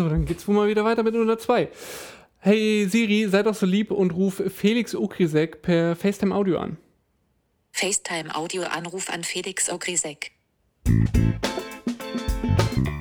So, 0.00 0.08
dann 0.08 0.24
geht's 0.24 0.48
wohl 0.48 0.54
mal 0.54 0.66
wieder 0.66 0.82
weiter 0.82 1.02
mit 1.02 1.12
102. 1.12 1.68
Hey 2.38 2.86
Siri, 2.88 3.28
sei 3.28 3.42
doch 3.42 3.54
so 3.54 3.66
lieb 3.66 3.90
und 3.90 4.12
ruf 4.12 4.42
Felix 4.48 4.94
Okrisek 4.94 5.60
per 5.60 5.94
FaceTime 5.94 6.34
Audio 6.34 6.56
an. 6.56 6.78
FaceTime 7.72 8.34
Audio 8.34 8.62
Anruf 8.62 9.10
an 9.10 9.24
Felix 9.24 9.68
Ogrisek. 9.68 10.30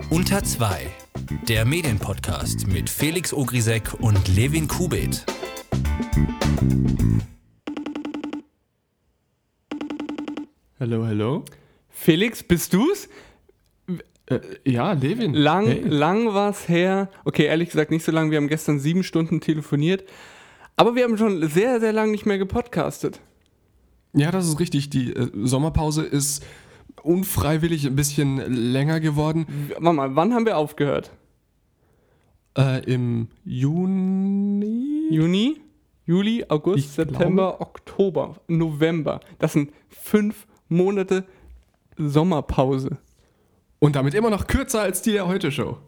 Unter 0.10 0.44
2. 0.44 0.88
Der 1.48 1.64
Medienpodcast 1.64 2.68
mit 2.68 2.90
Felix 2.90 3.34
Ogrisek 3.34 3.94
und 4.02 4.28
Levin 4.28 4.68
Kubit. 4.68 5.26
Hallo, 10.82 11.06
hallo. 11.06 11.46
Felix, 11.88 12.44
bist 12.44 12.74
du's? 12.74 13.08
Äh, 14.30 14.39
ja, 14.66 14.93
Levin. 14.93 15.34
Lang, 15.34 15.65
Hey. 15.68 15.82
lang 15.88 16.33
war's 16.33 16.68
her. 16.70 17.10
Okay, 17.25 17.46
ehrlich 17.46 17.70
gesagt 17.70 17.92
nicht 17.92 18.04
so 18.06 18.11
lang. 18.11 18.32
Wir 18.32 18.37
haben 18.37 18.47
gestern 18.47 18.79
sieben 18.79 19.04
Stunden 19.04 19.42
telefoniert. 19.42 20.04
Aber 20.75 20.96
wir 20.96 21.04
haben 21.04 21.18
schon 21.18 21.47
sehr, 21.50 21.79
sehr 21.79 21.92
lange 21.93 22.11
nicht 22.11 22.25
mehr 22.25 22.37
gepodcastet. 22.37 23.20
Ja, 24.14 24.32
das 24.32 24.47
ist 24.47 24.60
richtig. 24.60 24.89
Die 24.89 25.14
äh, 25.14 25.29
Sommerpause 25.43 26.04
ist 26.04 26.46
unfreiwillig 27.04 27.86
ein 27.86 27.96
bisschen 27.96 28.37
länger 28.71 29.00
geworden. 29.00 29.46
Warte 29.79 29.96
mal, 29.96 30.15
wann 30.15 30.34
haben 30.34 30.46
wir 30.46 30.57
aufgehört? 30.57 31.11
Äh, 32.58 32.84
Im 32.92 33.28
Juni. 33.45 35.08
Juni, 35.11 35.59
Juli, 36.06 36.45
August, 36.50 36.80
Ich 36.80 36.89
September, 36.89 37.61
Oktober, 37.61 38.36
November. 38.48 39.20
Das 39.39 39.53
sind 39.53 39.72
fünf 39.89 40.45
Monate 40.67 41.25
Sommerpause. 41.98 42.98
Und 43.80 43.95
damit 43.95 44.14
immer 44.14 44.30
noch 44.30 44.47
kürzer 44.47 44.81
als 44.81 45.02
die 45.02 45.14
der 45.14 45.28
Heute-Show. 45.28 45.78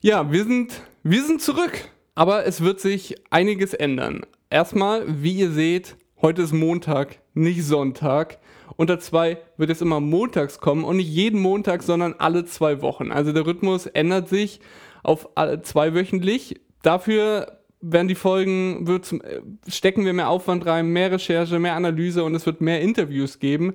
Ja, 0.00 0.30
wir 0.30 0.44
sind, 0.44 0.80
wir 1.02 1.24
sind 1.24 1.42
zurück. 1.42 1.90
Aber 2.14 2.46
es 2.46 2.60
wird 2.60 2.78
sich 2.78 3.16
einiges 3.30 3.74
ändern. 3.74 4.22
Erstmal, 4.48 5.04
wie 5.06 5.32
ihr 5.32 5.50
seht, 5.50 5.96
heute 6.22 6.42
ist 6.42 6.52
Montag, 6.52 7.18
nicht 7.34 7.64
Sonntag. 7.64 8.38
Unter 8.76 9.00
zwei 9.00 9.38
wird 9.56 9.70
es 9.70 9.80
immer 9.80 9.98
montags 9.98 10.60
kommen 10.60 10.84
und 10.84 10.98
nicht 10.98 11.08
jeden 11.08 11.40
Montag, 11.40 11.82
sondern 11.82 12.14
alle 12.18 12.44
zwei 12.44 12.80
Wochen. 12.80 13.10
Also 13.10 13.32
der 13.32 13.44
Rhythmus 13.44 13.86
ändert 13.86 14.28
sich 14.28 14.60
auf 15.02 15.36
alle 15.36 15.62
zweiwöchentlich. 15.62 16.60
Dafür 16.82 17.58
werden 17.80 18.08
die 18.08 18.14
Folgen, 18.14 18.86
wird 18.86 19.12
äh, 19.12 19.42
stecken 19.68 20.04
wir 20.04 20.12
mehr 20.12 20.28
Aufwand 20.28 20.66
rein, 20.66 20.88
mehr 20.88 21.10
Recherche, 21.10 21.58
mehr 21.58 21.74
Analyse 21.74 22.22
und 22.22 22.34
es 22.36 22.46
wird 22.46 22.60
mehr 22.60 22.80
Interviews 22.80 23.38
geben. 23.40 23.74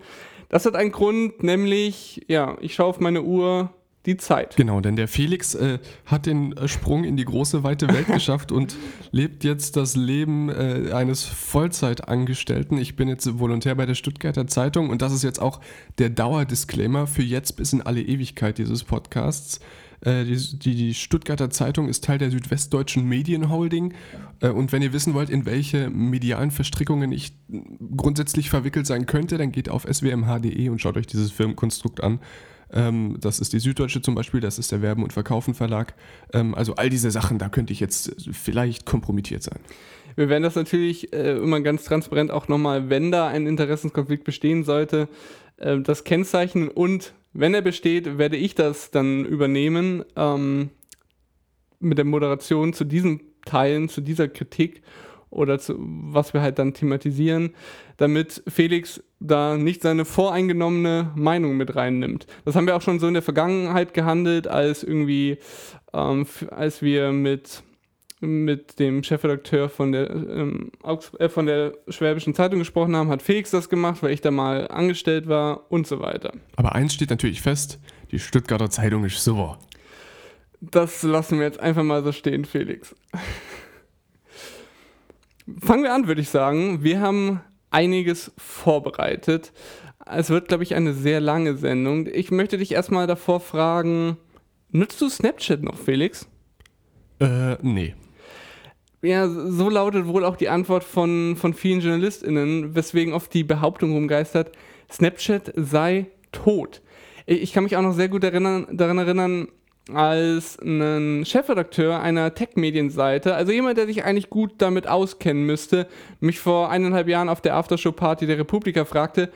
Das 0.54 0.68
hat 0.68 0.76
einen 0.76 0.92
Grund, 0.92 1.42
nämlich, 1.42 2.26
ja, 2.28 2.58
ich 2.62 2.76
schaue 2.76 2.86
auf 2.86 3.00
meine 3.00 3.24
Uhr, 3.24 3.74
die 4.06 4.18
Zeit. 4.18 4.56
Genau, 4.56 4.82
denn 4.82 4.96
der 4.96 5.08
Felix 5.08 5.56
äh, 5.56 5.80
hat 6.06 6.28
den 6.28 6.56
äh, 6.56 6.68
Sprung 6.68 7.06
in 7.06 7.18
die 7.18 7.26
große, 7.26 7.64
weite 7.64 7.88
Welt 7.88 8.06
geschafft 8.14 8.52
und 8.52 8.76
lebt 9.10 9.44
jetzt 9.44 9.78
das 9.78 9.96
Leben 9.96 10.50
äh, 10.50 10.92
eines 10.94 11.24
Vollzeitangestellten. 11.24 12.78
Ich 12.78 12.96
bin 12.96 13.08
jetzt 13.08 13.40
Volontär 13.40 13.74
bei 13.74 13.88
der 13.88 13.96
Stuttgarter 13.96 14.46
Zeitung 14.46 14.92
und 14.92 15.02
das 15.02 15.12
ist 15.12 15.24
jetzt 15.24 15.42
auch 15.42 15.60
der 15.98 16.12
Dauerdisclaimer 16.12 17.08
für 17.08 17.24
jetzt 17.24 17.54
bis 17.54 17.74
in 17.74 17.82
alle 17.82 18.04
Ewigkeit 18.04 18.60
dieses 18.60 18.84
Podcasts. 18.84 19.60
Äh, 20.04 20.26
die, 20.26 20.76
die, 20.76 20.94
Stuttgarter 20.94 21.50
Zeitung 21.50 21.88
ist 21.88 22.04
Teil 22.04 22.18
der 22.18 22.30
Südwestdeutschen 22.30 23.08
Medienholding. 23.08 23.94
Äh, 24.42 24.50
und 24.50 24.72
wenn 24.72 24.82
ihr 24.82 24.94
wissen 24.94 25.14
wollt, 25.14 25.30
in 25.30 25.46
welche 25.46 25.90
medialen 25.90 26.52
Verstrickungen 26.52 27.12
ich 27.12 27.34
grundsätzlich 27.96 28.50
verwickelt 28.50 28.86
sein 28.86 29.06
könnte, 29.06 29.38
dann 29.38 29.52
geht 29.52 29.70
auf 29.70 29.86
swmh.de 29.90 30.70
und 30.70 30.82
schaut 30.82 30.98
euch 30.98 31.08
dieses 31.08 31.32
Firmenkonstrukt 31.32 32.04
an. 32.04 32.20
Ähm, 32.72 33.18
das 33.22 33.40
ist 33.40 33.54
die 33.54 33.60
Süddeutsche 33.60 34.02
zum 34.02 34.16
Beispiel, 34.16 34.42
das 34.42 34.60
ist 34.60 34.72
der 34.72 34.82
Werben 34.82 35.04
und 35.04 35.14
Verkaufen 35.14 35.54
Verlag. 35.54 35.94
Ähm, 36.34 36.54
also 36.54 36.76
all 36.76 36.90
diese 36.90 37.10
Sachen, 37.12 37.38
da 37.38 37.48
könnte 37.48 37.72
ich 37.72 37.80
jetzt 37.80 38.16
vielleicht 38.32 38.86
kompromittiert 38.86 39.44
sein. 39.44 39.60
Wir 40.16 40.28
werden 40.28 40.44
das 40.44 40.56
natürlich 40.56 41.14
äh, 41.14 41.38
immer 41.38 41.62
ganz 41.62 41.86
transparent 41.86 42.30
auch 42.30 42.48
nochmal, 42.50 42.90
wenn 42.90 43.12
da 43.12 43.28
ein 43.28 43.48
Interessenskonflikt 43.48 44.24
bestehen 44.24 44.64
sollte, 44.64 45.08
das 45.56 46.04
kennzeichnen 46.04 46.68
und 46.68 47.14
wenn 47.34 47.54
er 47.54 47.62
besteht, 47.62 48.18
werde 48.18 48.38
ich 48.38 48.56
das 48.56 48.92
dann 48.92 49.26
übernehmen 49.26 50.06
ähm, 50.16 50.70
mit 51.80 51.98
der 51.98 52.06
Moderation 52.06 52.74
zu 52.74 52.86
diesen 52.86 53.22
Teilen, 53.46 53.90
zu 53.90 54.02
dieser 54.02 54.28
Kritik 54.28 54.82
oder 55.30 55.60
zu 55.60 55.76
was 55.78 56.34
wir 56.34 56.42
halt 56.42 56.60
dann 56.60 56.74
thematisieren, 56.74 57.56
damit 57.98 58.44
Felix 58.48 59.04
da 59.20 59.58
nicht 59.58 59.82
seine 59.82 60.06
voreingenommene 60.06 61.12
Meinung 61.16 61.58
mit 61.58 61.76
reinnimmt. 61.76 62.28
Das 62.46 62.56
haben 62.56 62.68
wir 62.68 62.76
auch 62.76 62.82
schon 62.82 63.00
so 63.00 63.08
in 63.08 63.14
der 63.14 63.24
Vergangenheit 63.24 63.94
gehandelt, 63.94 64.48
als 64.48 64.84
irgendwie, 64.84 65.40
ähm, 65.94 66.28
als 66.52 66.82
wir 66.82 67.12
mit 67.12 67.64
mit 68.24 68.80
dem 68.80 69.04
Chefredakteur 69.04 69.70
von 69.70 69.92
der, 69.92 70.10
ähm, 70.10 70.72
äh, 71.20 71.30
von 71.30 71.46
der 71.46 71.74
Schwäbischen 71.90 72.34
Zeitung 72.34 72.60
gesprochen 72.60 72.96
haben, 72.96 73.10
hat 73.10 73.22
Felix 73.22 73.52
das 73.52 73.70
gemacht, 73.70 74.02
weil 74.02 74.12
ich 74.12 74.22
da 74.22 74.32
mal 74.32 74.68
angestellt 74.70 75.28
war 75.28 75.72
und 75.72 75.86
so 75.86 76.00
weiter. 76.00 76.34
Aber 76.56 76.74
eins 76.74 76.94
steht 76.94 77.10
natürlich 77.10 77.42
fest, 77.42 77.80
die 78.12 78.20
Stuttgarter 78.20 78.70
Zeitung 78.70 79.04
ist 79.04 79.24
super. 79.24 79.60
Das 80.62 81.04
lassen 81.04 81.40
wir 81.40 81.46
jetzt 81.46 81.60
einfach 81.60 81.84
mal 81.84 82.04
so 82.04 82.12
stehen, 82.12 82.46
Felix. 82.46 82.96
Fangen 85.62 85.84
wir 85.84 85.94
an, 85.94 86.08
würde 86.08 86.22
ich 86.22 86.30
sagen. 86.30 86.84
Wir 86.84 87.02
haben 87.02 87.42
einiges 87.70 88.32
vorbereitet. 88.38 89.52
Es 90.06 90.30
wird, 90.30 90.48
glaube 90.48 90.64
ich, 90.64 90.76
eine 90.76 90.94
sehr 90.94 91.20
lange 91.20 91.58
Sendung. 91.58 92.08
Ich 92.08 92.32
möchte 92.32 92.58
dich 92.58 92.72
erstmal 92.72 93.08
davor 93.08 93.42
fragen, 93.42 94.18
nutzt 94.72 95.02
du 95.02 95.10
Snapchat 95.10 95.64
noch, 95.64 95.78
Felix? 95.78 96.28
Äh, 97.20 97.58
nee. 97.62 97.96
Ja, 99.04 99.28
so 99.28 99.70
lautet 99.70 100.08
wohl 100.08 100.24
auch 100.24 100.38
die 100.38 100.48
Antwort 100.48 100.86
von, 100.86 101.36
von 101.36 101.54
vielen 101.54 101.82
JournalistInnen, 101.82 102.74
weswegen 102.74 103.14
oft 103.14 103.34
die 103.34 103.44
Behauptung 103.44 103.92
rumgeistert, 103.92 104.54
Snapchat 104.90 105.52
sei 105.58 106.06
tot. 106.32 106.82
Ich 107.26 107.52
kann 107.52 107.66
mich 107.66 107.76
auch 107.76 107.82
noch 107.82 107.96
sehr 107.96 108.08
gut 108.08 108.24
erinnern, 108.24 108.66
daran 108.72 108.98
erinnern, 109.00 109.50
als 109.92 110.58
ein 110.60 111.26
Chefredakteur 111.26 112.00
einer 112.00 112.34
Tech-Medienseite, 112.34 113.36
also 113.36 113.52
jemand, 113.52 113.78
der 113.78 113.88
sich 113.88 114.06
eigentlich 114.06 114.30
gut 114.30 114.54
damit 114.60 114.88
auskennen 114.88 115.46
müsste, 115.46 115.88
mich 116.22 116.40
vor 116.40 116.70
eineinhalb 116.70 117.10
Jahren 117.10 117.28
auf 117.28 117.42
der 117.42 117.56
Aftershow-Party 117.56 118.26
der 118.26 118.38
Republika 118.38 118.86
fragte, 118.86 119.30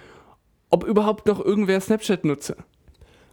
ob 0.70 0.86
überhaupt 0.86 1.28
noch 1.28 1.44
irgendwer 1.44 1.82
Snapchat 1.82 2.24
nutze. 2.24 2.56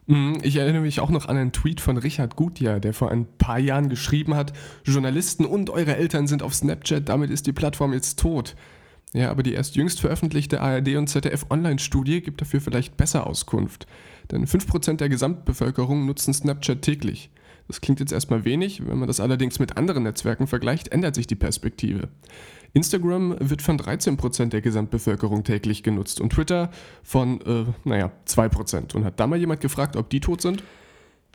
Mm, 0.07 0.35
Ich 0.43 0.57
erinnere 0.57 0.83
mich 0.83 1.01
auch 1.01 1.11
noch 1.11 1.27
an 1.27 1.37
einen 1.37 1.53
Tweet 1.53 1.81
von 1.81 1.97
Richard 1.97 2.37
Gutjahr, 2.37 2.81
der 2.81 2.93
vor 2.93 3.11
ein 3.11 3.27
paar 3.39 3.59
Jahren 3.59 3.89
geschrieben 3.89 4.35
hat, 4.35 4.53
Journalisten 4.85 5.45
und 5.45 5.71
eure 5.71 5.97
Eltern 5.97 6.27
sind 6.27 6.43
auf 6.43 6.55
Snapchat, 6.55 7.09
damit 7.09 7.31
ist 7.31 7.47
die 7.47 7.53
Plattform 7.53 7.93
jetzt 7.93 8.19
tot. 8.19 8.55
Ja, 9.15 9.31
aber 9.31 9.43
die 9.45 9.53
erst 9.53 9.77
jüngst 9.77 10.01
veröffentlichte 10.01 10.61
ARD 10.61 10.97
und 10.97 11.07
ZDF 11.07 11.47
Online-Studie 11.49 12.21
gibt 12.21 12.41
dafür 12.41 12.61
vielleicht 12.61 12.97
besser 12.97 13.27
Auskunft. 13.27 13.87
Denn 14.31 14.47
5% 14.47 14.97
der 14.97 15.09
Gesamtbevölkerung 15.09 16.05
nutzen 16.05 16.35
Snapchat 16.35 16.83
täglich. 16.83 17.31
Das 17.67 17.81
klingt 17.81 18.01
jetzt 18.01 18.13
erstmal 18.13 18.45
wenig, 18.45 18.87
wenn 18.87 18.99
man 18.99 19.09
das 19.09 19.21
allerdings 19.21 19.59
mit 19.59 19.77
anderen 19.77 20.03
Netzwerken 20.03 20.47
vergleicht, 20.47 20.89
ändert 20.89 21.15
sich 21.15 21.27
die 21.27 21.35
Perspektive. 21.35 22.09
Instagram 22.75 23.37
wird 23.39 23.63
von 23.63 23.79
13% 23.79 24.49
der 24.49 24.61
Gesamtbevölkerung 24.61 25.45
täglich 25.45 25.83
genutzt 25.83 26.21
und 26.21 26.31
Twitter 26.31 26.71
von, 27.03 27.41
äh, 27.43 27.65
naja, 27.85 28.11
2%. 28.27 28.95
Und 28.95 29.05
hat 29.05 29.19
da 29.21 29.27
mal 29.27 29.39
jemand 29.39 29.61
gefragt, 29.61 29.97
ob 29.97 30.11
die 30.11 30.21
tot 30.21 30.43
sind? 30.43 30.63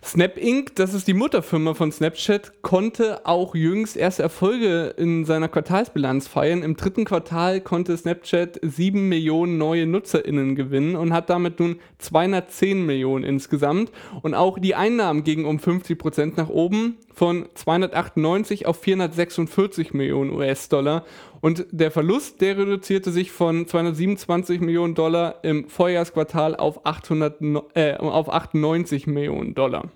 Snap 0.04 0.38
Inc., 0.38 0.76
das 0.76 0.94
ist 0.94 1.08
die 1.08 1.14
Mutterfirma 1.14 1.74
von 1.74 1.92
Snapchat, 1.92 2.62
konnte 2.62 3.26
auch 3.26 3.54
jüngst 3.54 3.98
erste 3.98 4.24
Erfolge 4.24 4.94
in 4.98 5.26
seiner 5.26 5.50
Quartalsbilanz 5.50 6.28
feiern. 6.28 6.64
Im 6.64 6.78
dritten 6.78 7.04
Quartal 7.04 7.60
konnte 7.60 7.98
Snapchat 7.98 8.60
7 8.62 9.10
Millionen 9.10 9.58
neue 9.58 9.86
NutzerInnen 9.86 10.56
gewinnen 10.56 10.96
und 10.96 11.12
hat 11.12 11.30
damit 11.30 11.60
nun 11.60 11.80
210 11.98 12.86
Millionen 12.86 13.26
insgesamt. 13.26 13.92
Und 14.22 14.36
auch 14.36 14.58
die 14.58 14.76
Einnahmen 14.76 15.24
gingen 15.24 15.46
um 15.46 15.60
50 15.60 16.00
Prozent 16.00 16.38
nach 16.38 16.50
oben 16.50 16.98
von 17.14 17.50
298 17.54 18.66
auf 18.66 18.80
446 18.80 19.94
Millionen 19.94 20.32
US-Dollar. 20.32 21.04
Und 21.42 21.66
der 21.72 21.92
Verlust, 21.92 22.42
der 22.42 22.58
reduzierte 22.58 23.12
sich 23.12 23.32
von 23.32 23.66
227 23.68 24.60
Millionen 24.62 24.96
Dollar 24.96 25.44
im 25.44 25.70
Vorjahresquartal 25.70 26.56
auf, 26.56 26.86
800, 26.86 27.42
no- 27.42 27.70
äh, 27.76 27.96
auf 27.96 28.30
98 28.32 29.08
Millionen 29.08 29.54
Dollar. 29.56 29.90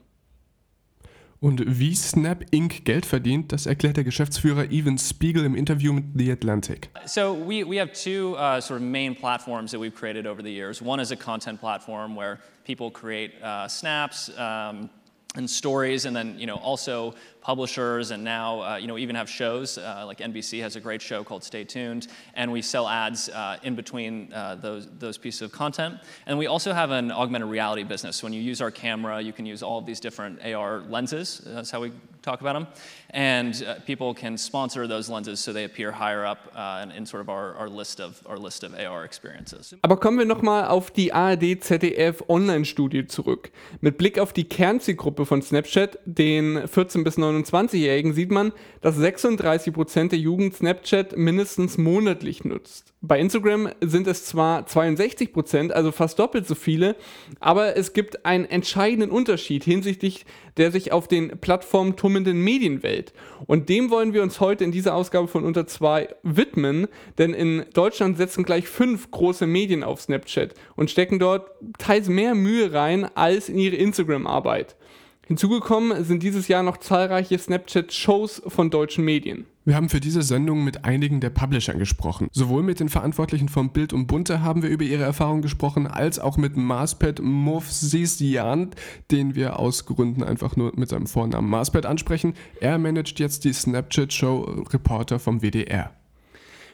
Und 1.41 1.61
wie 1.67 1.93
Snap 1.93 2.45
Inc. 2.51 2.85
Geld 2.85 3.05
verdient, 3.05 3.51
das 3.51 3.65
erklärt 3.65 3.97
der 3.97 4.05
Geschäftsführer 4.05 4.71
Evan 4.71 4.97
Spiegel 4.97 5.43
im 5.43 5.55
Interview 5.55 5.91
mit 5.91 6.05
The 6.15 6.31
Atlantic. 6.31 6.89
So 7.05 7.35
we, 7.35 7.69
we 7.69 7.81
have 7.81 7.91
two 7.91 8.35
uh, 8.37 8.61
sort 8.61 8.79
of 8.79 8.87
main 8.87 9.13
platforms 9.13 9.71
that 9.71 9.81
we've 9.81 9.93
created 9.93 10.25
over 10.25 10.41
the 10.41 10.49
years. 10.49 10.81
One 10.81 11.01
is 11.01 11.11
a 11.11 11.17
content 11.17 11.59
platform 11.59 12.15
where 12.15 12.39
people 12.65 12.89
create 12.89 13.33
uh, 13.43 13.67
snaps, 13.67 14.31
um, 14.37 14.89
and 15.35 15.49
stories, 15.49 16.05
and 16.05 16.15
then 16.15 16.37
you 16.37 16.45
know 16.45 16.55
also 16.55 17.15
publishers, 17.41 18.11
and 18.11 18.23
now 18.23 18.61
uh, 18.61 18.75
you 18.77 18.87
know 18.87 18.97
even 18.97 19.15
have 19.15 19.29
shows 19.29 19.77
uh, 19.77 20.03
like 20.05 20.19
NBC 20.19 20.61
has 20.61 20.75
a 20.75 20.79
great 20.79 21.01
show 21.01 21.23
called 21.23 21.43
Stay 21.43 21.63
Tuned, 21.63 22.07
and 22.35 22.51
we 22.51 22.61
sell 22.61 22.87
ads 22.87 23.29
uh, 23.29 23.57
in 23.63 23.75
between 23.75 24.31
uh, 24.33 24.55
those 24.55 24.87
those 24.99 25.17
pieces 25.17 25.41
of 25.41 25.51
content. 25.51 25.99
And 26.25 26.37
we 26.37 26.47
also 26.47 26.73
have 26.73 26.91
an 26.91 27.11
augmented 27.11 27.49
reality 27.49 27.83
business. 27.83 28.23
When 28.23 28.33
you 28.33 28.41
use 28.41 28.61
our 28.61 28.71
camera, 28.71 29.21
you 29.21 29.33
can 29.33 29.45
use 29.45 29.63
all 29.63 29.79
of 29.79 29.85
these 29.85 29.99
different 29.99 30.43
AR 30.45 30.81
lenses. 30.81 31.41
That's 31.45 31.71
how 31.71 31.81
we 31.81 31.91
talk 32.23 32.41
about 32.41 32.53
them, 32.53 32.67
and 33.13 33.53
uh, 33.63 33.75
people 33.85 34.13
can 34.13 34.37
sponsor 34.37 34.87
those 34.87 35.11
lenses 35.11 35.39
so 35.39 35.53
they 35.53 35.65
appear 35.65 35.91
higher 35.91 36.25
up 36.25 36.51
uh, 36.55 36.85
in, 36.95 37.05
sort 37.05 37.21
of 37.21 37.29
our, 37.29 37.55
our 37.55 37.69
list 37.69 37.99
of 37.99 38.21
our 38.25 38.37
list 38.37 38.63
of 38.63 38.73
AR 38.73 39.03
experiences. 39.03 39.75
Aber 39.81 39.97
kommen 39.97 40.17
wir 40.17 40.25
nochmal 40.25 40.67
auf 40.67 40.91
die 40.91 41.13
ARD 41.13 41.61
ZDF 41.61 42.23
Online-Studie 42.27 43.07
zurück. 43.07 43.51
Mit 43.81 43.97
Blick 43.97 44.19
auf 44.19 44.33
die 44.33 44.45
Kernzielgruppe 44.45 45.25
von 45.25 45.41
Snapchat, 45.41 45.99
den 46.05 46.59
14- 46.59 47.03
bis 47.03 47.17
29-Jährigen, 47.17 48.13
sieht 48.13 48.31
man, 48.31 48.53
dass 48.81 48.97
36% 48.97 50.09
der 50.09 50.19
Jugend 50.19 50.55
Snapchat 50.55 51.17
mindestens 51.17 51.77
monatlich 51.77 52.43
nutzt. 52.45 52.92
Bei 53.05 53.19
Instagram 53.19 53.67
sind 53.81 54.07
es 54.07 54.23
zwar 54.23 54.65
62%, 54.65 55.71
also 55.71 55.91
fast 55.91 56.17
doppelt 56.19 56.47
so 56.47 56.55
viele, 56.55 56.95
aber 57.41 57.75
es 57.75 57.91
gibt 57.91 58.25
einen 58.25 58.45
entscheidenden 58.45 59.11
Unterschied 59.11 59.65
hinsichtlich 59.65 60.25
der 60.57 60.71
sich 60.71 60.91
auf 60.91 61.07
den 61.07 61.39
Plattformen 61.39 61.95
tummelnden 61.95 62.37
Medienwelt. 62.43 63.13
Und 63.45 63.69
dem 63.69 63.89
wollen 63.89 64.13
wir 64.13 64.23
uns 64.23 64.39
heute 64.39 64.63
in 64.63 64.71
dieser 64.71 64.95
Ausgabe 64.95 65.27
von 65.27 65.43
Unter 65.43 65.67
2 65.67 66.09
widmen, 66.23 66.87
denn 67.17 67.33
in 67.33 67.65
Deutschland 67.73 68.17
setzen 68.17 68.43
gleich 68.43 68.67
fünf 68.67 69.09
große 69.11 69.47
Medien 69.47 69.83
auf 69.83 70.01
Snapchat 70.01 70.53
und 70.75 70.91
stecken 70.91 71.19
dort 71.19 71.49
teils 71.77 72.07
mehr 72.07 72.35
Mühe 72.35 72.73
rein 72.73 73.09
als 73.15 73.49
in 73.49 73.57
ihre 73.57 73.75
Instagram-Arbeit. 73.75 74.75
Hinzugekommen 75.25 76.03
sind 76.03 76.21
dieses 76.21 76.49
Jahr 76.49 76.63
noch 76.63 76.77
zahlreiche 76.77 77.39
Snapchat-Shows 77.39 78.41
von 78.47 78.69
deutschen 78.69 79.05
Medien. 79.05 79.45
Wir 79.63 79.77
haben 79.77 79.87
für 79.87 80.01
diese 80.01 80.21
Sendung 80.21 80.65
mit 80.65 80.83
einigen 80.83 81.21
der 81.21 81.29
Publishern 81.29 81.79
gesprochen. 81.79 82.27
Sowohl 82.33 82.63
mit 82.63 82.81
den 82.81 82.89
Verantwortlichen 82.89 83.47
von 83.47 83.69
Bild 83.69 83.93
und 83.93 84.07
Bunte 84.07 84.41
haben 84.41 84.61
wir 84.61 84.69
über 84.69 84.83
ihre 84.83 85.03
Erfahrungen 85.03 85.41
gesprochen, 85.41 85.87
als 85.87 86.19
auch 86.19 86.35
mit 86.35 86.57
Marspet 86.57 87.21
Movsisian, 87.21 88.71
den 89.11 89.35
wir 89.35 89.59
aus 89.59 89.85
Gründen 89.85 90.23
einfach 90.23 90.57
nur 90.57 90.73
mit 90.75 90.89
seinem 90.89 91.07
Vornamen 91.07 91.49
Marspet 91.49 91.85
ansprechen. 91.85 92.33
Er 92.59 92.77
managt 92.77 93.19
jetzt 93.19 93.45
die 93.45 93.53
Snapchat-Show 93.53 94.65
Reporter 94.73 95.19
vom 95.19 95.41
WDR. 95.41 95.91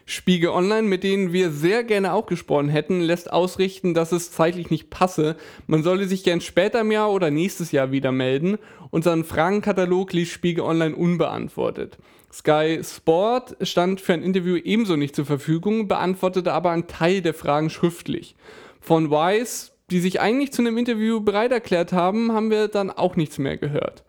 Spiegel 0.10 0.50
Online, 0.50 0.88
mit 0.88 1.04
denen 1.04 1.34
wir 1.34 1.52
sehr 1.52 1.84
gerne 1.84 2.14
auch 2.14 2.26
gesprochen 2.26 2.68
hätten, 2.68 3.00
lässt 3.00 3.32
ausrichten, 3.32 3.94
dass 3.94 4.12
es 4.12 4.32
zeitlich 4.32 4.72
nicht 4.72 4.90
passe. 4.90 5.36
Man 5.68 5.84
solle 5.84 6.08
sich 6.08 6.24
gern 6.24 6.42
später 6.42 6.82
im 6.82 6.92
Jahr 6.92 7.12
oder 7.12 7.30
nächstes 7.30 7.72
Jahr 7.72 7.92
wieder 7.92 8.12
melden. 8.12 8.58
Unseren 8.90 9.24
Fragenkatalog 9.24 10.12
ließ 10.12 10.28
Spiegel 10.28 10.64
Online 10.64 10.96
unbeantwortet. 10.96 12.00
Sky 12.34 12.80
Sport 12.84 13.58
stand 13.62 14.02
für 14.02 14.14
ein 14.14 14.24
Interview 14.24 14.56
ebenso 14.56 14.96
nicht 14.96 15.16
zur 15.16 15.28
Verfügung, 15.28 15.88
beantwortete 15.88 16.54
aber 16.54 16.72
einen 16.72 16.88
Teil 16.88 17.22
der 17.22 17.36
Fragen 17.36 17.70
schriftlich. 17.70 18.36
Von 18.82 19.12
Wise, 19.12 19.74
die 19.92 20.00
sich 20.00 20.22
eigentlich 20.22 20.52
zu 20.52 20.64
einem 20.64 20.80
Interview 20.80 21.22
bereit 21.22 21.52
erklärt 21.52 21.94
haben, 21.94 22.32
haben 22.32 22.50
wir 22.50 22.68
dann 22.68 22.90
auch 22.90 23.16
nichts 23.16 23.38
mehr 23.38 23.58
gehört. 23.58 24.04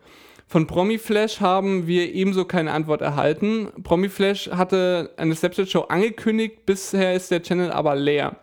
Von 0.51 0.67
Promiflash 0.67 1.39
haben 1.39 1.87
wir 1.87 2.13
ebenso 2.13 2.43
keine 2.43 2.73
Antwort 2.73 2.99
erhalten. 2.99 3.69
Promiflash 3.83 4.49
hatte 4.51 5.11
eine 5.15 5.33
Snapchat-Show 5.33 5.83
angekündigt, 5.83 6.65
bisher 6.65 7.13
ist 7.13 7.31
der 7.31 7.41
Channel 7.41 7.71
aber 7.71 7.95
leer. 7.95 8.35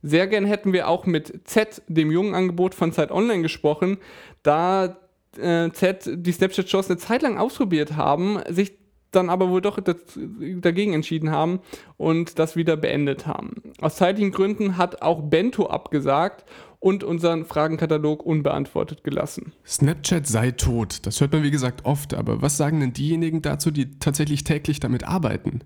Sehr 0.00 0.28
gern 0.28 0.44
hätten 0.44 0.72
wir 0.72 0.86
auch 0.86 1.04
mit 1.04 1.48
Z, 1.48 1.82
dem 1.88 2.12
jungen 2.12 2.36
Angebot 2.36 2.76
von 2.76 2.92
Zeit 2.92 3.10
Online, 3.10 3.42
gesprochen, 3.42 3.98
da 4.44 4.98
äh, 5.36 5.70
Z 5.72 6.08
die 6.08 6.30
Snapchat-Shows 6.30 6.90
eine 6.90 6.98
Zeit 6.98 7.22
lang 7.22 7.38
ausprobiert 7.38 7.96
haben, 7.96 8.38
sich 8.48 8.78
dann 9.10 9.28
aber 9.28 9.48
wohl 9.48 9.60
doch 9.60 9.80
dagegen 9.80 10.92
entschieden 10.92 11.32
haben 11.32 11.58
und 11.96 12.38
das 12.38 12.54
wieder 12.54 12.76
beendet 12.76 13.26
haben. 13.26 13.54
Aus 13.80 13.96
zeitlichen 13.96 14.30
Gründen 14.30 14.76
hat 14.76 15.02
auch 15.02 15.22
Bento 15.22 15.66
abgesagt 15.66 16.44
und 16.80 17.04
unseren 17.04 17.44
Fragenkatalog 17.44 18.24
unbeantwortet 18.24 19.02
gelassen. 19.04 19.52
Snapchat 19.66 20.26
sei 20.26 20.52
tot. 20.52 21.06
Das 21.06 21.20
hört 21.20 21.32
man 21.32 21.42
wie 21.42 21.50
gesagt 21.50 21.84
oft, 21.84 22.14
aber 22.14 22.42
was 22.42 22.56
sagen 22.56 22.80
denn 22.80 22.92
diejenigen 22.92 23.42
dazu, 23.42 23.70
die 23.70 23.98
tatsächlich 23.98 24.44
täglich 24.44 24.80
damit 24.80 25.04
arbeiten? 25.04 25.60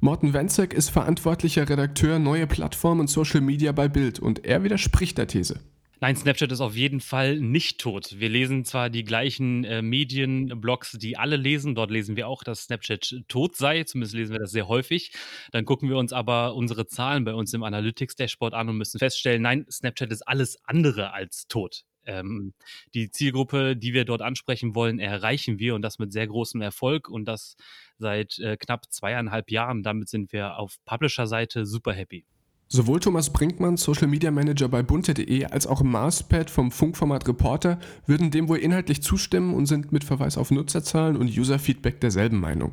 Morten 0.00 0.32
Wenzek 0.32 0.72
ist 0.72 0.90
verantwortlicher 0.90 1.68
Redakteur 1.68 2.18
neue 2.18 2.46
Plattformen 2.46 3.00
und 3.00 3.10
Social 3.10 3.42
Media 3.42 3.72
bei 3.72 3.88
Bild 3.88 4.18
und 4.18 4.46
er 4.46 4.62
widerspricht 4.62 5.18
der 5.18 5.26
These. 5.26 5.60
Nein, 6.02 6.16
Snapchat 6.16 6.50
ist 6.50 6.62
auf 6.62 6.76
jeden 6.76 7.00
Fall 7.00 7.38
nicht 7.38 7.78
tot. 7.78 8.18
Wir 8.18 8.30
lesen 8.30 8.64
zwar 8.64 8.88
die 8.88 9.04
gleichen 9.04 9.64
äh, 9.64 9.82
Medienblogs, 9.82 10.92
die 10.92 11.18
alle 11.18 11.36
lesen. 11.36 11.74
Dort 11.74 11.90
lesen 11.90 12.16
wir 12.16 12.26
auch, 12.26 12.42
dass 12.42 12.64
Snapchat 12.64 13.16
tot 13.28 13.54
sei. 13.54 13.84
Zumindest 13.84 14.14
lesen 14.14 14.32
wir 14.32 14.38
das 14.38 14.50
sehr 14.50 14.66
häufig. 14.66 15.12
Dann 15.52 15.66
gucken 15.66 15.90
wir 15.90 15.98
uns 15.98 16.14
aber 16.14 16.54
unsere 16.54 16.86
Zahlen 16.86 17.24
bei 17.24 17.34
uns 17.34 17.52
im 17.52 17.62
Analytics-Dashboard 17.62 18.54
an 18.54 18.70
und 18.70 18.78
müssen 18.78 18.98
feststellen, 18.98 19.42
nein, 19.42 19.66
Snapchat 19.70 20.10
ist 20.10 20.26
alles 20.26 20.56
andere 20.64 21.12
als 21.12 21.48
tot. 21.48 21.84
Ähm, 22.06 22.54
die 22.94 23.10
Zielgruppe, 23.10 23.76
die 23.76 23.92
wir 23.92 24.06
dort 24.06 24.22
ansprechen 24.22 24.74
wollen, 24.74 25.00
erreichen 25.00 25.58
wir 25.58 25.74
und 25.74 25.82
das 25.82 25.98
mit 25.98 26.14
sehr 26.14 26.26
großem 26.26 26.62
Erfolg 26.62 27.10
und 27.10 27.26
das 27.26 27.56
seit 27.98 28.38
äh, 28.38 28.56
knapp 28.56 28.90
zweieinhalb 28.90 29.50
Jahren. 29.50 29.82
Damit 29.82 30.08
sind 30.08 30.32
wir 30.32 30.56
auf 30.56 30.76
Publisher-Seite 30.86 31.66
super 31.66 31.92
happy. 31.92 32.24
Sowohl 32.72 33.00
Thomas 33.00 33.30
Brinkmann, 33.30 33.76
Social 33.76 34.06
Media 34.06 34.30
Manager 34.30 34.68
bei 34.68 34.84
bunte.de, 34.84 35.44
als 35.46 35.66
auch 35.66 35.82
Marspad 35.82 36.50
vom 36.50 36.70
Funkformat 36.70 37.26
Reporter 37.26 37.80
würden 38.06 38.30
dem 38.30 38.48
wohl 38.48 38.58
inhaltlich 38.58 39.02
zustimmen 39.02 39.54
und 39.54 39.66
sind 39.66 39.90
mit 39.90 40.04
Verweis 40.04 40.38
auf 40.38 40.52
Nutzerzahlen 40.52 41.16
und 41.16 41.36
User-Feedback 41.36 42.00
derselben 42.00 42.38
Meinung. 42.38 42.70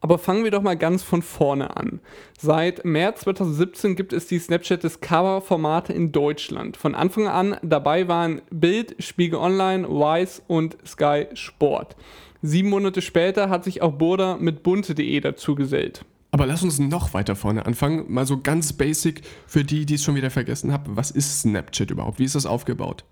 Aber 0.00 0.18
fangen 0.18 0.44
wir 0.44 0.52
doch 0.52 0.62
mal 0.62 0.76
ganz 0.76 1.02
von 1.02 1.22
vorne 1.22 1.76
an. 1.76 1.98
Seit 2.38 2.84
März 2.84 3.22
2017 3.22 3.96
gibt 3.96 4.12
es 4.12 4.28
die 4.28 4.38
Snapchat 4.38 4.84
Discover-Formate 4.84 5.92
in 5.92 6.12
Deutschland. 6.12 6.76
Von 6.76 6.94
Anfang 6.94 7.26
an 7.26 7.56
dabei 7.62 8.06
waren 8.06 8.40
Bild, 8.52 8.94
Spiegel 9.00 9.40
Online, 9.40 9.88
Wise 9.88 10.42
und 10.46 10.78
Sky 10.86 11.26
Sport. 11.34 11.96
Sieben 12.40 12.68
Monate 12.68 13.02
später 13.02 13.50
hat 13.50 13.64
sich 13.64 13.82
auch 13.82 13.94
Burda 13.94 14.36
mit 14.36 14.62
bunte.de 14.62 15.18
dazu 15.18 15.56
gesellt. 15.56 16.04
Aber 16.30 16.46
lass 16.46 16.62
uns 16.62 16.78
noch 16.78 17.14
weiter 17.14 17.36
vorne 17.36 17.64
anfangen. 17.64 18.04
Mal 18.12 18.26
so 18.26 18.38
ganz 18.38 18.72
basic 18.72 19.22
für 19.46 19.64
die, 19.64 19.86
die 19.86 19.94
es 19.94 20.04
schon 20.04 20.14
wieder 20.14 20.30
vergessen 20.30 20.72
haben. 20.72 20.96
Was 20.96 21.10
ist 21.10 21.40
Snapchat 21.40 21.90
überhaupt? 21.90 22.18
Wie 22.18 22.24
ist 22.24 22.34
das 22.34 22.46
aufgebaut? 22.46 23.04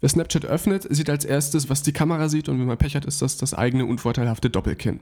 Wer 0.00 0.08
Snapchat 0.08 0.46
öffnet, 0.46 0.86
sieht 0.88 1.10
als 1.10 1.24
erstes, 1.24 1.68
was 1.68 1.82
die 1.82 1.92
Kamera 1.92 2.28
sieht 2.28 2.48
und 2.48 2.58
wenn 2.58 2.66
man 2.66 2.78
Pech 2.78 2.96
hat, 2.96 3.04
ist 3.04 3.20
das 3.20 3.36
das 3.36 3.52
eigene 3.52 3.84
unvorteilhafte 3.84 4.48
Doppelkinn. 4.48 5.00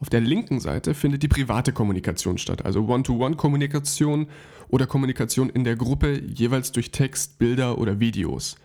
Auf 0.00 0.10
der 0.10 0.20
linken 0.20 0.60
Seite 0.60 0.94
findet 0.94 1.24
die 1.24 1.28
private 1.28 1.72
Kommunikation 1.72 2.38
statt, 2.38 2.64
also 2.64 2.86
One-to-One-Kommunikation 2.86 4.28
oder 4.68 4.86
Kommunikation 4.86 5.50
in 5.50 5.64
der 5.64 5.74
Gruppe, 5.74 6.22
jeweils 6.22 6.70
durch 6.70 6.92
Text, 6.92 7.40
Bilder 7.40 7.78
oder 7.78 7.98
Videos. 7.98 8.56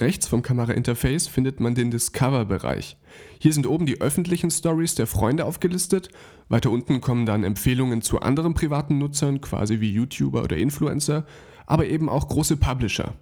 Rechts 0.00 0.26
vom 0.28 0.42
Kamerainterface 0.42 1.28
findet 1.28 1.60
man 1.60 1.74
den 1.74 1.90
Discover-Bereich. 1.90 2.96
Hier 3.38 3.52
sind 3.52 3.66
oben 3.66 3.86
die 3.86 4.00
öffentlichen 4.00 4.50
Stories 4.50 4.94
der 4.94 5.06
Freunde 5.06 5.44
aufgelistet. 5.44 6.08
Weiter 6.48 6.70
unten 6.70 7.00
kommen 7.00 7.26
dann 7.26 7.44
Empfehlungen 7.44 8.02
zu 8.02 8.20
anderen 8.20 8.54
privaten 8.54 8.98
Nutzern, 8.98 9.40
quasi 9.40 9.80
wie 9.80 9.92
YouTuber 9.92 10.42
oder 10.42 10.56
Influencer, 10.56 11.26
aber 11.66 11.86
eben 11.86 12.08
auch 12.08 12.28
große 12.28 12.56
Publisher. 12.56 13.14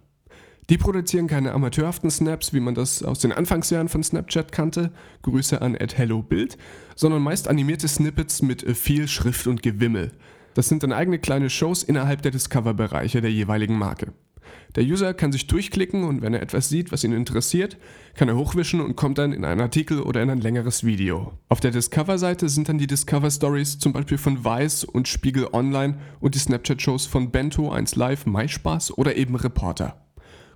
Die 0.69 0.79
produzieren 0.79 1.29
keine 1.29 1.53
amateurhaften 1.53 2.11
Snaps, 2.11 2.53
wie 2.53 2.61
man 2.61 2.75
das 2.75 3.03
aus 3.03 3.21
den 3.21 3.33
Anfangsjahren 3.33 3.89
von 3.89 4.03
Snapchat 4.03 4.51
kannte, 4.51 4.93
Grüße 5.23 5.63
an 5.63 5.75
@hellobild, 5.77 6.59
sondern 6.97 7.23
meist 7.23 7.49
animierte 7.49 7.87
Snippets 7.87 8.43
mit 8.43 8.77
viel 8.77 9.07
Schrift 9.07 9.47
und 9.47 9.63
Gewimmel. 9.63 10.13
Das 10.55 10.69
sind 10.69 10.83
dann 10.83 10.93
eigene 10.93 11.19
kleine 11.19 11.51
Shows 11.51 11.83
innerhalb 11.83 12.23
der 12.23 12.33
Discover-Bereiche 12.33 13.21
der 13.21 13.31
jeweiligen 13.31 13.79
Marke. 13.79 14.13
Der 14.75 14.85
User 14.85 15.15
kann 15.15 15.33
sich 15.33 15.47
durchklicken 15.47 16.05
und 16.05 16.23
wenn 16.23 16.35
er 16.35 16.43
etwas 16.43 16.69
sieht, 16.69 16.93
was 16.93 17.05
ihn 17.05 17.13
interessiert, 17.13 17.77
kann 18.15 18.29
er 18.29 18.37
hochwischen 18.37 18.81
und 18.81 18.97
kommt 18.97 19.19
dann 19.19 19.33
in 19.33 19.45
einen 19.45 19.61
Artikel 19.61 20.01
oder 20.01 20.23
in 20.23 20.31
ein 20.31 20.41
längeres 20.41 20.85
Video. 20.85 21.33
Auf 21.49 21.61
der 21.61 21.71
Discover-Seite 21.71 22.49
sind 22.49 22.69
dann 22.69 22.79
die 22.79 22.87
Discover 22.87 23.31
Stories 23.31 23.79
zum 23.79 23.93
Beispiel 23.93 24.19
von 24.19 24.45
Vice 24.45 24.85
und 24.85 25.09
Spiegel 25.09 25.49
Online 25.53 25.99
und 26.21 26.35
die 26.35 26.39
Snapchat-Shows 26.39 27.07
von 27.07 27.31
Bento, 27.31 27.71
1 27.71 27.97
Live, 27.97 28.27
MySpaß 28.27 28.97
oder 28.99 29.17
eben 29.17 29.35
Reporter. 29.37 30.03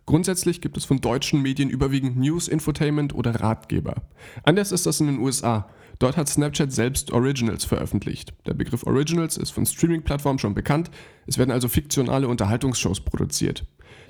Grundsätzlich 0.06 0.60
gibt 0.60 0.76
es 0.76 0.84
von 0.84 1.00
deutschen 1.00 1.40
Medien 1.40 1.70
überwiegend 1.70 2.16
News, 2.16 2.48
Infotainment 2.48 3.14
oder 3.14 3.40
Ratgeber. 3.40 4.02
Anders 4.42 4.72
ist 4.72 4.86
das 4.86 5.00
in 5.00 5.06
den 5.06 5.20
USA. 5.20 5.68
Dort 6.00 6.16
hat 6.16 6.28
Snapchat 6.28 6.72
selbst 6.72 7.12
Originals 7.12 7.64
veröffentlicht. 7.64 8.32
Der 8.46 8.54
Begriff 8.54 8.84
Originals 8.84 9.36
ist 9.36 9.50
von 9.50 9.66
Streaming-Plattformen 9.66 10.38
schon 10.38 10.54
bekannt. 10.54 10.90
Es 11.26 11.36
werden 11.36 11.50
also 11.50 11.68
fiktionale 11.68 12.26
Unterhaltungsshows 12.26 13.00
produziert. 13.00 13.66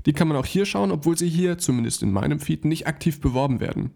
Die 0.07 0.13
kann 0.13 0.29
man 0.29 0.37
auch 0.37 0.47
hier 0.47 0.67
schauen, 0.67 0.91
obwohl 0.91 1.17
sie 1.17 1.29
hier, 1.29 1.59
zumindest 1.59 2.03
in 2.03 2.13
meinem 2.13 2.41
Feed, 2.41 2.65
nicht 2.65 2.87
aktiv 2.87 3.21
beworben 3.21 3.61
werden. 3.61 3.91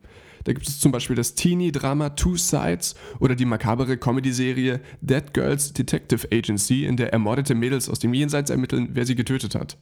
Da 0.45 0.53
gibt 0.53 0.69
es 0.69 0.79
zum 0.79 0.93
Beispiel 0.93 1.17
das 1.17 1.35
Teenie-Drama 1.35 2.11
Two 2.11 2.37
Sides 2.37 2.95
oder 3.19 3.35
die 3.35 3.47
makabere 3.47 3.97
Comedy-Serie 3.97 4.81
Dead 5.01 5.33
Girls 5.33 5.73
Detective 5.73 6.29
Agency, 6.31 6.85
in 6.85 6.97
der 6.97 7.13
ermordete 7.13 7.55
Mädels 7.55 7.89
aus 7.89 7.99
dem 7.99 8.13
Jenseits 8.13 8.51
ermitteln, 8.51 8.91
wer 8.93 9.07
sie 9.07 9.15
getötet 9.15 9.55
hat. 9.55 9.79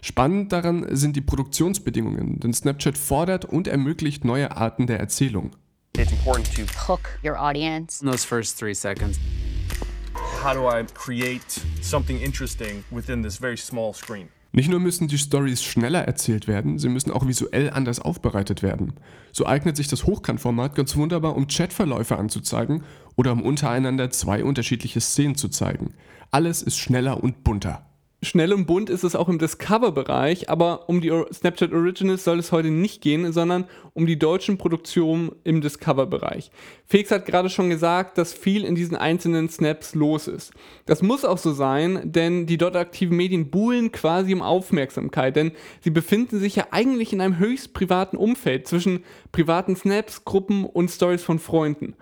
Spannend 0.00 0.52
daran 0.52 0.86
sind 0.94 1.16
die 1.16 1.20
Produktionsbedingungen, 1.20 2.40
denn 2.40 2.54
Snapchat 2.54 2.96
fordert 2.96 3.44
und 3.44 3.68
ermöglicht 3.68 4.24
neue 4.24 4.56
Arten 4.56 4.86
der 4.86 5.00
Erzählung. 5.00 5.50
It's 5.98 6.12
important 6.12 6.46
to 6.54 6.62
hook 6.86 7.18
your 7.24 7.38
audience. 7.38 8.02
In 8.02 8.10
those 8.10 8.26
first 8.26 8.58
three 8.58 8.74
seconds. 8.74 9.18
how 10.46 10.54
do 10.54 10.66
I 10.66 10.84
create 10.84 11.60
something 11.80 12.20
interesting 12.20 12.84
within 12.92 13.22
this 13.22 13.36
very 13.36 13.56
small 13.56 13.92
screen? 13.92 14.28
Nicht 14.56 14.70
nur 14.70 14.80
müssen 14.80 15.06
die 15.06 15.18
Stories 15.18 15.62
schneller 15.62 16.00
erzählt 16.00 16.48
werden, 16.48 16.78
sie 16.78 16.88
müssen 16.88 17.10
auch 17.10 17.28
visuell 17.28 17.68
anders 17.68 18.00
aufbereitet 18.00 18.62
werden. 18.62 18.94
So 19.30 19.44
eignet 19.44 19.76
sich 19.76 19.86
das 19.86 20.06
Hochkantformat 20.06 20.74
ganz 20.74 20.96
wunderbar, 20.96 21.36
um 21.36 21.46
Chatverläufe 21.46 22.16
anzuzeigen 22.16 22.82
oder 23.16 23.32
um 23.32 23.42
untereinander 23.42 24.08
zwei 24.08 24.42
unterschiedliche 24.42 25.02
Szenen 25.02 25.34
zu 25.34 25.50
zeigen. 25.50 25.92
Alles 26.30 26.62
ist 26.62 26.78
schneller 26.78 27.22
und 27.22 27.44
bunter. 27.44 27.85
Schnell 28.22 28.54
und 28.54 28.64
bunt 28.66 28.88
ist 28.88 29.04
es 29.04 29.14
auch 29.14 29.28
im 29.28 29.38
Discover-Bereich, 29.38 30.48
aber 30.48 30.88
um 30.88 31.02
die 31.02 31.12
Snapchat 31.34 31.72
Originals 31.74 32.24
soll 32.24 32.38
es 32.38 32.50
heute 32.50 32.70
nicht 32.70 33.02
gehen, 33.02 33.30
sondern 33.30 33.66
um 33.92 34.06
die 34.06 34.18
deutschen 34.18 34.56
Produktionen 34.56 35.32
im 35.44 35.60
Discover-Bereich. 35.60 36.50
Felix 36.86 37.10
hat 37.10 37.26
gerade 37.26 37.50
schon 37.50 37.68
gesagt, 37.68 38.16
dass 38.16 38.32
viel 38.32 38.64
in 38.64 38.74
diesen 38.74 38.96
einzelnen 38.96 39.50
Snaps 39.50 39.94
los 39.94 40.28
ist. 40.28 40.54
Das 40.86 41.02
muss 41.02 41.26
auch 41.26 41.36
so 41.36 41.52
sein, 41.52 42.10
denn 42.10 42.46
die 42.46 42.56
dort 42.56 42.76
aktiven 42.76 43.18
Medien 43.18 43.50
buhlen 43.50 43.92
quasi 43.92 44.32
um 44.32 44.40
Aufmerksamkeit, 44.40 45.36
denn 45.36 45.52
sie 45.82 45.90
befinden 45.90 46.40
sich 46.40 46.56
ja 46.56 46.68
eigentlich 46.70 47.12
in 47.12 47.20
einem 47.20 47.38
höchst 47.38 47.74
privaten 47.74 48.16
Umfeld 48.16 48.66
zwischen 48.66 49.04
privaten 49.30 49.76
Snaps, 49.76 50.24
Gruppen 50.24 50.64
und 50.64 50.90
Stories 50.90 51.22
von 51.22 51.38
Freunden. 51.38 51.94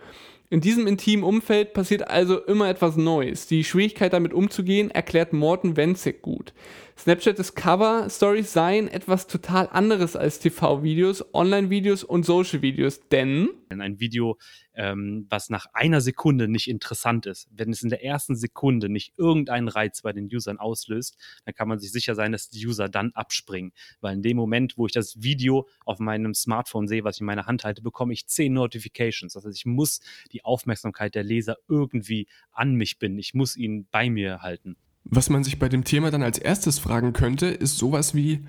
In 0.55 0.61
diesem 0.61 0.87
intimen 0.87 1.25
Umfeld 1.25 1.73
passiert 1.73 2.07
also 2.07 2.39
immer 2.39 2.69
etwas 2.69 2.97
Neues. 2.97 3.49
Die 3.49 3.65
Schwierigkeit 3.65 4.13
damit 4.13 4.33
umzugehen 4.33 4.89
erklärt 4.89 5.33
Morten 5.33 5.77
Wenzig 5.77 6.23
gut. 6.23 6.55
Snapchat 6.97 7.41
Discover 7.41 8.07
Stories 8.09 8.53
seien 8.53 8.87
etwas 8.87 9.27
total 9.27 9.69
anderes 9.73 10.15
als 10.15 10.39
TV-Videos, 10.39 11.35
Online-Videos 11.35 12.05
und 12.05 12.25
Social-Videos, 12.25 13.01
denn 13.09 13.49
ein 13.69 13.99
Video, 13.99 14.39
ähm, 14.75 15.27
was 15.29 15.51
nach 15.51 15.67
einer 15.73 16.01
Sekunde 16.01 16.49
nicht 16.49 16.69
interessant 16.69 17.27
ist, 17.27 17.49
wenn 17.51 17.71
es 17.71 17.83
in 17.83 17.91
der 17.91 18.05
ersten 18.05 18.37
Sekunde 18.37 18.89
nicht 18.89 19.15
irgendeinen 19.17 19.69
Reiz 19.69 20.03
bei 20.03 20.13
den 20.13 20.27
Usern 20.33 20.59
auslöst, 20.59 21.17
dann 21.45 21.55
kann 21.55 21.69
man 21.69 21.79
sich 21.79 21.93
sicher 21.93 22.15
sein, 22.15 22.33
dass 22.33 22.49
die 22.49 22.67
User 22.67 22.89
dann 22.89 23.13
abspringen. 23.13 23.73
Weil 24.01 24.15
in 24.15 24.23
dem 24.23 24.37
Moment, 24.37 24.77
wo 24.77 24.87
ich 24.87 24.93
das 24.93 25.23
Video 25.23 25.69
auf 25.85 25.99
meinem 25.99 26.35
Smartphone 26.35 26.89
sehe, 26.89 27.05
was 27.05 27.17
ich 27.17 27.21
in 27.21 27.27
meiner 27.27 27.47
Hand 27.47 27.65
halte, 27.65 27.83
bekomme 27.83 28.13
ich 28.13 28.27
zehn 28.27 28.53
Notifications. 28.53 29.35
Das 29.35 29.45
heißt, 29.45 29.57
ich 29.57 29.67
muss 29.67 30.01
die 30.33 30.45
Aufmerksamkeit 30.45 31.15
der 31.15 31.25
Leser 31.25 31.57
irgendwie 31.69 32.27
an 32.53 32.75
mich 32.75 32.99
binden. 32.99 33.19
Ich 33.19 33.35
muss 33.35 33.57
ihn 33.57 33.87
bei 33.91 34.11
mir 34.11 34.43
halten. 34.43 34.77
Was 35.05 35.29
man 35.29 35.45
sich 35.45 35.59
bei 35.59 35.69
dem 35.69 35.85
Thema 35.85 36.11
dann 36.11 36.23
als 36.23 36.39
erstes 36.39 36.79
fragen 36.79 37.13
könnte, 37.13 37.47
ist 37.47 37.77
sowas 37.77 38.15
wie, 38.15 38.47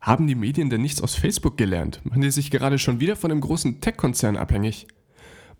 haben 0.00 0.26
die 0.26 0.34
Medien 0.34 0.70
denn 0.70 0.80
nichts 0.80 1.02
aus 1.02 1.14
Facebook 1.14 1.58
gelernt? 1.58 2.00
Machen 2.04 2.22
die 2.22 2.30
sich 2.30 2.50
gerade 2.50 2.78
schon 2.78 3.00
wieder 3.00 3.16
von 3.16 3.30
einem 3.30 3.42
großen 3.42 3.82
Tech-Konzern 3.82 4.36
abhängig? 4.36 4.86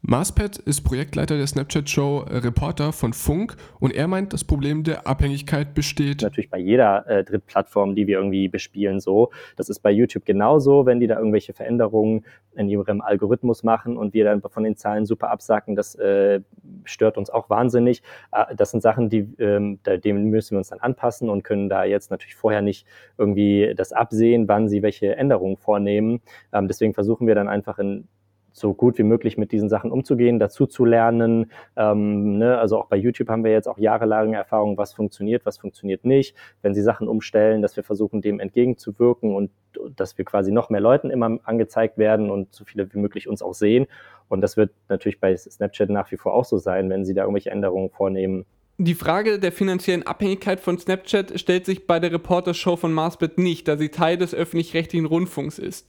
Marspet 0.02 0.56
ist 0.56 0.80
Projektleiter 0.80 1.36
der 1.36 1.46
Snapchat-Show 1.46 2.24
äh, 2.30 2.38
Reporter 2.38 2.90
von 2.90 3.12
Funk 3.12 3.56
und 3.80 3.94
er 3.94 4.08
meint, 4.08 4.32
das 4.32 4.44
Problem 4.44 4.82
der 4.82 5.06
Abhängigkeit 5.06 5.74
besteht. 5.74 6.22
Natürlich 6.22 6.48
bei 6.48 6.58
jeder 6.58 7.06
äh, 7.06 7.22
Drittplattform, 7.22 7.94
die 7.94 8.06
wir 8.06 8.16
irgendwie 8.16 8.48
bespielen, 8.48 9.00
so. 9.00 9.30
Das 9.56 9.68
ist 9.68 9.80
bei 9.80 9.90
YouTube 9.90 10.24
genauso, 10.24 10.86
wenn 10.86 11.00
die 11.00 11.06
da 11.06 11.18
irgendwelche 11.18 11.52
Veränderungen 11.52 12.24
in 12.56 12.70
ihrem 12.70 13.02
Algorithmus 13.02 13.62
machen 13.62 13.98
und 13.98 14.14
wir 14.14 14.24
dann 14.24 14.40
von 14.40 14.64
den 14.64 14.74
Zahlen 14.74 15.04
super 15.04 15.30
absacken, 15.30 15.76
das 15.76 15.94
äh, 15.96 16.40
stört 16.84 17.18
uns 17.18 17.28
auch 17.28 17.50
wahnsinnig. 17.50 18.02
Äh, 18.32 18.54
das 18.56 18.70
sind 18.70 18.80
Sachen, 18.80 19.10
die, 19.10 19.28
ähm, 19.38 19.80
da, 19.82 19.98
dem 19.98 20.30
müssen 20.30 20.52
wir 20.52 20.58
uns 20.58 20.70
dann 20.70 20.80
anpassen 20.80 21.28
und 21.28 21.44
können 21.44 21.68
da 21.68 21.84
jetzt 21.84 22.10
natürlich 22.10 22.36
vorher 22.36 22.62
nicht 22.62 22.86
irgendwie 23.18 23.74
das 23.76 23.92
absehen, 23.92 24.48
wann 24.48 24.70
sie 24.70 24.82
welche 24.82 25.14
Änderungen 25.16 25.58
vornehmen. 25.58 26.22
Ähm, 26.54 26.68
deswegen 26.68 26.94
versuchen 26.94 27.26
wir 27.26 27.34
dann 27.34 27.48
einfach 27.48 27.78
in 27.78 28.08
so 28.52 28.74
gut 28.74 28.98
wie 28.98 29.02
möglich 29.02 29.38
mit 29.38 29.52
diesen 29.52 29.68
Sachen 29.68 29.90
umzugehen, 29.90 30.38
dazu 30.38 30.66
zu 30.66 30.84
lernen. 30.84 31.50
Ähm, 31.76 32.38
ne? 32.38 32.58
Also 32.58 32.78
auch 32.78 32.86
bei 32.86 32.96
YouTube 32.96 33.28
haben 33.28 33.44
wir 33.44 33.52
jetzt 33.52 33.68
auch 33.68 33.78
jahrelange 33.78 34.36
Erfahrung, 34.36 34.76
was 34.76 34.92
funktioniert, 34.92 35.46
was 35.46 35.58
funktioniert 35.58 36.04
nicht. 36.04 36.34
Wenn 36.62 36.74
sie 36.74 36.82
Sachen 36.82 37.08
umstellen, 37.08 37.62
dass 37.62 37.76
wir 37.76 37.84
versuchen, 37.84 38.20
dem 38.20 38.40
entgegenzuwirken 38.40 39.34
und 39.34 39.50
dass 39.96 40.18
wir 40.18 40.24
quasi 40.24 40.52
noch 40.52 40.70
mehr 40.70 40.80
Leuten 40.80 41.10
immer 41.10 41.38
angezeigt 41.44 41.98
werden 41.98 42.30
und 42.30 42.54
so 42.54 42.64
viele 42.64 42.92
wie 42.92 42.98
möglich 42.98 43.28
uns 43.28 43.42
auch 43.42 43.54
sehen. 43.54 43.86
Und 44.28 44.40
das 44.40 44.56
wird 44.56 44.70
natürlich 44.88 45.20
bei 45.20 45.36
Snapchat 45.36 45.90
nach 45.90 46.10
wie 46.12 46.16
vor 46.16 46.34
auch 46.34 46.44
so 46.44 46.58
sein, 46.58 46.90
wenn 46.90 47.04
sie 47.04 47.14
da 47.14 47.22
irgendwelche 47.22 47.50
Änderungen 47.50 47.90
vornehmen. 47.90 48.46
Die 48.82 48.94
Frage 48.94 49.38
der 49.38 49.52
finanziellen 49.52 50.06
Abhängigkeit 50.06 50.58
von 50.58 50.78
Snapchat 50.78 51.38
stellt 51.38 51.66
sich 51.66 51.86
bei 51.86 52.00
der 52.00 52.12
Reporter-Show 52.12 52.76
von 52.76 52.94
Marsbet 52.94 53.36
nicht, 53.36 53.68
da 53.68 53.76
sie 53.76 53.90
Teil 53.90 54.16
des 54.16 54.34
öffentlich-rechtlichen 54.34 55.04
Rundfunks 55.04 55.58
ist. 55.58 55.86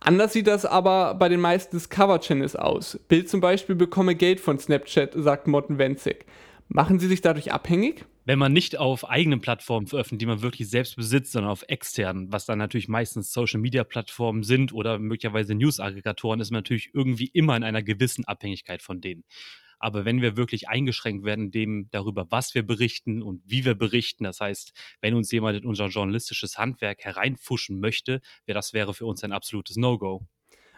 Anders 0.00 0.32
sieht 0.32 0.46
das 0.46 0.64
aber 0.64 1.14
bei 1.14 1.28
den 1.28 1.40
meisten 1.40 1.76
Discover-Channels 1.76 2.56
aus. 2.56 2.98
Bild 3.08 3.28
zum 3.28 3.40
Beispiel 3.40 3.74
bekomme 3.74 4.14
Geld 4.14 4.40
von 4.40 4.58
Snapchat, 4.58 5.12
sagt 5.14 5.46
Morten 5.46 5.78
Wenzig. 5.78 6.24
Machen 6.68 6.98
sie 7.00 7.08
sich 7.08 7.20
dadurch 7.20 7.52
abhängig? 7.52 8.04
Wenn 8.24 8.38
man 8.38 8.52
nicht 8.52 8.78
auf 8.78 9.08
eigenen 9.08 9.40
Plattformen 9.40 9.86
veröffentlicht, 9.86 10.20
die 10.20 10.26
man 10.26 10.42
wirklich 10.42 10.68
selbst 10.68 10.96
besitzt, 10.96 11.32
sondern 11.32 11.50
auf 11.50 11.64
externen, 11.66 12.30
was 12.30 12.44
dann 12.44 12.58
natürlich 12.58 12.86
meistens 12.86 13.32
Social-Media-Plattformen 13.32 14.42
sind 14.42 14.74
oder 14.74 14.98
möglicherweise 14.98 15.54
News-Aggregatoren, 15.54 16.38
ist 16.38 16.50
man 16.50 16.58
natürlich 16.58 16.90
irgendwie 16.92 17.30
immer 17.32 17.56
in 17.56 17.64
einer 17.64 17.82
gewissen 17.82 18.26
Abhängigkeit 18.26 18.82
von 18.82 19.00
denen. 19.00 19.24
Aber 19.78 20.04
wenn 20.04 20.20
wir 20.22 20.36
wirklich 20.36 20.68
eingeschränkt 20.68 21.24
werden, 21.24 21.50
dem 21.50 21.88
darüber, 21.90 22.30
was 22.30 22.54
wir 22.54 22.66
berichten 22.66 23.22
und 23.22 23.42
wie 23.44 23.64
wir 23.64 23.74
berichten, 23.74 24.24
das 24.24 24.40
heißt, 24.40 24.72
wenn 25.00 25.14
uns 25.14 25.30
jemand 25.30 25.58
in 25.58 25.66
unser 25.66 25.86
journalistisches 25.86 26.58
Handwerk 26.58 27.04
hereinfuschen 27.04 27.80
möchte, 27.80 28.20
das 28.46 28.72
wäre 28.72 28.94
für 28.94 29.06
uns 29.06 29.22
ein 29.24 29.32
absolutes 29.32 29.76
No-Go. 29.76 30.26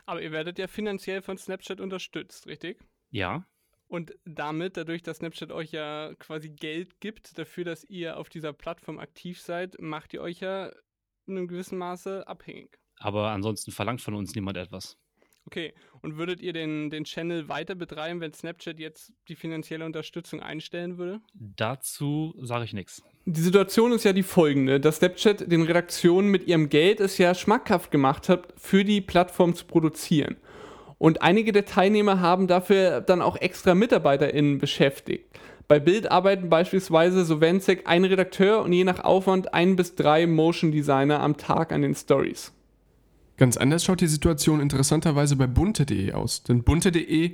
Aber 0.07 0.23
ihr 0.23 0.33
werdet 0.33 0.59
ja 0.59 0.67
finanziell 0.67 1.23
von 1.23 1.39
Snapchat 1.39 1.81
unterstützt, 1.81 2.47
richtig? 2.47 2.81
Ja. 3.11 3.47
Und 3.87 4.15
damit, 4.25 4.77
dadurch, 4.77 5.03
dass 5.03 5.19
Snapchat 5.19 5.51
euch 5.51 5.73
ja 5.73 6.15
quasi 6.19 6.51
Geld 6.51 7.01
gibt 7.01 7.39
dafür, 7.39 7.65
dass 7.65 7.85
ihr 7.85 8.17
auf 8.17 8.29
dieser 8.29 8.53
Plattform 8.53 8.99
aktiv 8.99 9.41
seid, 9.41 9.81
macht 9.81 10.15
ihr 10.15 10.21
euch 10.21 10.41
ja 10.41 10.71
in 11.27 11.37
einem 11.37 11.49
gewissen 11.49 11.79
Maße 11.79 12.27
abhängig. 12.27 12.79
Aber 12.97 13.31
ansonsten 13.31 13.73
verlangt 13.73 14.01
von 14.01 14.15
uns 14.15 14.35
niemand 14.35 14.57
etwas. 14.59 14.99
Okay, 15.47 15.73
und 16.03 16.17
würdet 16.17 16.41
ihr 16.41 16.53
den, 16.53 16.91
den 16.91 17.05
Channel 17.05 17.49
weiter 17.49 17.75
betreiben, 17.75 18.21
wenn 18.21 18.33
Snapchat 18.33 18.79
jetzt 18.79 19.13
die 19.29 19.37
finanzielle 19.37 19.85
Unterstützung 19.85 20.41
einstellen 20.41 20.99
würde? 20.99 21.21
Dazu 21.35 22.35
sage 22.41 22.65
ich 22.65 22.73
nichts. 22.73 23.03
Die 23.25 23.41
Situation 23.41 23.93
ist 23.93 24.05
ja 24.05 24.13
die 24.13 24.23
folgende, 24.23 24.81
dass 24.81 24.97
Snapchat 24.97 25.51
den 25.51 25.63
Redaktionen 25.63 26.31
mit 26.31 26.47
ihrem 26.47 26.69
Geld 26.69 27.01
es 27.01 27.19
ja 27.19 27.35
schmackhaft 27.35 27.91
gemacht 27.91 28.29
hat, 28.29 28.55
für 28.57 28.85
die 28.85 29.01
Plattform 29.01 29.55
zu 29.55 29.67
produzieren. 29.67 30.37
Und 30.99 31.23
einige 31.23 31.53
der 31.53 31.65
Teilnehmer 31.65 32.21
haben 32.21 32.47
dafür 32.47 33.01
dann 33.01 33.23
auch 33.23 33.37
extra 33.37 33.75
MitarbeiterInnen 33.75 34.59
beschäftigt. 34.59 35.27
Bei 35.67 35.79
Bild 35.79 36.11
arbeiten 36.11 36.49
beispielsweise 36.51 37.25
so 37.25 37.41
Wenzek 37.41 37.87
ein 37.87 38.05
Redakteur 38.05 38.63
und 38.63 38.73
je 38.73 38.85
nach 38.85 39.05
Aufwand 39.05 39.55
ein 39.55 39.77
bis 39.77 39.95
drei 39.95 40.27
Motion 40.27 40.73
Designer 40.73 41.21
am 41.21 41.37
Tag 41.37 41.73
an 41.73 41.83
den 41.83 41.95
Stories. 41.95 42.53
Ganz 43.41 43.57
anders 43.57 43.83
schaut 43.83 44.03
die 44.03 44.07
Situation 44.07 44.61
interessanterweise 44.61 45.35
bei 45.35 45.47
bunte.de 45.47 46.13
aus. 46.13 46.43
Denn 46.43 46.63
bunte.de, 46.63 47.33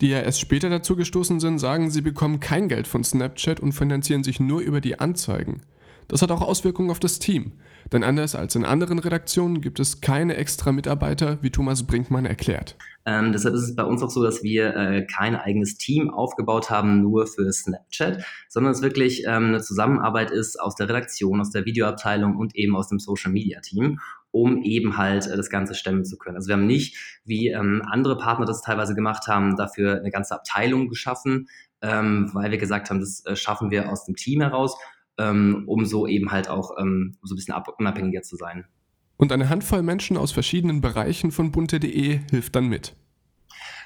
die 0.00 0.08
ja 0.08 0.18
erst 0.18 0.40
später 0.40 0.68
dazu 0.68 0.96
gestoßen 0.96 1.38
sind, 1.38 1.60
sagen, 1.60 1.92
sie 1.92 2.00
bekommen 2.00 2.40
kein 2.40 2.66
Geld 2.66 2.88
von 2.88 3.04
Snapchat 3.04 3.60
und 3.60 3.70
finanzieren 3.70 4.24
sich 4.24 4.40
nur 4.40 4.60
über 4.60 4.80
die 4.80 4.98
Anzeigen. 4.98 5.62
Das 6.08 6.22
hat 6.22 6.32
auch 6.32 6.42
Auswirkungen 6.42 6.90
auf 6.90 6.98
das 6.98 7.20
Team. 7.20 7.52
Denn 7.92 8.02
anders 8.02 8.34
als 8.34 8.56
in 8.56 8.64
anderen 8.64 8.98
Redaktionen 8.98 9.60
gibt 9.60 9.78
es 9.78 10.00
keine 10.00 10.36
extra 10.36 10.72
Mitarbeiter, 10.72 11.38
wie 11.40 11.50
Thomas 11.50 11.86
Brinkmann 11.86 12.26
erklärt. 12.26 12.76
Ähm, 13.06 13.30
deshalb 13.32 13.54
ist 13.54 13.62
es 13.62 13.76
bei 13.76 13.84
uns 13.84 14.02
auch 14.02 14.10
so, 14.10 14.24
dass 14.24 14.42
wir 14.42 14.74
äh, 14.74 15.06
kein 15.06 15.36
eigenes 15.36 15.78
Team 15.78 16.10
aufgebaut 16.10 16.68
haben, 16.68 17.00
nur 17.00 17.28
für 17.28 17.50
Snapchat, 17.52 18.24
sondern 18.48 18.72
es 18.72 18.82
wirklich 18.82 19.22
ähm, 19.24 19.46
eine 19.46 19.62
Zusammenarbeit 19.62 20.32
ist 20.32 20.60
aus 20.60 20.74
der 20.74 20.88
Redaktion, 20.88 21.40
aus 21.40 21.50
der 21.50 21.64
Videoabteilung 21.64 22.36
und 22.36 22.56
eben 22.56 22.74
aus 22.74 22.88
dem 22.88 22.98
Social 22.98 23.30
Media 23.30 23.60
Team 23.60 24.00
um 24.30 24.62
eben 24.62 24.96
halt 24.96 25.26
äh, 25.26 25.36
das 25.36 25.50
Ganze 25.50 25.74
stemmen 25.74 26.04
zu 26.04 26.18
können. 26.18 26.36
Also 26.36 26.48
wir 26.48 26.54
haben 26.54 26.66
nicht, 26.66 27.20
wie 27.24 27.48
ähm, 27.48 27.82
andere 27.86 28.16
Partner 28.18 28.46
das 28.46 28.62
teilweise 28.62 28.94
gemacht 28.94 29.26
haben, 29.26 29.56
dafür 29.56 29.98
eine 29.98 30.10
ganze 30.10 30.34
Abteilung 30.34 30.88
geschaffen, 30.88 31.48
ähm, 31.82 32.30
weil 32.32 32.50
wir 32.50 32.58
gesagt 32.58 32.90
haben, 32.90 33.00
das 33.00 33.24
äh, 33.26 33.36
schaffen 33.36 33.70
wir 33.70 33.90
aus 33.90 34.04
dem 34.04 34.16
Team 34.16 34.40
heraus, 34.40 34.76
ähm, 35.18 35.64
um 35.66 35.84
so 35.84 36.06
eben 36.06 36.30
halt 36.32 36.48
auch 36.48 36.76
ähm, 36.78 37.16
so 37.22 37.34
ein 37.34 37.36
bisschen 37.36 37.54
unabhängiger 37.78 38.22
zu 38.22 38.36
sein. 38.36 38.64
Und 39.16 39.32
eine 39.32 39.48
Handvoll 39.48 39.82
Menschen 39.82 40.16
aus 40.16 40.30
verschiedenen 40.32 40.80
Bereichen 40.80 41.32
von 41.32 41.50
bunte.de 41.50 42.20
hilft 42.30 42.54
dann 42.54 42.68
mit. 42.68 42.94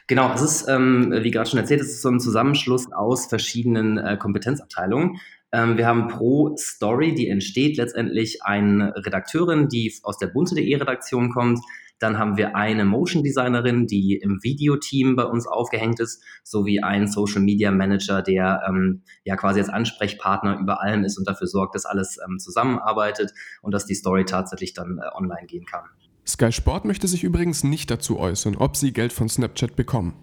Genau, 0.07 0.33
es 0.35 0.43
ist, 0.43 0.69
ähm, 0.69 1.13
wie 1.23 1.31
gerade 1.31 1.49
schon 1.49 1.59
erzählt, 1.59 1.81
es 1.81 1.93
ist 1.93 2.03
so 2.03 2.11
ein 2.11 2.21
Zusammenschluss 2.21 2.93
aus 2.93 3.27
verschiedenen 3.27 3.99
äh, 3.99 4.17
Kompetenzabteilungen. 4.19 5.19
Ähm, 5.52 5.76
wir 5.76 5.87
haben 5.87 6.09
pro 6.09 6.56
Story, 6.56 7.14
die 7.14 7.28
entsteht, 7.28 7.76
letztendlich 7.76 8.42
eine 8.42 8.94
Redakteurin, 8.97 9.68
die 9.68 9.92
aus 10.02 10.16
der 10.16 10.28
bunte.de 10.28 10.75
Redaktion 10.76 11.30
kommt. 11.30 11.61
Dann 11.99 12.18
haben 12.18 12.37
wir 12.37 12.56
eine 12.56 12.85
Motion 12.85 13.23
Designerin, 13.23 13.87
die 13.87 14.18
im 14.21 14.42
Videoteam 14.42 15.14
bei 15.14 15.25
uns 15.25 15.47
aufgehängt 15.47 16.00
ist, 16.00 16.21
sowie 16.42 16.82
einen 16.82 17.06
Social 17.06 17.42
Media 17.42 17.71
Manager, 17.71 18.23
der 18.23 18.62
ähm, 18.68 19.02
ja 19.25 19.37
quasi 19.37 19.61
als 19.61 19.68
Ansprechpartner 19.68 20.59
über 20.59 20.80
allem 20.82 21.04
ist 21.04 21.16
und 21.18 21.28
dafür 21.28 21.47
sorgt, 21.47 21.76
dass 21.76 21.85
alles 21.85 22.18
ähm, 22.26 22.38
zusammenarbeitet 22.38 23.32
und 23.61 23.73
dass 23.73 23.87
die 23.87 23.94
Story 23.94 24.25
tatsächlich 24.25 24.73
dann 24.73 24.99
äh, 24.99 25.16
online 25.16 25.47
gehen 25.47 25.64
kann. 25.64 25.85
Sky 26.26 26.50
Sport 26.50 26.85
möchte 26.85 27.06
sich 27.06 27.25
übrigens 27.25 27.62
nicht 27.62 27.90
dazu 27.90 28.18
äußern, 28.18 28.56
ob 28.56 28.76
sie 28.76 28.92
Geld 28.92 29.12
von 29.12 29.28
Snapchat 29.28 29.76
bekommen. 29.76 30.14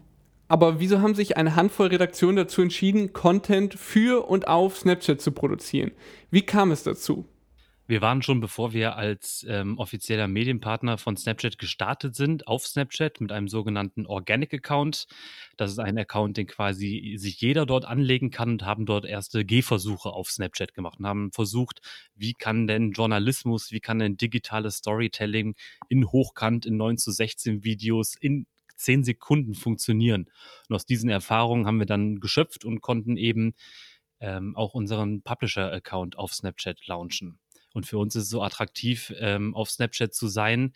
Aber 0.50 0.80
wieso 0.80 1.00
haben 1.00 1.14
sich 1.14 1.38
eine 1.38 1.56
Handvoll 1.56 1.88
Redaktionen 1.88 2.36
dazu 2.36 2.64
entschieden, 2.64 3.14
Content 3.14 3.76
für 3.76 4.28
und 4.28 4.48
auf 4.48 4.80
Snapchat 4.80 5.22
zu 5.22 5.32
produzieren? 5.32 5.92
Wie 6.32 6.42
kam 6.42 6.72
es 6.72 6.82
dazu? 6.82 7.26
Wir 7.86 8.02
waren 8.02 8.22
schon, 8.22 8.40
bevor 8.40 8.74
wir 8.74 8.98
als 8.98 9.46
ähm, 9.50 9.78
offizieller 9.80 10.28
Medienpartner 10.28 10.98
von 10.98 11.18
Snapchat 11.18 11.58
gestartet 11.58 12.16
sind, 12.16 12.48
auf 12.48 12.66
Snapchat 12.66 13.22
mit 13.22 13.32
einem 13.32 13.48
sogenannten 13.48 14.06
Organic 14.06 14.54
Account. 14.54 15.08
Das 15.58 15.72
ist 15.72 15.80
ein 15.80 15.98
Account, 15.98 16.38
den 16.38 16.46
quasi 16.46 17.16
sich 17.18 17.42
jeder 17.42 17.66
dort 17.66 17.86
anlegen 17.86 18.30
kann 18.30 18.50
und 18.52 18.66
haben 18.66 18.86
dort 18.86 19.06
erste 19.06 19.46
Gehversuche 19.46 20.10
auf 20.10 20.30
Snapchat 20.30 20.74
gemacht 20.76 21.00
und 21.00 21.08
haben 21.08 21.32
versucht, 21.32 21.82
wie 22.16 22.34
kann 22.34 22.68
denn 22.68 22.92
Journalismus, 22.92 23.72
wie 23.72 23.80
kann 23.80 24.00
denn 24.00 24.18
digitales 24.18 24.78
Storytelling 24.78 25.56
in 25.90 26.12
Hochkant, 26.12 26.68
in 26.68 26.78
9 26.78 26.98
zu 26.98 27.12
16 27.12 27.64
Videos, 27.64 28.16
in 28.16 28.46
zehn 28.80 29.04
Sekunden 29.04 29.54
funktionieren. 29.54 30.30
Und 30.68 30.76
aus 30.76 30.86
diesen 30.86 31.10
Erfahrungen 31.10 31.68
haben 31.68 31.80
wir 31.80 31.86
dann 31.86 32.20
geschöpft 32.20 32.66
und 32.66 32.82
konnten 32.82 33.18
eben 33.18 33.54
ähm, 34.20 34.56
auch 34.56 34.74
unseren 34.74 35.22
Publisher-Account 35.22 36.18
auf 36.18 36.34
Snapchat 36.34 36.86
launchen. 36.88 37.40
Und 37.74 37.86
für 37.86 37.98
uns 37.98 38.16
ist 38.16 38.24
es 38.24 38.30
so 38.30 38.42
attraktiv, 38.42 39.14
ähm, 39.20 39.56
auf 39.56 39.70
Snapchat 39.70 40.14
zu 40.14 40.28
sein, 40.28 40.74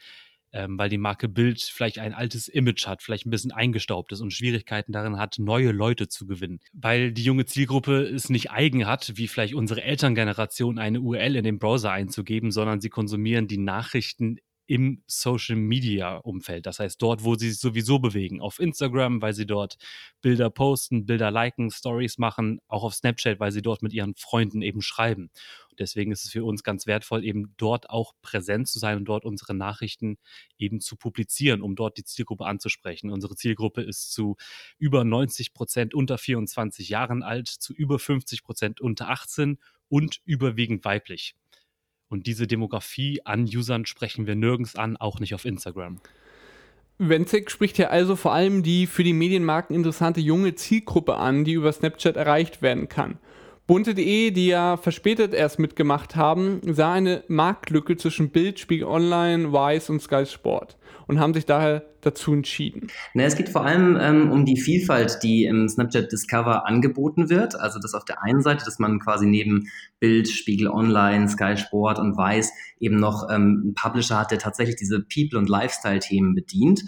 ähm, 0.54 0.78
weil 0.78 0.90
die 0.90 1.00
Marke 1.00 1.28
Bild 1.28 1.62
vielleicht 1.62 1.98
ein 1.98 2.14
altes 2.14 2.48
Image 2.48 2.86
hat, 2.86 3.02
vielleicht 3.02 3.26
ein 3.26 3.32
bisschen 3.32 3.52
eingestaubt 3.52 4.12
ist 4.12 4.22
und 4.22 4.32
Schwierigkeiten 4.32 4.92
darin 4.92 5.18
hat, 5.18 5.40
neue 5.40 5.72
Leute 5.72 6.08
zu 6.08 6.28
gewinnen. 6.28 6.60
Weil 6.74 7.12
die 7.12 7.24
junge 7.24 7.46
Zielgruppe 7.46 8.04
es 8.04 8.30
nicht 8.30 8.52
eigen 8.52 8.86
hat, 8.86 9.14
wie 9.16 9.28
vielleicht 9.28 9.56
unsere 9.56 9.82
Elterngeneration 9.82 10.78
eine 10.78 11.02
URL 11.02 11.36
in 11.36 11.44
den 11.44 11.60
Browser 11.60 11.92
einzugeben, 11.92 12.52
sondern 12.52 12.82
sie 12.82 12.90
konsumieren 12.90 13.48
die 13.48 13.58
Nachrichten 13.58 14.38
im 14.74 15.04
Social 15.06 15.56
Media 15.56 16.18
Umfeld. 16.18 16.66
Das 16.66 16.80
heißt, 16.80 17.00
dort, 17.00 17.24
wo 17.24 17.36
sie 17.36 17.52
sich 17.52 17.60
sowieso 17.60 18.00
bewegen. 18.00 18.42
Auf 18.42 18.58
Instagram, 18.58 19.22
weil 19.22 19.34
sie 19.36 19.46
dort 19.46 19.78
Bilder 20.20 20.50
posten, 20.50 21.06
Bilder 21.06 21.30
liken, 21.30 21.70
Stories 21.70 22.18
machen. 22.18 22.60
Auch 22.68 22.84
auf 22.84 22.96
Snapchat, 22.96 23.40
weil 23.40 23.52
sie 23.52 23.62
dort 23.62 23.84
mit 23.84 23.94
ihren 23.94 24.16
Freunden 24.16 24.64
eben 24.64 24.82
schreiben. 24.82 25.30
Und 25.70 25.80
deswegen 25.80 26.12
ist 26.12 26.26
es 26.26 26.32
für 26.32 26.44
uns 26.44 26.64
ganz 26.64 26.88
wertvoll, 26.88 27.24
eben 27.24 27.54
dort 27.58 27.92
auch 27.92 28.14
präsent 28.24 28.68
zu 28.68 28.80
sein 28.80 28.98
und 28.98 29.06
dort 29.06 29.26
unsere 29.26 29.54
Nachrichten 29.54 30.18
eben 30.58 30.80
zu 30.80 30.96
publizieren, 30.96 31.62
um 31.62 31.76
dort 31.76 32.00
die 32.00 32.04
Zielgruppe 32.04 32.48
anzusprechen. 32.48 33.12
Unsere 33.12 33.36
Zielgruppe 33.36 33.84
ist 33.84 34.12
zu 34.12 34.38
über 34.80 35.04
90 35.04 35.54
Prozent 35.54 35.94
unter 35.94 36.18
24 36.18 36.90
Jahren 36.90 37.22
alt, 37.22 37.48
zu 37.48 37.76
über 37.76 38.00
50 38.00 38.42
Prozent 38.42 38.82
unter 38.82 39.10
18 39.10 39.60
und 39.88 40.20
überwiegend 40.26 40.84
weiblich. 40.84 41.36
Und 42.14 42.28
diese 42.28 42.46
Demografie 42.46 43.22
an 43.26 43.46
Usern 43.46 43.88
sprechen 43.88 44.28
wir 44.28 44.36
nirgends 44.36 44.76
an, 44.76 44.98
auch 44.98 45.20
nicht 45.20 45.34
auf 45.34 45.46
Instagram. 45.46 45.98
Wenzek 47.00 47.50
spricht 47.50 47.78
hier 47.78 47.90
also 47.90 48.16
vor 48.16 48.34
allem 48.34 48.62
die 48.62 48.86
für 48.86 49.04
die 49.04 49.14
Medienmarken 49.14 49.76
interessante 49.76 50.22
junge 50.22 50.54
Zielgruppe 50.54 51.16
an, 51.16 51.44
die 51.44 51.54
über 51.54 51.74
Snapchat 51.74 52.16
erreicht 52.16 52.62
werden 52.62 52.88
kann. 52.88 53.18
Bunte.de, 53.66 54.32
die 54.32 54.48
ja 54.48 54.76
verspätet 54.76 55.34
erst 55.34 55.58
mitgemacht 55.58 56.18
haben, 56.18 56.60
sah 56.74 56.94
eine 56.94 57.24
Marktlücke 57.30 57.96
zwischen 57.96 58.30
Bild, 58.30 58.60
Spiegel 58.60 58.88
Online, 58.88 59.54
Vice 59.54 59.90
und 59.90 60.02
Sky 60.02 60.26
Sport 60.26 60.78
und 61.08 61.20
haben 61.20 61.34
sich 61.34 61.46
daher 61.46 61.86
dazu 62.02 62.34
entschieden? 62.34 62.88
Na, 63.14 63.24
es 63.24 63.36
geht 63.36 63.48
vor 63.48 63.66
allem 63.66 63.98
ähm, 64.00 64.32
um 64.32 64.46
die 64.46 64.60
Vielfalt, 64.60 65.20
die 65.24 65.46
im 65.46 65.70
Snapchat 65.70 66.12
Discover 66.12 66.68
angeboten 66.68 67.30
wird. 67.30 67.56
Also 67.56 67.80
das 67.80 67.94
auf 67.94 68.04
der 68.04 68.22
einen 68.22 68.42
Seite, 68.42 68.66
dass 68.66 68.80
man 68.80 69.00
quasi 69.00 69.26
neben 69.26 69.70
Bild, 70.02 70.28
Spiegel 70.28 70.68
Online, 70.68 71.30
Sky 71.30 71.56
Sport 71.56 72.00
und 72.00 72.18
Weiß 72.18 72.52
eben 72.80 72.98
noch 72.98 73.30
ähm, 73.30 73.62
einen 73.64 73.74
Publisher 73.76 74.20
hat, 74.20 74.32
der 74.32 74.40
tatsächlich 74.40 74.76
diese 74.76 75.02
People- 75.02 75.40
und 75.40 75.48
Lifestyle-Themen 75.48 76.36
bedient 76.36 76.84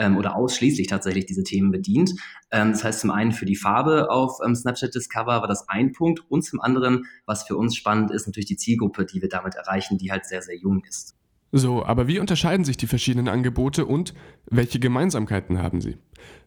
ähm, 0.00 0.16
oder 0.16 0.34
ausschließlich 0.34 0.88
tatsächlich 0.88 1.26
diese 1.26 1.44
Themen 1.44 1.70
bedient. 1.70 2.12
Ähm, 2.50 2.72
das 2.72 2.82
heißt 2.82 3.00
zum 3.00 3.10
einen 3.10 3.32
für 3.32 3.44
die 3.44 3.54
Farbe 3.54 4.10
auf 4.10 4.38
ähm, 4.44 4.56
Snapchat 4.56 4.94
Discover 4.94 5.40
war 5.40 5.46
das 5.46 5.68
ein 5.68 5.92
Punkt 5.92 6.20
und 6.28 6.42
zum 6.42 6.60
anderen, 6.60 7.04
was 7.26 7.44
für 7.44 7.56
uns 7.56 7.76
spannend 7.76 8.10
ist, 8.10 8.26
natürlich 8.26 8.48
die 8.48 8.56
Zielgruppe, 8.56 9.04
die 9.04 9.22
wir 9.22 9.28
damit 9.28 9.54
erreichen, 9.54 9.98
die 9.98 10.10
halt 10.10 10.26
sehr, 10.26 10.42
sehr 10.42 10.56
jung 10.58 10.82
ist. 10.88 11.14
So, 11.52 11.84
aber 11.84 12.06
wie 12.06 12.20
unterscheiden 12.20 12.64
sich 12.64 12.76
die 12.76 12.86
verschiedenen 12.86 13.28
Angebote 13.28 13.84
und 13.84 14.14
welche 14.46 14.78
Gemeinsamkeiten 14.78 15.58
haben 15.58 15.80
sie? 15.80 15.98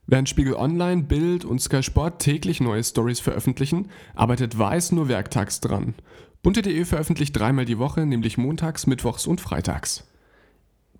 Während 0.07 0.29
Spiegel 0.29 0.55
Online, 0.55 1.03
Bild 1.03 1.45
und 1.45 1.61
Sky 1.61 1.83
Sport 1.83 2.19
täglich 2.19 2.59
neue 2.61 2.83
Stories 2.83 3.19
veröffentlichen, 3.19 3.89
arbeitet 4.15 4.57
Weiß 4.57 4.91
nur 4.93 5.09
werktags 5.09 5.59
dran. 5.59 5.93
Bunte.de 6.41 6.85
veröffentlicht 6.85 7.37
dreimal 7.37 7.65
die 7.65 7.79
Woche, 7.79 8.05
nämlich 8.05 8.37
montags, 8.37 8.87
mittwochs 8.87 9.27
und 9.27 9.39
freitags. 9.39 10.05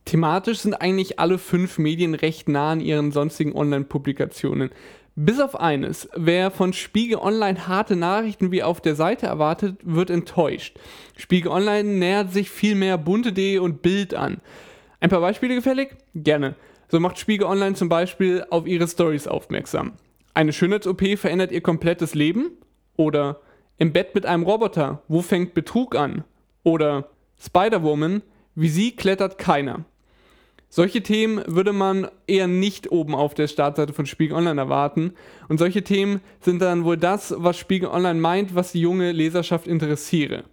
Thematisch 0.05 0.59
sind 0.59 0.75
eigentlich 0.75 1.19
alle 1.19 1.37
fünf 1.37 1.77
Medien 1.77 2.13
recht 2.13 2.49
nah 2.49 2.71
an 2.71 2.81
ihren 2.81 3.11
sonstigen 3.11 3.55
Online-Publikationen. 3.55 4.69
Bis 5.15 5.39
auf 5.39 5.59
eines, 5.59 6.09
wer 6.15 6.49
von 6.49 6.73
Spiegel 6.73 7.17
Online 7.17 7.67
harte 7.67 7.95
Nachrichten 7.95 8.51
wie 8.51 8.63
auf 8.63 8.81
der 8.81 8.95
Seite 8.95 9.27
erwartet, 9.27 9.77
wird 9.83 10.09
enttäuscht. 10.09 10.77
Spiegel 11.15 11.51
Online 11.51 11.87
nähert 11.87 12.33
sich 12.33 12.49
viel 12.49 12.75
mehr 12.75 12.97
bunte.de 12.97 13.59
und 13.59 13.81
Bild 13.83 14.15
an. 14.15 14.41
Ein 14.99 15.09
paar 15.09 15.21
Beispiele 15.21 15.55
gefällig? 15.55 15.95
Gerne. 16.15 16.55
So 16.89 16.99
macht 16.99 17.19
Spiegel 17.19 17.47
Online 17.47 17.75
zum 17.75 17.89
Beispiel 17.89 18.43
auf 18.49 18.65
ihre 18.65 18.87
Stories 18.87 19.27
aufmerksam. 19.27 19.93
Eine 20.33 20.51
Schönheits-OP 20.51 21.17
verändert 21.17 21.51
ihr 21.51 21.61
komplettes 21.61 22.15
Leben? 22.15 22.51
Oder 22.95 23.39
im 23.77 23.93
Bett 23.93 24.15
mit 24.15 24.25
einem 24.25 24.43
Roboter, 24.43 25.03
wo 25.07 25.21
fängt 25.21 25.53
Betrug 25.53 25.95
an? 25.95 26.23
Oder 26.63 27.09
Spider-Woman, 27.39 28.23
wie 28.55 28.69
sie 28.69 28.95
klettert 28.95 29.37
keiner. 29.37 29.85
Solche 30.75 31.03
Themen 31.03 31.43
würde 31.45 31.71
man 31.71 32.07
eher 32.25 32.47
nicht 32.47 32.91
oben 32.91 33.13
auf 33.13 33.35
der 33.35 33.47
Startseite 33.47 33.93
von 33.93 34.07
Spiegel 34.07 34.35
Online 34.35 34.59
erwarten. 34.59 35.13
Und 35.47 35.59
solche 35.59 35.83
Themen 35.83 36.19
sind 36.39 36.63
dann 36.63 36.83
wohl 36.83 36.97
das, 36.97 37.31
was 37.37 37.59
Spiegel 37.59 37.89
Online 37.89 38.19
meint, 38.19 38.55
was 38.55 38.71
die 38.71 38.81
junge 38.81 39.11
Leserschaft 39.11 39.67
interessiere. 39.67 40.45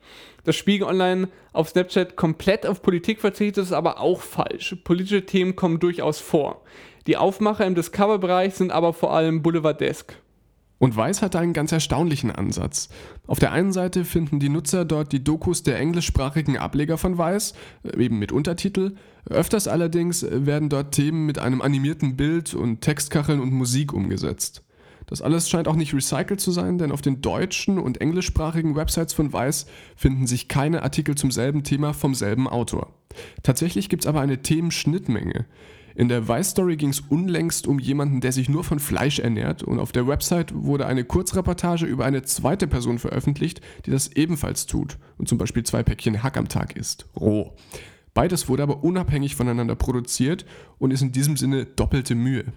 Dass 0.45 0.57
Spiegel 0.57 0.89
Online 0.89 1.31
auf 1.55 1.71
Snapchat 1.71 2.17
komplett 2.17 2.67
auf 2.67 2.83
Politik 2.83 3.19
verzichtet, 3.19 3.65
ist 3.65 3.73
aber 3.73 3.99
auch 3.99 4.21
falsch. 4.21 4.77
Politische 4.85 5.25
Themen 5.25 5.57
kommen 5.57 5.79
durchaus 5.79 6.21
vor. 6.21 6.61
Die 7.07 7.17
Aufmacher 7.17 7.67
im 7.67 7.75
Discover-Bereich 7.75 8.53
sind 8.53 8.73
aber 8.73 8.93
vor 8.93 9.15
allem 9.15 9.41
boulevardesk. 9.41 10.17
Und 10.81 10.97
Weiß 10.97 11.21
hat 11.21 11.37
einen 11.37 11.53
ganz 11.53 11.73
erstaunlichen 11.73 12.31
Ansatz. 12.31 12.89
Auf 13.27 13.39
der 13.39 13.53
einen 13.53 13.71
Seite 13.71 14.07
finden 14.07 14.41
die 14.41 14.49
Nutzer 14.49 14.87
dort 14.87 15.13
die 15.13 15.23
Dokus 15.23 15.63
der 15.63 15.79
englischsprachigen 15.79 16.57
Ableger 16.57 16.97
von 16.97 17.19
Weiß, 17.19 17.53
äh, 17.83 18.03
eben 18.03 18.19
mit 18.19 18.33
Untertitel. 18.33 18.95
Öfters 19.29 19.69
allerdings 19.69 20.27
werden 20.29 20.71
dort 20.71 20.93
Themen 20.93 21.27
mit 21.27 21.39
einem 21.39 21.61
animierten 21.61 22.17
Bild 22.17 22.55
und 22.55 22.81
Textkacheln 22.81 23.41
und 23.41 23.53
Musik 23.53 23.93
umgesetzt. 23.93 24.65
Das 25.07 25.21
alles 25.21 25.51
scheint 25.51 25.69
auch 25.69 25.77
nicht 25.77 25.93
recycelt 25.93 26.41
zu 26.41 26.51
sein, 26.51 26.79
denn 26.79 26.93
auf 26.93 27.03
den 27.03 27.21
deutschen 27.21 27.79
und 27.79 28.01
englischsprachigen 28.01 28.75
Websites 28.75 29.13
von 29.13 29.31
Weiß 29.31 29.67
finden 29.97 30.27
sich 30.27 30.49
keine 30.49 30.83
Artikel 30.83 31.15
zum 31.15 31.31
selben 31.31 31.63
Thema 31.63 31.93
vom 31.93 32.15
selben 32.15 32.49
Autor. 32.49 32.95
Tatsächlich 33.43 33.91
gibt 33.91 34.05
es 34.05 34.07
aber 34.07 34.23
eine 34.23 34.41
Themenschnittmenge. 34.41 35.45
In 35.95 36.09
der 36.09 36.29
Vice-Story 36.29 36.77
ging 36.77 36.91
es 36.91 37.01
unlängst 37.01 37.67
um 37.67 37.79
jemanden, 37.79 38.21
der 38.21 38.33
sich 38.33 38.49
nur 38.49 38.65
von 38.65 38.79
Fleisch 38.79 39.19
ernährt 39.19 39.63
und 39.63 39.79
auf 39.79 39.93
der 39.93 40.07
Website 40.07 40.53
wurde 40.55 40.87
eine 40.87 41.05
Kurzreportage 41.05 41.87
über 41.87 42.05
eine 42.05 42.23
zweite 42.23 42.67
Person 42.67 42.99
veröffentlicht, 42.99 43.61
die 43.87 43.91
das 43.91 44.09
ebenfalls 44.09 44.67
tut 44.67 44.99
und 45.19 45.29
zum 45.29 45.39
Beispiel 45.39 45.65
zwei 45.65 45.83
Päckchen 45.83 46.23
Hack 46.23 46.37
am 46.37 46.49
Tag 46.49 46.77
isst, 46.77 47.07
roh. 47.17 47.55
Beides 48.15 48.49
wurde 48.49 48.63
aber 48.63 48.83
unabhängig 48.83 49.37
voneinander 49.37 49.77
produziert 49.77 50.45
und 50.79 50.91
ist 50.91 51.03
in 51.03 51.13
diesem 51.13 51.37
Sinne 51.37 51.65
doppelte 51.65 52.15
Mühe. 52.15 52.53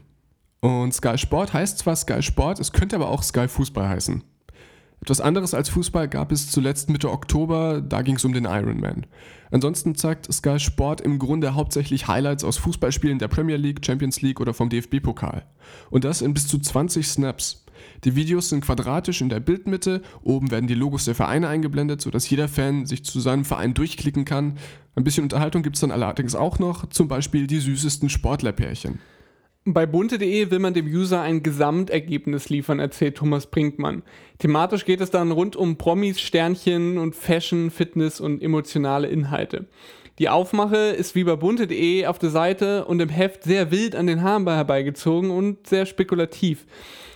Und 0.62 0.94
Sky 0.94 1.18
Sport 1.18 1.54
heißt 1.54 1.80
zwar 1.80 1.96
Sky 1.96 2.22
Sport, 2.22 2.60
es 2.60 2.72
könnte 2.72 2.96
aber 2.96 3.10
auch 3.10 3.22
Sky 3.22 3.48
Fußball 3.48 3.88
heißen. 3.88 4.24
Etwas 5.04 5.20
anderes 5.20 5.54
als 5.54 5.68
Fußball 5.68 6.08
gab 6.08 6.32
es 6.32 6.50
zuletzt 6.50 6.90
Mitte 6.90 7.12
Oktober, 7.12 7.82
da 7.82 8.04
ging 8.04 8.16
es 8.16 8.24
um 8.24 8.32
den 8.32 8.46
Ironman. 8.46 9.06
Ansonsten 9.52 9.96
zeigt 9.96 10.32
Sky 10.32 10.58
Sport 10.62 11.02
im 11.02 11.20
Grunde 11.20 11.56
hauptsächlich 11.56 12.08
Highlights 12.08 12.46
aus 12.46 12.56
Fußballspielen 12.60 13.20
der 13.20 13.28
Premier 13.28 13.58
League, 13.58 13.86
Champions 13.86 14.22
League 14.22 14.40
oder 14.40 14.54
vom 14.54 14.70
DFB-Pokal. 14.70 15.44
Und 15.90 16.06
das 16.06 16.22
in 16.22 16.34
bis 16.34 16.48
zu 16.48 16.58
20 16.58 17.06
Snaps. 17.06 17.66
Die 18.06 18.16
Videos 18.16 18.48
sind 18.48 18.64
quadratisch 18.64 19.20
in 19.20 19.28
der 19.28 19.42
Bildmitte, 19.42 20.02
oben 20.22 20.52
werden 20.52 20.68
die 20.68 20.74
Logos 20.74 21.04
der 21.04 21.16
Vereine 21.16 21.50
eingeblendet, 21.50 22.00
sodass 22.00 22.30
jeder 22.30 22.48
Fan 22.48 22.86
sich 22.86 23.04
zu 23.04 23.20
seinem 23.20 23.44
Verein 23.44 23.74
durchklicken 23.74 24.24
kann. 24.24 24.58
Ein 24.96 25.04
bisschen 25.04 25.24
Unterhaltung 25.24 25.64
gibt 25.64 25.76
es 25.76 25.82
dann 25.82 25.92
allerdings 25.92 26.34
auch 26.34 26.60
noch, 26.60 26.88
zum 26.88 27.10
Beispiel 27.10 27.46
die 27.46 27.60
süßesten 27.60 28.08
Sportlerpärchen. 28.08 29.00
Bei 29.66 29.86
bunte.de 29.86 30.52
will 30.52 30.60
man 30.60 30.74
dem 30.74 30.88
User 30.88 31.22
ein 31.22 31.42
Gesamtergebnis 31.42 32.50
liefern, 32.50 32.80
erzählt 32.80 33.16
Thomas 33.16 33.48
Brinkmann. 33.48 34.04
Thematisch 34.40 34.84
geht 34.84 35.00
es 35.00 35.10
dann 35.10 35.32
rund 35.32 35.56
um 35.56 35.78
Promis, 35.78 36.20
Sternchen 36.20 36.98
und 36.98 37.16
Fashion, 37.16 37.72
Fitness 37.72 38.20
und 38.20 38.44
emotionale 38.44 39.08
Inhalte. 39.08 39.68
Die 40.20 40.28
Aufmache 40.28 40.76
ist 40.76 41.16
wie 41.16 41.24
bei 41.24 41.38
bunte.de 41.38 42.08
auf 42.08 42.20
der 42.20 42.30
Seite 42.30 42.84
und 42.84 43.00
im 43.00 43.08
Heft 43.08 43.44
sehr 43.44 43.72
wild 43.72 43.96
an 43.96 44.06
den 44.06 44.22
Haaren 44.22 44.46
herbeigezogen 44.46 45.32
und 45.32 45.66
sehr 45.66 45.86
spekulativ. 45.86 46.66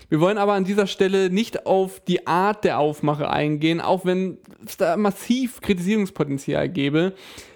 Wir 0.08 0.22
wollen 0.22 0.38
aber 0.38 0.54
an 0.54 0.64
dieser 0.64 0.88
Stelle 0.88 1.30
nicht 1.30 1.66
auf 1.66 2.00
die 2.00 2.28
Art 2.28 2.64
der 2.64 2.80
Aufmache 2.80 3.30
eingehen, 3.30 3.82
auch 3.82 4.06
wenn 4.06 4.38
es 4.66 4.78
da 4.78 4.96
massiv 4.96 5.60
Kritisierungspotenzial 5.60 6.70
gäbe. 6.70 7.14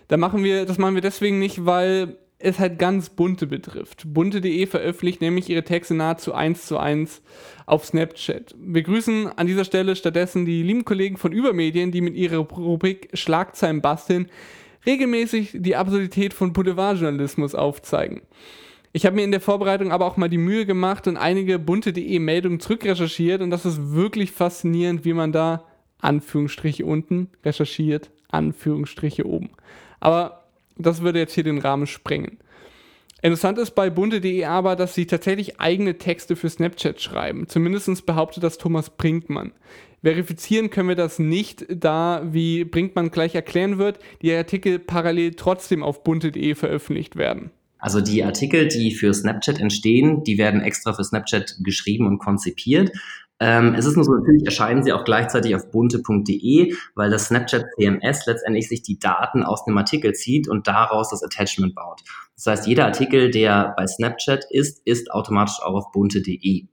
Da 0.10 0.18
machen 0.18 0.44
wir, 0.44 0.66
das 0.66 0.78
machen 0.78 0.96
wir 0.96 1.02
deswegen 1.02 1.40
nicht, 1.40 1.66
weil 1.66 2.18
es 2.44 2.60
halt 2.60 2.80
ganz 2.80 3.10
bunte 3.10 3.48
betrifft. 3.48 4.04
Bunte.de 4.06 4.66
veröffentlicht 4.66 5.22
nämlich 5.22 5.50
ihre 5.50 5.64
Texte 5.64 5.94
nahezu 5.94 6.34
eins 6.34 6.66
zu 6.66 6.78
eins 6.78 7.22
auf 7.66 7.86
Snapchat. 7.86 8.56
Wir 8.60 8.84
grüßen 8.84 9.28
an 9.28 9.48
dieser 9.48 9.66
Stelle 9.66 9.96
stattdessen 9.96 10.46
die 10.46 10.64
lieben 10.64 10.86
Kollegen 10.86 11.18
von 11.18 11.32
Übermedien, 11.32 11.92
die 11.92 12.02
mit 12.02 12.16
ihrer 12.16 12.38
Rubrik 12.38 13.10
Schlagzeilen 13.14 13.82
basteln 13.82 14.30
regelmäßig 14.86 15.52
die 15.54 15.76
Absurdität 15.76 16.34
von 16.34 16.54
Boulevardjournalismus 16.54 17.56
aufzeigen. 17.56 18.22
Ich 18.94 19.06
habe 19.06 19.16
mir 19.16 19.24
in 19.24 19.32
der 19.32 19.42
Vorbereitung 19.42 19.92
aber 19.92 20.06
auch 20.06 20.18
mal 20.18 20.28
die 20.28 20.38
Mühe 20.38 20.66
gemacht 20.66 21.08
und 21.08 21.18
einige 21.18 21.60
bunte.de 21.60 22.20
Meldungen 22.20 22.60
zurückrecherchiert 22.60 23.42
und 23.42 23.50
das 23.50 23.66
ist 23.66 23.94
wirklich 23.94 24.32
faszinierend, 24.32 25.06
wie 25.06 25.14
man 25.14 25.32
da 25.32 25.64
Anführungsstriche 26.00 26.86
unten 26.86 27.30
recherchiert, 27.46 28.12
Anführungsstriche 28.30 29.26
oben. 29.26 29.52
Aber 30.00 30.41
das 30.84 31.02
würde 31.02 31.20
jetzt 31.20 31.34
hier 31.34 31.44
den 31.44 31.60
Rahmen 31.60 31.88
sprengen. 31.88 32.38
Interessant 33.22 33.60
ist 33.60 33.72
bei 33.72 33.90
bunte.de 33.90 34.46
aber, 34.46 34.76
dass 34.76 34.96
sie 34.96 35.06
tatsächlich 35.06 35.60
eigene 35.60 35.98
Texte 35.98 36.36
für 36.36 36.50
Snapchat 36.50 37.00
schreiben. 37.02 37.48
Zumindest 37.48 38.06
behauptet 38.06 38.44
das 38.44 38.58
Thomas 38.58 38.90
Brinkmann. 38.90 39.52
Verifizieren 40.04 40.72
können 40.72 40.90
wir 40.90 40.96
das 40.96 41.20
nicht, 41.20 41.66
da, 41.70 42.24
wie 42.26 42.64
Brinkmann 42.64 43.12
gleich 43.12 43.36
erklären 43.36 43.78
wird, 43.78 44.00
die 44.24 44.34
Artikel 44.34 44.80
parallel 44.80 45.36
trotzdem 45.36 45.84
auf 45.84 46.04
bunte.de 46.04 46.56
veröffentlicht 46.56 47.16
werden. 47.16 47.52
Also 47.78 48.00
die 48.00 48.24
Artikel, 48.24 48.68
die 48.68 48.94
für 48.94 49.14
Snapchat 49.14 49.60
entstehen, 49.60 50.24
die 50.24 50.38
werden 50.38 50.62
extra 50.62 50.94
für 50.94 51.04
Snapchat 51.04 51.58
geschrieben 51.64 52.06
und 52.06 52.20
konzipiert. 52.20 52.92
Ähm, 53.42 53.74
es 53.74 53.88
ist 53.88 53.96
nur 53.96 54.06
so, 54.06 54.14
natürlich 54.14 54.46
erscheinen 54.46 54.84
sie 54.84 54.94
auch 54.94 55.04
gleichzeitig 55.04 55.56
auf 55.56 55.72
bunte.de, 55.72 56.76
weil 56.94 57.10
das 57.10 57.26
Snapchat 57.26 57.66
CMS 57.76 58.28
letztendlich 58.28 58.70
sich 58.70 58.84
die 58.84 59.00
Daten 59.00 59.42
aus 59.42 59.66
dem 59.66 59.76
Artikel 59.80 60.14
zieht 60.14 60.48
und 60.48 60.68
daraus 60.68 61.10
das 61.10 61.24
Attachment 61.24 61.74
baut. 61.74 62.02
Das 62.36 62.46
heißt, 62.46 62.68
jeder 62.68 62.86
Artikel, 62.86 63.32
der 63.32 63.74
bei 63.76 63.88
Snapchat 63.88 64.46
ist, 64.52 64.86
ist 64.86 65.10
automatisch 65.12 65.60
auch 65.64 65.74
auf 65.74 65.92
bunte.de. 65.92 66.68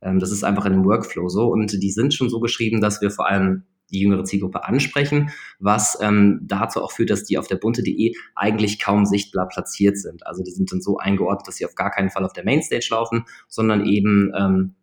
Ähm, 0.00 0.18
das 0.18 0.32
ist 0.32 0.44
einfach 0.44 0.64
in 0.64 0.72
dem 0.72 0.84
Workflow 0.86 1.28
so 1.28 1.48
und 1.48 1.70
die 1.82 1.90
sind 1.90 2.14
schon 2.14 2.30
so 2.30 2.40
geschrieben, 2.40 2.80
dass 2.80 3.02
wir 3.02 3.10
vor 3.10 3.28
allem 3.28 3.64
die 3.92 4.00
jüngere 4.00 4.24
Zielgruppe 4.24 4.64
ansprechen, 4.64 5.30
was 5.58 5.98
ähm, 6.00 6.40
dazu 6.42 6.82
auch 6.82 6.90
führt, 6.90 7.10
dass 7.10 7.24
die 7.24 7.36
auf 7.36 7.48
der 7.48 7.56
bunte.de 7.56 8.14
eigentlich 8.34 8.80
kaum 8.80 9.04
sichtbar 9.04 9.46
platziert 9.46 9.98
sind. 9.98 10.26
Also 10.26 10.42
die 10.42 10.52
sind 10.52 10.72
dann 10.72 10.80
so 10.80 10.96
eingeordnet, 10.96 11.46
dass 11.46 11.56
sie 11.56 11.66
auf 11.66 11.74
gar 11.74 11.90
keinen 11.90 12.08
Fall 12.08 12.24
auf 12.24 12.32
der 12.32 12.46
Mainstage 12.46 12.88
laufen, 12.90 13.26
sondern 13.46 13.84
eben 13.84 14.32
ähm, 14.34 14.74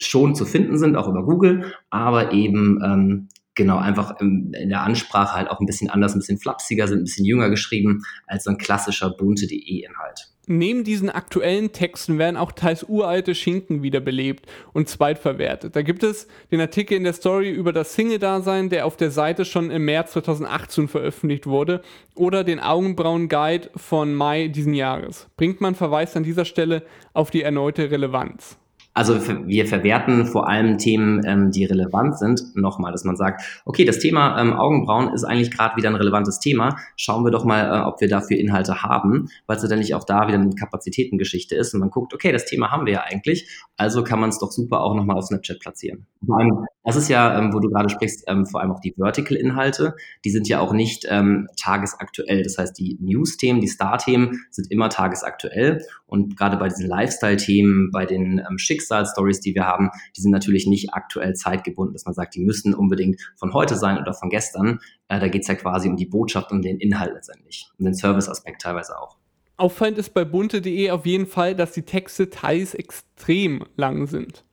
schon 0.00 0.34
zu 0.34 0.44
finden 0.44 0.78
sind, 0.78 0.96
auch 0.96 1.08
über 1.08 1.24
Google, 1.24 1.74
aber 1.90 2.32
eben 2.32 2.80
ähm, 2.82 3.28
genau 3.54 3.78
einfach 3.78 4.18
in 4.20 4.52
der 4.52 4.82
Ansprache 4.82 5.36
halt 5.36 5.50
auch 5.50 5.60
ein 5.60 5.66
bisschen 5.66 5.90
anders, 5.90 6.14
ein 6.14 6.20
bisschen 6.20 6.38
flapsiger, 6.38 6.88
sind 6.88 7.00
ein 7.00 7.04
bisschen 7.04 7.26
jünger 7.26 7.50
geschrieben 7.50 8.02
als 8.26 8.44
so 8.44 8.50
ein 8.50 8.58
klassischer 8.58 9.10
bunte.de-Inhalt. 9.10 10.30
Neben 10.46 10.82
diesen 10.82 11.10
aktuellen 11.10 11.70
Texten 11.70 12.18
werden 12.18 12.36
auch 12.36 12.50
teils 12.50 12.82
uralte 12.88 13.34
Schinken 13.34 13.82
wiederbelebt 13.82 14.46
und 14.72 14.88
zweitverwertet. 14.88 15.76
Da 15.76 15.82
gibt 15.82 16.02
es 16.02 16.26
den 16.50 16.60
Artikel 16.60 16.96
in 16.96 17.04
der 17.04 17.12
Story 17.12 17.50
über 17.50 17.72
das 17.72 17.94
Single-Dasein, 17.94 18.68
der 18.68 18.86
auf 18.86 18.96
der 18.96 19.10
Seite 19.12 19.44
schon 19.44 19.70
im 19.70 19.84
März 19.84 20.12
2018 20.12 20.88
veröffentlicht 20.88 21.46
wurde, 21.46 21.82
oder 22.16 22.42
den 22.42 22.58
Augenbrauen-Guide 22.58 23.70
von 23.76 24.14
Mai 24.14 24.48
diesen 24.48 24.74
Jahres. 24.74 25.28
Brinkmann 25.36 25.76
verweist 25.76 26.16
an 26.16 26.24
dieser 26.24 26.46
Stelle 26.46 26.82
auf 27.12 27.30
die 27.30 27.42
erneute 27.42 27.90
Relevanz. 27.90 28.56
Also 28.92 29.20
wir 29.46 29.66
verwerten 29.66 30.26
vor 30.26 30.48
allem 30.48 30.78
Themen, 30.78 31.22
ähm, 31.24 31.50
die 31.50 31.64
relevant 31.64 32.18
sind. 32.18 32.56
Nochmal, 32.56 32.90
dass 32.92 33.04
man 33.04 33.16
sagt, 33.16 33.62
okay, 33.64 33.84
das 33.84 33.98
Thema 34.00 34.40
ähm, 34.40 34.52
Augenbrauen 34.52 35.12
ist 35.14 35.24
eigentlich 35.24 35.50
gerade 35.50 35.76
wieder 35.76 35.88
ein 35.88 35.94
relevantes 35.94 36.40
Thema. 36.40 36.76
Schauen 36.96 37.24
wir 37.24 37.30
doch 37.30 37.44
mal, 37.44 37.66
äh, 37.66 37.86
ob 37.86 38.00
wir 38.00 38.08
dafür 38.08 38.38
Inhalte 38.38 38.82
haben, 38.82 39.28
weil 39.46 39.56
es 39.56 39.62
letztendlich 39.62 39.94
auch 39.94 40.04
da 40.04 40.26
wieder 40.26 40.38
eine 40.38 40.54
Kapazitätengeschichte 40.54 41.54
ist. 41.54 41.72
Und 41.72 41.80
man 41.80 41.90
guckt, 41.90 42.12
okay, 42.14 42.32
das 42.32 42.46
Thema 42.46 42.70
haben 42.70 42.84
wir 42.84 42.94
ja 42.94 43.02
eigentlich, 43.02 43.48
also 43.76 44.02
kann 44.02 44.18
man 44.18 44.30
es 44.30 44.38
doch 44.38 44.50
super 44.50 44.80
auch 44.80 44.94
nochmal 44.94 45.16
auf 45.16 45.24
Snapchat 45.24 45.60
platzieren. 45.60 46.06
Vor 46.26 46.38
allem, 46.38 46.66
das 46.82 46.96
ist 46.96 47.08
ja, 47.08 47.38
ähm, 47.38 47.52
wo 47.52 47.60
du 47.60 47.68
gerade 47.68 47.90
sprichst, 47.90 48.24
ähm, 48.26 48.46
vor 48.46 48.60
allem 48.60 48.72
auch 48.72 48.80
die 48.80 48.94
Vertical-Inhalte. 48.96 49.94
Die 50.24 50.30
sind 50.30 50.48
ja 50.48 50.60
auch 50.60 50.72
nicht 50.72 51.06
ähm, 51.08 51.46
tagesaktuell. 51.60 52.42
Das 52.42 52.56
heißt, 52.56 52.78
die 52.78 52.96
News-Themen, 53.00 53.60
die 53.60 53.68
Star-Themen 53.68 54.44
sind 54.50 54.70
immer 54.70 54.88
tagesaktuell. 54.88 55.84
Und 56.06 56.38
gerade 56.38 56.56
bei 56.56 56.68
diesen 56.68 56.86
Lifestyle-Themen, 56.88 57.90
bei 57.92 58.06
den 58.06 58.38
ähm, 58.38 58.56
Schicksalsstories, 58.56 59.40
die 59.40 59.54
wir 59.54 59.66
haben, 59.66 59.90
die 60.16 60.22
sind 60.22 60.30
natürlich 60.30 60.66
nicht 60.66 60.94
aktuell 60.94 61.34
zeitgebunden, 61.34 61.92
dass 61.92 62.06
man 62.06 62.14
sagt, 62.14 62.34
die 62.34 62.40
müssen 62.40 62.74
unbedingt 62.74 63.20
von 63.36 63.52
heute 63.52 63.76
sein 63.76 63.98
oder 63.98 64.14
von 64.14 64.30
gestern. 64.30 64.80
Äh, 65.08 65.20
da 65.20 65.28
geht 65.28 65.42
es 65.42 65.48
ja 65.48 65.56
quasi 65.56 65.88
um 65.88 65.96
die 65.96 66.06
Botschaft 66.06 66.50
und 66.50 66.62
den 66.62 66.78
Inhalt 66.78 67.12
letztendlich 67.14 67.68
und 67.78 67.84
den 67.84 67.94
Service-Aspekt 67.94 68.62
teilweise 68.62 68.98
auch. 68.98 69.18
Auffallend 69.58 69.98
ist 69.98 70.14
bei 70.14 70.24
bunte.de 70.24 70.90
auf 70.90 71.04
jeden 71.04 71.26
Fall, 71.26 71.54
dass 71.54 71.72
die 71.72 71.82
Texte 71.82 72.30
teils 72.30 72.72
extrem 72.72 73.64
lang 73.76 74.06
sind. 74.06 74.44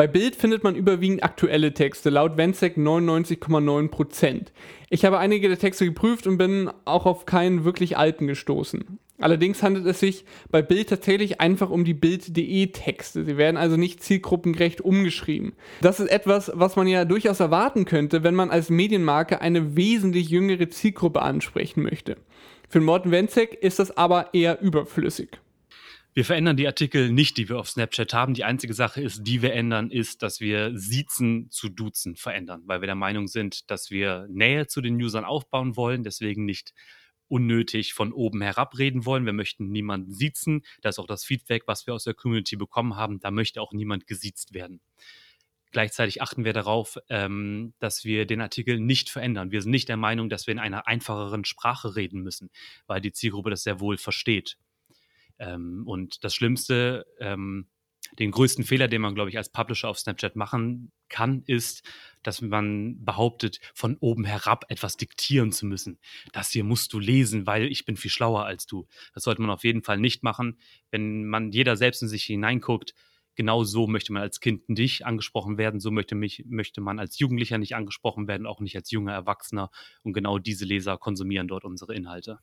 Bei 0.00 0.06
Bild 0.06 0.34
findet 0.34 0.64
man 0.64 0.76
überwiegend 0.76 1.22
aktuelle 1.22 1.74
Texte, 1.74 2.08
laut 2.08 2.38
Wenzek 2.38 2.78
99,9%. 2.78 4.46
Ich 4.88 5.04
habe 5.04 5.18
einige 5.18 5.48
der 5.48 5.58
Texte 5.58 5.84
geprüft 5.84 6.26
und 6.26 6.38
bin 6.38 6.70
auch 6.86 7.04
auf 7.04 7.26
keinen 7.26 7.64
wirklich 7.64 7.98
alten 7.98 8.26
gestoßen. 8.26 8.98
Allerdings 9.18 9.62
handelt 9.62 9.84
es 9.84 10.00
sich 10.00 10.24
bei 10.50 10.62
Bild 10.62 10.88
tatsächlich 10.88 11.42
einfach 11.42 11.68
um 11.68 11.84
die 11.84 11.92
Bild.de 11.92 12.68
Texte. 12.68 13.26
Sie 13.26 13.36
werden 13.36 13.58
also 13.58 13.76
nicht 13.76 14.02
zielgruppengerecht 14.02 14.80
umgeschrieben. 14.80 15.52
Das 15.82 16.00
ist 16.00 16.08
etwas, 16.08 16.50
was 16.54 16.76
man 16.76 16.86
ja 16.86 17.04
durchaus 17.04 17.40
erwarten 17.40 17.84
könnte, 17.84 18.24
wenn 18.24 18.34
man 18.34 18.48
als 18.48 18.70
Medienmarke 18.70 19.42
eine 19.42 19.76
wesentlich 19.76 20.30
jüngere 20.30 20.70
Zielgruppe 20.70 21.20
ansprechen 21.20 21.82
möchte. 21.82 22.16
Für 22.70 22.80
Morten 22.80 23.10
Wenzek 23.10 23.52
ist 23.62 23.78
das 23.78 23.94
aber 23.98 24.32
eher 24.32 24.62
überflüssig. 24.62 25.40
Wir 26.12 26.24
verändern 26.24 26.56
die 26.56 26.66
Artikel 26.66 27.12
nicht, 27.12 27.36
die 27.36 27.48
wir 27.48 27.58
auf 27.58 27.70
Snapchat 27.70 28.12
haben. 28.12 28.34
Die 28.34 28.42
einzige 28.42 28.74
Sache 28.74 29.00
ist, 29.00 29.22
die 29.22 29.42
wir 29.42 29.52
ändern, 29.52 29.92
ist, 29.92 30.22
dass 30.22 30.40
wir 30.40 30.76
Siezen 30.76 31.48
zu 31.50 31.68
Duzen 31.68 32.16
verändern, 32.16 32.62
weil 32.66 32.80
wir 32.82 32.86
der 32.86 32.96
Meinung 32.96 33.28
sind, 33.28 33.70
dass 33.70 33.92
wir 33.92 34.26
Nähe 34.28 34.66
zu 34.66 34.80
den 34.80 35.00
Usern 35.00 35.24
aufbauen 35.24 35.76
wollen, 35.76 36.02
deswegen 36.02 36.44
nicht 36.44 36.74
unnötig 37.28 37.94
von 37.94 38.12
oben 38.12 38.42
herab 38.42 38.76
reden 38.76 39.06
wollen. 39.06 39.24
Wir 39.24 39.32
möchten 39.32 39.70
niemanden 39.70 40.12
siezen. 40.12 40.62
Das 40.80 40.96
ist 40.96 40.98
auch 40.98 41.06
das 41.06 41.24
Feedback, 41.24 41.62
was 41.66 41.86
wir 41.86 41.94
aus 41.94 42.02
der 42.02 42.14
Community 42.14 42.56
bekommen 42.56 42.96
haben. 42.96 43.20
Da 43.20 43.30
möchte 43.30 43.62
auch 43.62 43.72
niemand 43.72 44.08
gesiezt 44.08 44.52
werden. 44.52 44.80
Gleichzeitig 45.70 46.20
achten 46.20 46.44
wir 46.44 46.52
darauf, 46.52 46.98
ähm, 47.08 47.74
dass 47.78 48.04
wir 48.04 48.26
den 48.26 48.40
Artikel 48.40 48.80
nicht 48.80 49.08
verändern. 49.10 49.52
Wir 49.52 49.62
sind 49.62 49.70
nicht 49.70 49.88
der 49.88 49.96
Meinung, 49.96 50.28
dass 50.28 50.48
wir 50.48 50.52
in 50.52 50.58
einer 50.58 50.88
einfacheren 50.88 51.44
Sprache 51.44 51.94
reden 51.94 52.22
müssen, 52.22 52.50
weil 52.88 53.00
die 53.00 53.12
Zielgruppe 53.12 53.50
das 53.50 53.62
sehr 53.62 53.78
wohl 53.78 53.96
versteht. 53.96 54.58
Ähm, 55.40 55.82
und 55.86 56.22
das 56.22 56.34
Schlimmste, 56.34 57.06
ähm, 57.18 57.66
den 58.18 58.30
größten 58.30 58.64
Fehler, 58.64 58.88
den 58.88 59.02
man, 59.02 59.14
glaube 59.14 59.30
ich, 59.30 59.38
als 59.38 59.50
Publisher 59.50 59.88
auf 59.88 59.98
Snapchat 59.98 60.36
machen 60.36 60.92
kann, 61.08 61.42
ist, 61.46 61.82
dass 62.22 62.40
man 62.40 63.04
behauptet, 63.04 63.60
von 63.74 63.96
oben 64.00 64.24
herab 64.24 64.64
etwas 64.68 64.96
diktieren 64.96 65.52
zu 65.52 65.66
müssen. 65.66 65.98
Das 66.32 66.50
hier 66.50 66.64
musst 66.64 66.92
du 66.92 66.98
lesen, 66.98 67.46
weil 67.46 67.66
ich 67.66 67.84
bin 67.84 67.96
viel 67.96 68.10
schlauer 68.10 68.44
als 68.44 68.66
du. 68.66 68.86
Das 69.14 69.24
sollte 69.24 69.42
man 69.42 69.50
auf 69.50 69.64
jeden 69.64 69.82
Fall 69.82 69.98
nicht 69.98 70.22
machen. 70.22 70.58
Wenn 70.90 71.24
man 71.24 71.52
jeder 71.52 71.76
selbst 71.76 72.02
in 72.02 72.08
sich 72.08 72.24
hineinguckt, 72.24 72.94
genau 73.36 73.64
so 73.64 73.86
möchte 73.86 74.12
man 74.12 74.22
als 74.22 74.40
Kind 74.40 74.68
nicht 74.68 75.06
angesprochen 75.06 75.56
werden, 75.56 75.80
so 75.80 75.90
möchte, 75.90 76.14
mich, 76.14 76.44
möchte 76.46 76.80
man 76.80 76.98
als 76.98 77.18
Jugendlicher 77.18 77.58
nicht 77.58 77.74
angesprochen 77.74 78.28
werden, 78.28 78.46
auch 78.46 78.60
nicht 78.60 78.76
als 78.76 78.90
junger 78.90 79.12
Erwachsener. 79.12 79.70
Und 80.02 80.12
genau 80.12 80.38
diese 80.38 80.64
Leser 80.64 80.98
konsumieren 80.98 81.48
dort 81.48 81.64
unsere 81.64 81.94
Inhalte. 81.94 82.40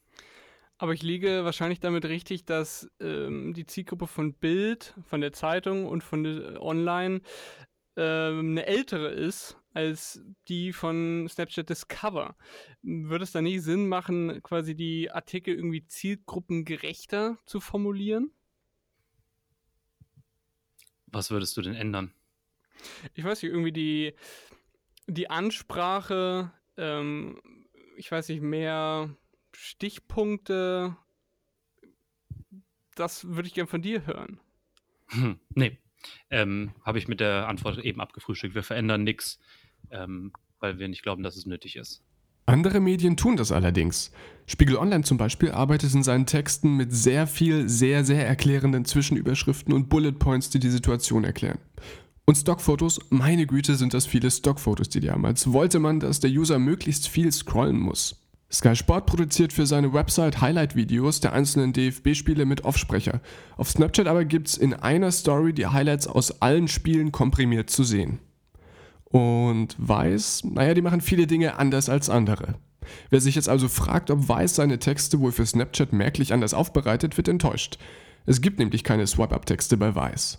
Aber 0.78 0.94
ich 0.94 1.02
liege 1.02 1.44
wahrscheinlich 1.44 1.80
damit 1.80 2.06
richtig, 2.06 2.46
dass 2.46 2.90
ähm, 3.00 3.54
die 3.54 3.66
Zielgruppe 3.66 4.08
von 4.08 4.34
Bild, 4.34 4.94
von 5.04 5.22
der 5.22 5.34
Zeitung 5.34 5.88
und 5.88 6.04
von 6.04 6.24
der 6.24 6.62
Online 6.62 7.22
ähm, 7.96 8.52
eine 8.52 8.68
ältere 8.68 9.10
ist 9.10 9.58
als 9.74 10.22
die 10.48 10.74
von 10.74 11.28
Snapchat 11.28 11.70
Discover. 11.70 12.36
Würde 12.84 13.24
es 13.24 13.32
da 13.32 13.42
nicht 13.42 13.64
Sinn 13.64 13.88
machen, 13.88 14.42
quasi 14.44 14.76
die 14.76 15.12
Artikel 15.12 15.56
irgendwie 15.56 15.86
zielgruppengerechter 15.86 17.38
zu 17.46 17.60
formulieren? 17.60 18.32
Was 21.08 21.32
würdest 21.32 21.58
du 21.58 21.62
denn 21.62 21.76
ändern? 21.76 22.14
Ich 23.16 23.24
weiß 23.24 23.42
nicht, 23.42 23.52
irgendwie 23.52 23.72
die, 23.72 24.14
die 25.08 25.30
Ansprache, 25.30 26.52
ähm, 26.76 27.42
ich 27.96 28.12
weiß 28.12 28.30
nicht, 28.30 28.42
mehr 28.42 29.16
Stichpunkte, 29.60 30.96
das 32.94 33.28
würde 33.28 33.48
ich 33.48 33.56
gerne 33.56 33.68
von 33.68 33.82
dir 33.82 34.06
hören. 34.06 34.40
Hm, 35.08 35.40
nee, 35.56 35.80
ähm, 36.30 36.76
habe 36.84 37.00
ich 37.00 37.08
mit 37.08 37.20
der 37.20 37.48
Antwort 37.48 37.80
eben 37.80 38.00
abgefrühstückt. 38.00 38.54
Wir 38.54 38.62
verändern 38.62 39.04
nichts, 39.04 39.40
ähm, 39.90 40.32
weil 40.60 40.78
wir 40.78 40.88
nicht 40.88 41.02
glauben, 41.02 41.24
dass 41.24 41.36
es 41.36 41.48
nötig 41.48 41.76
ist. 41.76 42.04
Andere 42.46 42.80
Medien 42.80 43.18
tun 43.18 43.36
das 43.36 43.52
allerdings. 43.52 44.12
Spiegel 44.46 44.78
Online 44.78 45.04
zum 45.04 45.18
Beispiel 45.18 45.50
arbeitet 45.50 45.92
in 45.96 46.04
seinen 46.04 46.28
Texten 46.28 46.78
mit 46.78 46.94
sehr 46.94 47.26
viel, 47.26 47.68
sehr, 47.68 48.06
sehr 48.06 48.28
erklärenden 48.28 48.86
Zwischenüberschriften 48.86 49.74
und 49.74 49.90
Bullet 49.90 50.14
Points, 50.14 50.52
die 50.52 50.60
die 50.60 50.70
Situation 50.70 51.24
erklären. 51.24 51.58
Und 52.26 52.36
Stockfotos, 52.36 53.00
meine 53.10 53.48
Güte, 53.48 53.76
sind 53.76 53.96
das 53.96 54.06
viele 54.06 54.30
Stockfotos, 54.30 54.90
die 54.90 55.00
die 55.00 55.10
haben, 55.10 55.26
als 55.26 55.52
wollte 55.52 55.80
man, 55.80 56.00
dass 56.00 56.20
der 56.20 56.30
User 56.30 56.60
möglichst 56.60 57.08
viel 57.08 57.32
scrollen 57.32 57.80
muss. 57.80 58.27
Sky 58.50 58.78
Sport 58.78 59.08
produziert 59.08 59.52
für 59.52 59.66
seine 59.66 59.94
Website 59.94 60.40
Highlight-Videos 60.40 61.20
der 61.20 61.34
einzelnen 61.34 61.74
DFB-Spiele 61.74 62.46
mit 62.46 62.64
Offsprecher. 62.64 63.20
Auf 63.58 63.70
Snapchat 63.70 64.08
aber 64.08 64.24
gibt's 64.24 64.56
in 64.56 64.74
einer 64.74 65.12
Story 65.12 65.52
die 65.52 65.68
Highlights 65.68 66.08
aus 66.08 66.42
allen 66.42 66.70
Spielen 66.70 67.12
komprimiert 67.12 67.70
zu 67.70 67.84
sehen. 67.84 68.20
Und 69.04 69.76
Weiß, 69.78 70.44
naja, 70.46 70.74
die 70.74 70.82
machen 70.82 71.02
viele 71.02 71.28
Dinge 71.28 71.58
anders 71.58 71.90
als 71.90 72.10
andere. 72.10 72.56
Wer 73.10 73.20
sich 73.20 73.36
jetzt 73.36 73.50
also 73.50 73.68
fragt, 73.68 74.12
ob 74.12 74.30
Weiß 74.30 74.56
seine 74.56 74.80
Texte 74.80 75.20
wohl 75.20 75.34
für 75.34 75.46
Snapchat 75.46 75.92
merklich 75.92 76.32
anders 76.32 76.54
aufbereitet, 76.54 77.18
wird 77.18 77.28
enttäuscht. 77.28 77.78
Es 78.26 78.40
gibt 78.40 78.60
nämlich 78.60 78.86
keine 78.86 79.08
Swipe-Up-Texte 79.08 79.76
bei 79.76 79.94
Weiß. 79.94 80.38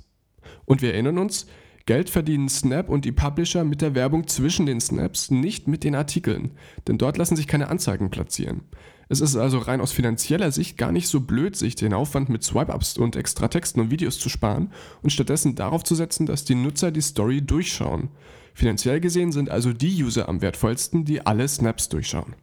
Und 0.65 0.81
wir 0.81 0.95
erinnern 0.95 1.19
uns, 1.19 1.47
Geld 1.89 2.11
verdienen 2.11 2.51
Snap 2.51 2.91
und 2.91 3.07
die 3.07 3.13
Publisher 3.13 3.65
mit 3.65 3.81
der 3.81 3.95
Werbung 3.95 4.27
zwischen 4.27 4.67
den 4.67 4.79
Snaps, 4.79 5.31
nicht 5.31 5.69
mit 5.69 5.85
den 5.85 5.95
Artikeln, 5.95 6.51
denn 6.87 6.99
dort 6.99 7.17
lassen 7.17 7.35
sich 7.35 7.47
keine 7.47 7.69
Anzeigen 7.69 8.11
platzieren. 8.11 8.61
Es 9.09 9.23
ist 9.23 9.37
also 9.37 9.57
rein 9.57 9.81
aus 9.81 9.93
finanzieller 9.93 10.53
Sicht 10.53 10.77
gar 10.77 10.93
nicht 10.93 11.09
so 11.09 11.21
blöd, 11.21 11.57
sich 11.57 11.77
den 11.77 11.95
Aufwand 11.95 12.29
mit 12.29 12.45
Swipe-Ups 12.45 12.99
und 12.99 13.17
extra 13.17 13.49
Texten 13.49 13.81
und 13.81 13.91
Videos 13.91 14.19
zu 14.19 14.29
sparen 14.29 14.71
und 15.03 15.15
stattdessen 15.15 15.55
darauf 15.55 15.83
zu 15.83 15.95
setzen, 15.95 16.27
dass 16.27 16.45
die 16.45 16.57
Nutzer 16.57 16.91
die 16.91 17.01
Story 17.01 17.41
durchschauen. 17.41 18.11
Finanziell 18.53 19.01
gesehen 19.01 19.33
sind 19.33 19.49
also 19.49 19.73
die 19.73 20.05
User 20.05 20.29
am 20.29 20.43
wertvollsten, 20.43 21.07
die 21.07 21.25
alle 21.25 21.49
Snaps 21.49 21.89
durchschauen. 21.89 22.35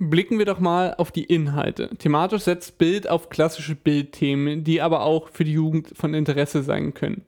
Blicken 0.00 0.40
wir 0.40 0.46
doch 0.46 0.58
mal 0.58 0.94
auf 0.94 1.12
die 1.12 1.22
Inhalte. 1.22 1.88
Thematisch 1.98 2.42
setzt 2.42 2.78
Bild 2.78 3.08
auf 3.08 3.30
klassische 3.30 3.76
Bildthemen, 3.76 4.64
die 4.64 4.82
aber 4.82 5.02
auch 5.02 5.28
für 5.28 5.44
die 5.44 5.52
Jugend 5.52 5.92
von 5.96 6.14
Interesse 6.14 6.64
sein 6.64 6.94
können. 6.94 7.22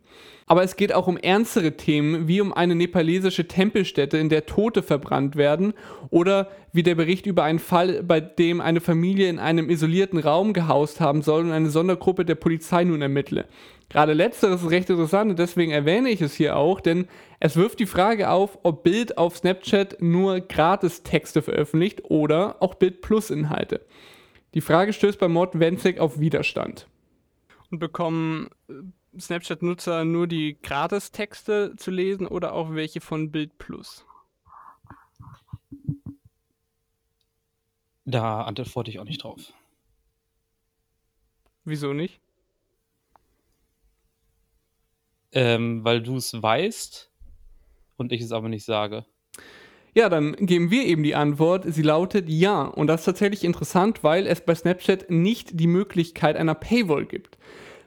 Aber 0.48 0.62
es 0.62 0.76
geht 0.76 0.94
auch 0.94 1.08
um 1.08 1.16
ernstere 1.16 1.76
Themen, 1.76 2.28
wie 2.28 2.40
um 2.40 2.52
eine 2.52 2.76
nepalesische 2.76 3.48
Tempelstätte, 3.48 4.16
in 4.16 4.28
der 4.28 4.46
Tote 4.46 4.82
verbrannt 4.82 5.34
werden, 5.34 5.74
oder 6.10 6.50
wie 6.72 6.84
der 6.84 6.94
Bericht 6.94 7.26
über 7.26 7.42
einen 7.42 7.58
Fall, 7.58 8.04
bei 8.04 8.20
dem 8.20 8.60
eine 8.60 8.80
Familie 8.80 9.28
in 9.28 9.40
einem 9.40 9.68
isolierten 9.68 10.20
Raum 10.20 10.52
gehaust 10.52 11.00
haben 11.00 11.22
soll 11.22 11.44
und 11.44 11.52
eine 11.52 11.70
Sondergruppe 11.70 12.24
der 12.24 12.36
Polizei 12.36 12.84
nun 12.84 13.02
ermittle. 13.02 13.46
Gerade 13.88 14.12
letzteres 14.12 14.62
ist 14.62 14.70
recht 14.70 14.90
interessant 14.90 15.30
und 15.30 15.38
deswegen 15.38 15.72
erwähne 15.72 16.10
ich 16.10 16.20
es 16.20 16.34
hier 16.34 16.56
auch, 16.56 16.80
denn 16.80 17.08
es 17.40 17.56
wirft 17.56 17.80
die 17.80 17.86
Frage 17.86 18.30
auf, 18.30 18.58
ob 18.62 18.84
Bild 18.84 19.18
auf 19.18 19.36
Snapchat 19.36 20.00
nur 20.00 20.40
gratis 20.40 21.02
Texte 21.02 21.42
veröffentlicht 21.42 22.02
oder 22.04 22.56
auch 22.60 22.74
Bild 22.74 23.00
Plus 23.00 23.30
Inhalte. 23.30 23.84
Die 24.54 24.60
Frage 24.60 24.92
stößt 24.92 25.18
bei 25.18 25.28
Morten 25.28 25.60
Wenzig 25.60 25.98
auf 25.98 26.18
Widerstand. 26.18 26.86
Und 27.70 27.78
bekommen 27.78 28.48
Snapchat-Nutzer 29.20 30.04
nur 30.04 30.26
die 30.26 30.58
Gratis-Texte 30.62 31.74
zu 31.76 31.90
lesen 31.90 32.26
oder 32.26 32.52
auch 32.52 32.74
welche 32.74 33.00
von 33.00 33.30
Bild 33.30 33.58
Plus? 33.58 34.04
Da 38.04 38.42
antworte 38.42 38.90
ich 38.90 39.00
auch 39.00 39.04
nicht 39.04 39.24
drauf. 39.24 39.52
Wieso 41.64 41.92
nicht? 41.92 42.20
Ähm, 45.32 45.84
weil 45.84 46.00
du 46.00 46.16
es 46.16 46.40
weißt 46.40 47.10
und 47.96 48.12
ich 48.12 48.22
es 48.22 48.30
aber 48.30 48.48
nicht 48.48 48.64
sage. 48.64 49.04
Ja, 49.96 50.08
dann 50.10 50.36
geben 50.36 50.70
wir 50.70 50.84
eben 50.84 51.02
die 51.02 51.14
Antwort. 51.14 51.64
Sie 51.66 51.82
lautet 51.82 52.28
ja. 52.28 52.62
Und 52.62 52.86
das 52.86 53.00
ist 53.00 53.06
tatsächlich 53.06 53.44
interessant, 53.44 54.04
weil 54.04 54.26
es 54.26 54.42
bei 54.42 54.54
Snapchat 54.54 55.10
nicht 55.10 55.58
die 55.58 55.66
Möglichkeit 55.66 56.36
einer 56.36 56.54
Paywall 56.54 57.06
gibt. 57.06 57.38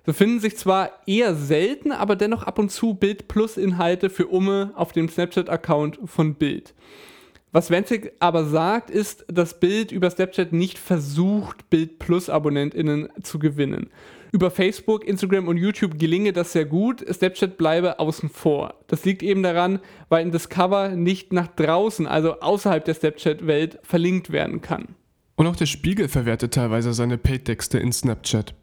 So 0.06 0.14
finden 0.14 0.40
sich 0.40 0.58
zwar 0.58 0.92
eher 1.06 1.36
selten, 1.36 1.92
aber 1.92 2.16
dennoch 2.16 2.44
ab 2.44 2.60
und 2.60 2.70
zu 2.72 2.94
Bild 2.94 3.28
Plus 3.28 3.58
Inhalte 3.58 4.10
für 4.10 4.28
Umme 4.28 4.72
auf 4.76 4.92
dem 4.92 5.10
Snapchat-Account 5.10 6.00
von 6.06 6.36
Bild. 6.36 6.74
Was 7.52 7.72
Wenzig 7.72 8.12
aber 8.20 8.46
sagt, 8.46 8.92
ist, 8.92 9.26
dass 9.28 9.60
Bild 9.60 9.92
über 9.92 10.10
Snapchat 10.10 10.54
nicht 10.54 10.78
versucht, 10.78 11.70
Bild 11.72 11.98
Plus 11.98 12.30
AbonnentInnen 12.30 13.10
zu 13.24 13.40
gewinnen. 13.40 13.90
Über 14.32 14.52
Facebook, 14.52 15.04
Instagram 15.08 15.48
und 15.48 15.58
YouTube 15.58 15.98
gelinge 15.98 16.32
das 16.32 16.52
sehr 16.52 16.66
gut, 16.66 17.04
Snapchat 17.12 17.58
bleibe 17.58 17.98
außen 17.98 18.30
vor. 18.30 18.76
Das 18.86 19.04
liegt 19.04 19.24
eben 19.24 19.42
daran, 19.42 19.80
weil 20.10 20.22
ein 20.22 20.32
Discover 20.32 20.90
nicht 20.90 21.34
nach 21.34 21.48
draußen, 21.48 22.06
also 22.06 22.40
außerhalb 22.40 22.86
der 22.86 22.94
Snapchat-Welt, 22.94 23.80
verlinkt 23.82 24.32
werden 24.32 24.62
kann. 24.62 24.90
Und 25.36 25.48
auch 25.48 25.56
der 25.56 25.66
Spiegel 25.66 26.08
verwertet 26.08 26.54
teilweise 26.54 26.94
seine 26.94 27.18
Paid-Texte 27.18 27.80
in 27.80 27.92
Snapchat. 27.92 28.54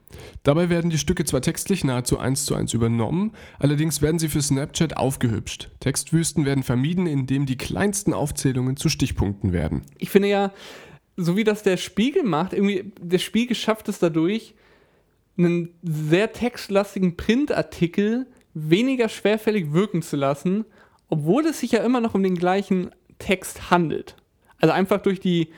Dabei 0.43 0.71
werden 0.71 0.91
die 0.91 0.99
Stücke 0.99 1.25
zwar 1.25 1.43
textlich 1.43 1.85
nahezu 1.85 2.19
eins 2.19 2.45
zu 2.45 2.55
eins 2.55 2.73
übernommen, 2.73 3.33
allerdings 3.59 4.03
werden 4.03 4.19
sie 4.19 4.29
für 4.29 4.41
Snapchat 4.41 4.97
aufgehübscht. 4.97 5.71
Textwüsten 5.81 6.45
werden 6.45 6.63
vermieden, 6.63 7.07
indem 7.07 7.47
die 7.47 7.59
kleinsten 7.59 8.13
Aufzählungen 8.13 8.77
zu 8.77 8.89
Stichpunkten 8.89 9.53
werden. 9.53 9.83
Ich 9.99 10.11
finde 10.11 10.29
ja, 10.29 10.53
so 11.17 11.37
wie 11.37 11.45
das 11.45 11.63
der 11.63 11.77
Spiegel 11.77 12.23
macht, 12.23 12.53
irgendwie, 12.53 12.93
der 13.01 13.19
Spiegel 13.19 13.57
schafft 13.57 13.89
es 13.89 13.99
dadurch, 13.99 14.55
einen 15.39 15.75
sehr 15.83 16.33
textlastigen 16.33 17.17
Printartikel 17.17 18.27
weniger 18.55 19.09
schwerfällig 19.09 19.73
wirken 19.73 20.03
zu 20.03 20.17
lassen, 20.17 20.65
obwohl 21.09 21.45
es 21.47 21.61
sich 21.61 21.73
ja 21.73 21.85
immer 21.85 22.01
noch 22.01 22.15
um 22.15 22.23
den 22.23 22.37
gleichen 22.37 22.91
Text 23.19 23.71
handelt. 23.71 24.17
Also 24.59 24.73
einfach 24.73 25.03
durch, 25.03 25.21
die, 25.21 25.49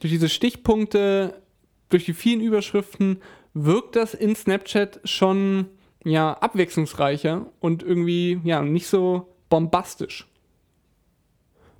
durch 0.00 0.12
diese 0.12 0.28
Stichpunkte, 0.28 1.42
durch 1.90 2.04
die 2.06 2.14
vielen 2.14 2.40
Überschriften 2.40 3.18
wirkt 3.56 3.96
das 3.96 4.12
in 4.12 4.36
Snapchat 4.36 5.00
schon 5.04 5.66
ja, 6.04 6.34
abwechslungsreicher 6.34 7.46
und 7.58 7.82
irgendwie 7.82 8.40
ja, 8.44 8.62
nicht 8.62 8.86
so 8.86 9.34
bombastisch. 9.48 10.26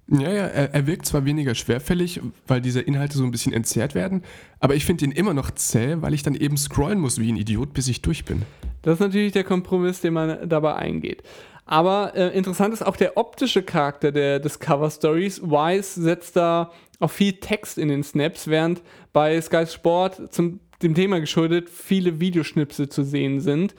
Ja, 0.09 0.33
ja, 0.33 0.47
er, 0.47 0.73
er, 0.73 0.87
wirkt 0.87 1.05
zwar 1.05 1.25
weniger 1.25 1.55
schwerfällig, 1.57 2.21
weil 2.47 2.61
diese 2.61 2.81
Inhalte 2.81 3.19
so 3.19 3.25
ein 3.25 3.33
bisschen 3.33 3.53
entzerrt 3.53 3.97
werden, 3.97 4.23
aber 4.61 4.77
ich 4.77 4.85
finde 4.85 5.05
ihn 5.05 5.11
immer 5.11 5.35
noch 5.35 5.51
zäh, 5.51 5.97
weil 6.01 6.15
ich 6.15 6.23
dann 6.23 6.37
eben 6.37 6.57
scrollen 6.57 7.01
muss 7.01 7.21
wie 7.21 7.31
ein 7.31 7.37
Idiot, 7.37 7.75
bis 7.75 7.89
ich 7.89 8.03
durch 8.03 8.25
bin. 8.25 8.43
Das 8.83 8.95
ist 8.95 9.01
natürlich 9.01 9.33
der 9.33 9.43
Kompromiss, 9.45 10.01
den 10.01 10.15
man 10.15 10.49
dabei 10.49 10.77
eingeht. 10.77 11.25
Aber 11.67 12.15
äh, 12.15 12.29
interessant 12.29 12.73
ist 12.73 12.87
auch 12.87 12.97
der 12.97 13.17
optische 13.17 13.65
Charakter 13.65 14.13
der, 14.13 14.39
des 14.39 14.61
Cover 14.61 14.89
Stories. 14.89 15.43
Wise 15.43 16.01
setzt 16.01 16.37
da 16.37 16.71
auf 17.01 17.11
viel 17.11 17.33
Text 17.35 17.77
in 17.77 17.89
den 17.89 18.05
Snaps, 18.05 18.47
während 18.47 18.83
bei 19.13 19.41
Sky 19.41 19.67
Sport 19.67 20.33
zum 20.33 20.61
dem 20.83 20.95
Thema 20.95 21.21
geschuldet 21.21 21.71
viele 21.71 22.21
Videoschnipsel 22.21 22.89
zu 22.89 23.03
sehen 23.03 23.41
sind. 23.41 23.75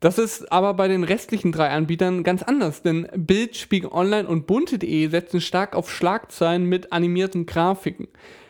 Das 0.00 0.18
ist 0.18 0.52
aber 0.52 0.74
bei 0.74 0.88
den 0.88 1.04
restlichen 1.04 1.52
drei 1.52 1.70
Anbietern 1.70 2.22
ganz 2.22 2.42
anders, 2.42 2.82
denn 2.82 3.08
Bild, 3.16 3.56
Spiegel 3.56 3.90
Online 3.90 4.28
und 4.28 4.46
Bunte.de 4.46 5.08
setzen 5.08 5.40
stark 5.40 5.74
auf 5.74 5.90
Schlagzeilen 5.90 6.66
mit 6.66 6.92
animierten 6.92 7.46
Grafiken. 7.46 8.08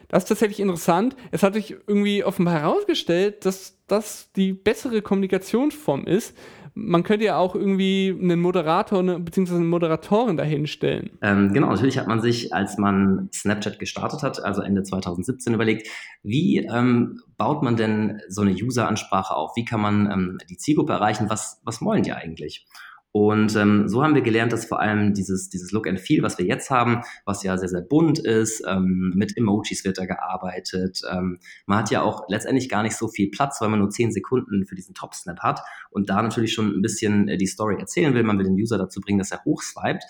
Das 0.09 0.25
ist 0.25 0.29
tatsächlich 0.29 0.61
interessant. 0.61 1.17
Es 1.31 1.43
hat 1.43 1.55
sich 1.55 1.77
irgendwie 1.87 2.25
offenbar 2.25 2.61
herausgestellt, 2.61 3.45
dass 3.45 3.77
das 3.87 4.31
die 4.35 4.53
bessere 4.53 5.03
Kommunikationsform 5.03 6.07
ist, 6.07 6.37
man 6.79 7.03
könnte 7.03 7.25
ja 7.25 7.39
auch 7.39 7.55
irgendwie 7.55 8.15
einen 8.21 8.39
Moderator 8.39 8.99
eine, 8.99 9.19
bzw. 9.19 9.55
eine 9.55 9.65
Moderatorin 9.65 10.37
dahinstellen. 10.37 11.19
Ähm, 11.23 11.55
genau, 11.55 11.71
natürlich 11.71 11.99
hat 11.99 12.07
man 12.07 12.21
sich, 12.21 12.53
als 12.55 12.77
man 12.77 13.31
Snapchat 13.33 13.79
gestartet 13.79 14.23
hat, 14.23 14.45
also 14.45 14.61
Ende 14.61 14.83
2017, 14.83 15.55
überlegt, 15.55 15.89
wie 16.23 16.59
ähm, 16.59 17.23
baut 17.39 17.63
man 17.63 17.77
denn 17.77 18.21
so 18.29 18.43
eine 18.43 18.51
User-Ansprache 18.51 19.35
auf? 19.35 19.57
Wie 19.57 19.65
kann 19.65 19.81
man 19.81 20.11
ähm, 20.11 20.39
die 20.51 20.59
Zielgruppe 20.59 20.93
erreichen? 20.93 21.31
Was, 21.31 21.63
was 21.65 21.81
wollen 21.81 22.03
die 22.03 22.13
eigentlich? 22.13 22.67
Und 23.17 23.57
ähm, 23.57 23.89
so 23.89 24.05
haben 24.05 24.15
wir 24.15 24.21
gelernt, 24.21 24.53
dass 24.53 24.67
vor 24.67 24.79
allem 24.79 25.15
dieses, 25.15 25.49
dieses 25.49 25.73
Look 25.73 25.87
and 25.87 25.99
Feel, 25.99 26.23
was 26.23 26.37
wir 26.37 26.45
jetzt 26.45 26.69
haben, 26.69 27.01
was 27.25 27.43
ja 27.43 27.57
sehr, 27.57 27.71
sehr 27.71 27.81
bunt 27.81 28.19
ist, 28.19 28.63
ähm, 28.69 29.15
mit 29.17 29.39
Emojis 29.39 29.87
wird 29.87 29.97
da 29.97 30.05
gearbeitet. 30.05 31.01
Ähm, 31.11 31.39
man 31.65 31.79
hat 31.79 31.91
ja 31.91 32.03
auch 32.03 32.29
letztendlich 32.29 32.69
gar 32.69 32.83
nicht 32.83 32.95
so 32.95 33.09
viel 33.09 33.31
Platz, 33.31 33.59
weil 33.63 33.71
man 33.71 33.79
nur 33.79 33.89
zehn 33.89 34.13
Sekunden 34.13 34.67
für 34.67 34.75
diesen 34.75 34.95
Top-Snap 34.95 35.39
hat 35.39 35.63
und 35.89 36.11
da 36.11 36.21
natürlich 36.21 36.53
schon 36.53 36.77
ein 36.77 36.83
bisschen 36.83 37.27
äh, 37.29 37.39
die 37.39 37.47
Story 37.47 37.77
erzählen 37.79 38.13
will. 38.13 38.23
Man 38.23 38.37
will 38.37 38.45
den 38.45 38.61
User 38.61 38.77
dazu 38.77 39.01
bringen, 39.01 39.19
dass 39.19 39.31
er 39.31 39.43
hochswiped 39.47 40.05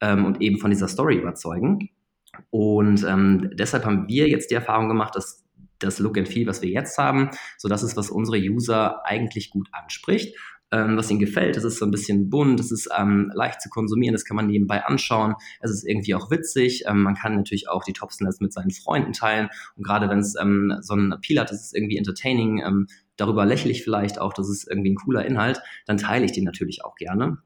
ähm, 0.00 0.24
und 0.24 0.40
eben 0.40 0.58
von 0.58 0.70
dieser 0.70 0.86
Story 0.86 1.16
überzeugen. 1.16 1.90
Und 2.50 3.02
ähm, 3.02 3.50
deshalb 3.54 3.84
haben 3.84 4.06
wir 4.06 4.28
jetzt 4.28 4.52
die 4.52 4.54
Erfahrung 4.54 4.86
gemacht, 4.86 5.16
dass 5.16 5.42
das 5.80 5.98
Look 5.98 6.16
and 6.16 6.28
Feel, 6.28 6.46
was 6.46 6.62
wir 6.62 6.70
jetzt 6.70 6.96
haben, 6.96 7.30
so 7.58 7.68
das 7.68 7.82
ist, 7.82 7.96
was 7.96 8.08
unsere 8.08 8.38
User 8.38 9.04
eigentlich 9.04 9.50
gut 9.50 9.68
anspricht 9.72 10.36
ähm, 10.72 10.96
was 10.96 11.10
ihnen 11.10 11.20
gefällt. 11.20 11.56
Es 11.56 11.64
ist 11.64 11.78
so 11.78 11.84
ein 11.84 11.90
bisschen 11.90 12.30
bunt, 12.30 12.58
es 12.58 12.72
ist 12.72 12.88
ähm, 12.96 13.30
leicht 13.34 13.60
zu 13.60 13.68
konsumieren, 13.68 14.14
das 14.14 14.24
kann 14.24 14.36
man 14.36 14.46
nebenbei 14.46 14.84
anschauen. 14.84 15.34
Es 15.60 15.70
ist 15.70 15.84
irgendwie 15.84 16.14
auch 16.14 16.30
witzig. 16.30 16.84
Ähm, 16.86 17.02
man 17.02 17.14
kann 17.14 17.36
natürlich 17.36 17.68
auch 17.68 17.84
die 17.84 17.92
Topsnets 17.92 18.40
mit 18.40 18.52
seinen 18.52 18.70
Freunden 18.70 19.12
teilen. 19.12 19.48
Und 19.76 19.84
gerade 19.84 20.08
wenn 20.08 20.18
es 20.18 20.34
ähm, 20.40 20.74
so 20.80 20.94
ein 20.94 21.12
Appeal 21.12 21.40
hat, 21.40 21.50
das 21.50 21.62
ist 21.62 21.76
irgendwie 21.76 21.98
entertaining, 21.98 22.62
ähm, 22.66 22.86
darüber 23.16 23.44
lächle 23.44 23.70
ich 23.70 23.84
vielleicht 23.84 24.18
auch, 24.18 24.32
das 24.32 24.48
ist 24.48 24.68
irgendwie 24.68 24.90
ein 24.90 24.96
cooler 24.96 25.24
Inhalt, 25.24 25.60
dann 25.86 25.98
teile 25.98 26.24
ich 26.24 26.32
den 26.32 26.44
natürlich 26.44 26.84
auch 26.84 26.94
gerne. 26.96 27.38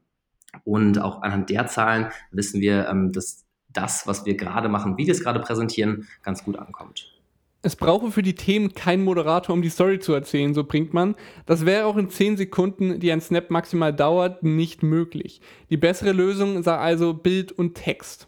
Und 0.63 0.99
auch 0.99 1.21
anhand 1.21 1.49
der 1.49 1.67
Zahlen 1.67 2.07
wissen 2.31 2.61
wir, 2.61 2.87
ähm, 2.87 3.11
dass 3.11 3.45
das, 3.69 4.07
was 4.07 4.25
wir 4.25 4.35
gerade 4.35 4.69
machen, 4.69 4.97
wie 4.97 5.05
wir 5.05 5.13
es 5.13 5.21
gerade 5.21 5.39
präsentieren, 5.39 6.07
ganz 6.23 6.43
gut 6.43 6.57
ankommt. 6.57 7.16
Es 7.63 7.75
brauche 7.75 8.11
für 8.11 8.21
die 8.21 8.35
Themen 8.35 8.73
keinen 8.73 9.03
Moderator, 9.03 9.53
um 9.53 9.61
die 9.61 9.69
Story 9.69 9.99
zu 9.99 10.13
erzählen, 10.13 10.53
so 10.53 10.63
bringt 10.63 10.93
man. 10.93 11.15
Das 11.45 11.65
wäre 11.65 11.85
auch 11.85 11.97
in 11.97 12.09
10 12.09 12.37
Sekunden, 12.37 12.99
die 12.99 13.11
ein 13.11 13.19
Snap 13.19 13.49
maximal 13.49 13.93
dauert, 13.93 14.43
nicht 14.43 14.83
möglich. 14.83 15.41
Die 15.69 15.77
bessere 15.77 16.11
Lösung 16.11 16.61
sei 16.63 16.77
also 16.77 17.13
Bild 17.13 17.51
und 17.51 17.75
Text. 17.75 18.27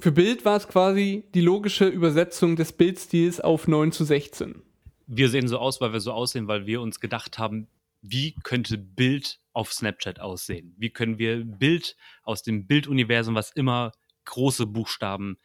Für 0.00 0.10
Bild 0.10 0.44
war 0.44 0.56
es 0.56 0.66
quasi 0.66 1.24
die 1.34 1.42
logische 1.42 1.86
Übersetzung 1.86 2.56
des 2.56 2.72
Bildstils 2.72 3.40
auf 3.40 3.68
9 3.68 3.92
zu 3.92 4.04
16. 4.04 4.62
Wir 5.06 5.28
sehen 5.28 5.46
so 5.46 5.58
aus, 5.58 5.80
weil 5.80 5.92
wir 5.92 6.00
so 6.00 6.12
aussehen, 6.12 6.48
weil 6.48 6.66
wir 6.66 6.80
uns 6.80 6.98
gedacht 6.98 7.38
haben, 7.38 7.68
wie 8.00 8.34
könnte 8.42 8.78
Bild 8.78 9.38
auf 9.52 9.72
Snapchat 9.72 10.18
aussehen? 10.18 10.74
Wie 10.76 10.90
können 10.90 11.18
wir 11.18 11.44
Bild 11.44 11.96
aus 12.24 12.42
dem 12.42 12.66
Bilduniversum, 12.66 13.34
was 13.34 13.52
immer 13.52 13.92
große 14.24 14.66
Buchstaben, 14.66 15.36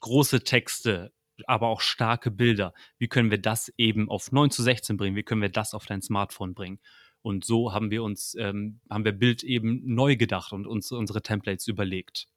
große 0.00 0.44
Texte, 0.44 1.12
aber 1.46 1.68
auch 1.68 1.80
starke 1.80 2.30
Bilder. 2.30 2.74
Wie 2.98 3.08
können 3.08 3.30
wir 3.30 3.38
das 3.38 3.72
eben 3.76 4.08
auf 4.08 4.32
9 4.32 4.50
zu 4.50 4.62
16 4.62 4.96
bringen? 4.96 5.16
Wie 5.16 5.22
können 5.22 5.42
wir 5.42 5.48
das 5.48 5.74
auf 5.74 5.86
dein 5.86 6.02
Smartphone 6.02 6.54
bringen? 6.54 6.78
Und 7.22 7.44
so 7.44 7.72
haben 7.72 7.90
wir 7.90 8.02
uns, 8.02 8.36
ähm, 8.38 8.80
haben 8.90 9.04
wir 9.04 9.12
Bild 9.12 9.42
eben 9.42 9.80
neu 9.84 10.16
gedacht 10.16 10.52
und 10.52 10.66
uns 10.66 10.92
unsere 10.92 11.22
Templates 11.22 11.66
überlegt. 11.66 12.28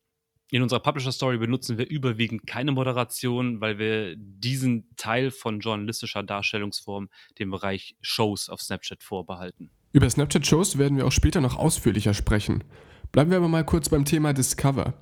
In 0.50 0.62
unserer 0.62 0.80
Publisher 0.80 1.12
Story 1.12 1.38
benutzen 1.38 1.78
wir 1.78 1.90
überwiegend 1.90 2.48
keine 2.48 2.72
Moderation, 2.72 3.60
weil 3.60 3.80
wir 3.80 4.16
diesen 4.16 4.88
Teil 4.96 5.30
von 5.30 5.60
journalistischer 5.60 6.24
Darstellungsform 6.24 7.10
dem 7.38 7.52
Bereich 7.52 7.98
Shows 8.00 8.48
auf 8.48 8.62
Snapchat 8.62 9.04
vorbehalten. 9.04 9.70
Über 9.92 10.10
Snapchat 10.10 10.48
Shows 10.48 10.78
werden 10.78 10.98
wir 10.98 11.06
auch 11.06 11.12
später 11.12 11.42
noch 11.42 11.58
ausführlicher 11.58 12.14
sprechen. 12.14 12.64
Bleiben 13.12 13.30
wir 13.30 13.38
aber 13.38 13.50
mal 13.50 13.66
kurz 13.66 13.90
beim 13.90 14.06
Thema 14.06 14.32
Discover. 14.32 14.94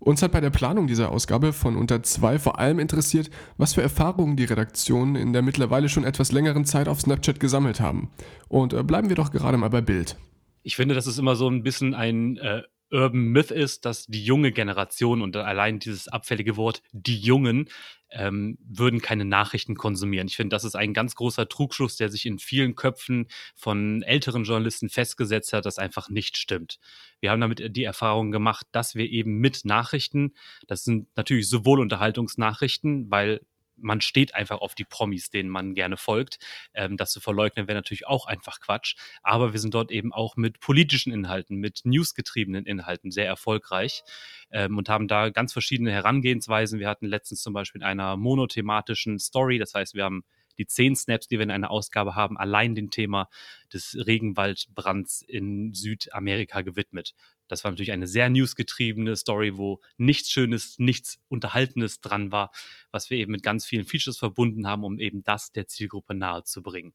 Uns 0.00 0.22
hat 0.22 0.32
bei 0.32 0.40
der 0.40 0.48
Planung 0.48 0.86
dieser 0.86 1.12
Ausgabe 1.12 1.52
von 1.52 1.76
Unter 1.76 2.02
2 2.02 2.38
vor 2.38 2.58
allem 2.58 2.78
interessiert, 2.78 3.28
was 3.58 3.74
für 3.74 3.82
Erfahrungen 3.82 4.34
die 4.34 4.44
Redaktionen 4.44 5.14
in 5.14 5.34
der 5.34 5.42
mittlerweile 5.42 5.90
schon 5.90 6.04
etwas 6.04 6.32
längeren 6.32 6.64
Zeit 6.64 6.88
auf 6.88 7.02
Snapchat 7.02 7.38
gesammelt 7.38 7.80
haben. 7.80 8.10
Und 8.48 8.72
äh, 8.72 8.82
bleiben 8.82 9.10
wir 9.10 9.16
doch 9.16 9.30
gerade 9.30 9.58
mal 9.58 9.68
bei 9.68 9.82
Bild. 9.82 10.16
Ich 10.62 10.76
finde, 10.76 10.94
das 10.94 11.06
ist 11.06 11.18
immer 11.18 11.36
so 11.36 11.48
ein 11.48 11.62
bisschen 11.62 11.94
ein 11.94 12.38
äh, 12.38 12.62
Urban 12.90 13.20
Myth 13.20 13.50
ist, 13.50 13.84
dass 13.84 14.06
die 14.06 14.24
junge 14.24 14.52
Generation 14.52 15.20
und 15.20 15.36
allein 15.36 15.78
dieses 15.78 16.08
abfällige 16.08 16.56
Wort 16.56 16.82
die 16.92 17.18
Jungen 17.18 17.68
ähm, 18.12 18.58
würden 18.60 19.00
keine 19.00 19.24
Nachrichten 19.24 19.74
konsumieren. 19.74 20.26
Ich 20.26 20.36
finde, 20.36 20.54
das 20.54 20.64
ist 20.64 20.74
ein 20.74 20.94
ganz 20.94 21.14
großer 21.14 21.48
Trugschluss, 21.48 21.96
der 21.96 22.08
sich 22.08 22.26
in 22.26 22.38
vielen 22.38 22.74
Köpfen 22.74 23.28
von 23.54 24.02
älteren 24.02 24.44
Journalisten 24.44 24.88
festgesetzt 24.88 25.52
hat, 25.52 25.66
das 25.66 25.78
einfach 25.78 26.08
nicht 26.08 26.36
stimmt. 26.36 26.78
Wir 27.20 27.30
haben 27.30 27.40
damit 27.40 27.76
die 27.76 27.84
Erfahrung 27.84 28.30
gemacht, 28.30 28.66
dass 28.72 28.94
wir 28.94 29.08
eben 29.08 29.38
mit 29.38 29.64
Nachrichten, 29.64 30.34
das 30.66 30.84
sind 30.84 31.08
natürlich 31.16 31.48
sowohl 31.48 31.80
Unterhaltungsnachrichten, 31.80 33.10
weil 33.10 33.40
man 33.80 34.00
steht 34.00 34.34
einfach 34.34 34.60
auf 34.60 34.74
die 34.74 34.84
Promis, 34.84 35.30
denen 35.30 35.48
man 35.48 35.74
gerne 35.74 35.96
folgt. 35.96 36.38
Ähm, 36.74 36.96
das 36.96 37.12
zu 37.12 37.20
verleugnen 37.20 37.68
wäre 37.68 37.78
natürlich 37.78 38.06
auch 38.06 38.26
einfach 38.26 38.60
Quatsch. 38.60 38.96
Aber 39.22 39.52
wir 39.52 39.60
sind 39.60 39.74
dort 39.74 39.90
eben 39.90 40.12
auch 40.12 40.36
mit 40.36 40.60
politischen 40.60 41.12
Inhalten, 41.12 41.56
mit 41.56 41.80
newsgetriebenen 41.84 42.66
Inhalten 42.66 43.10
sehr 43.10 43.26
erfolgreich 43.26 44.02
ähm, 44.50 44.78
und 44.78 44.88
haben 44.88 45.08
da 45.08 45.30
ganz 45.30 45.52
verschiedene 45.52 45.92
Herangehensweisen. 45.92 46.78
Wir 46.78 46.88
hatten 46.88 47.06
letztens 47.06 47.42
zum 47.42 47.52
Beispiel 47.52 47.80
in 47.80 47.86
einer 47.86 48.16
monothematischen 48.16 49.18
Story, 49.18 49.58
das 49.58 49.74
heißt, 49.74 49.94
wir 49.94 50.04
haben 50.04 50.24
die 50.58 50.66
zehn 50.66 50.94
Snaps, 50.94 51.26
die 51.26 51.38
wir 51.38 51.44
in 51.44 51.50
einer 51.50 51.70
Ausgabe 51.70 52.14
haben, 52.14 52.36
allein 52.36 52.74
dem 52.74 52.90
Thema 52.90 53.28
des 53.72 53.96
Regenwaldbrands 54.06 55.22
in 55.22 55.72
Südamerika 55.72 56.60
gewidmet. 56.60 57.14
Das 57.50 57.64
war 57.64 57.72
natürlich 57.72 57.90
eine 57.90 58.06
sehr 58.06 58.30
newsgetriebene 58.30 59.16
Story, 59.16 59.56
wo 59.56 59.80
nichts 59.96 60.30
Schönes, 60.30 60.78
nichts 60.78 61.18
Unterhaltenes 61.28 62.00
dran 62.00 62.30
war, 62.30 62.52
was 62.92 63.10
wir 63.10 63.18
eben 63.18 63.32
mit 63.32 63.42
ganz 63.42 63.66
vielen 63.66 63.84
Features 63.84 64.18
verbunden 64.18 64.68
haben, 64.68 64.84
um 64.84 65.00
eben 65.00 65.24
das 65.24 65.50
der 65.50 65.66
Zielgruppe 65.66 66.14
nahezubringen. 66.14 66.94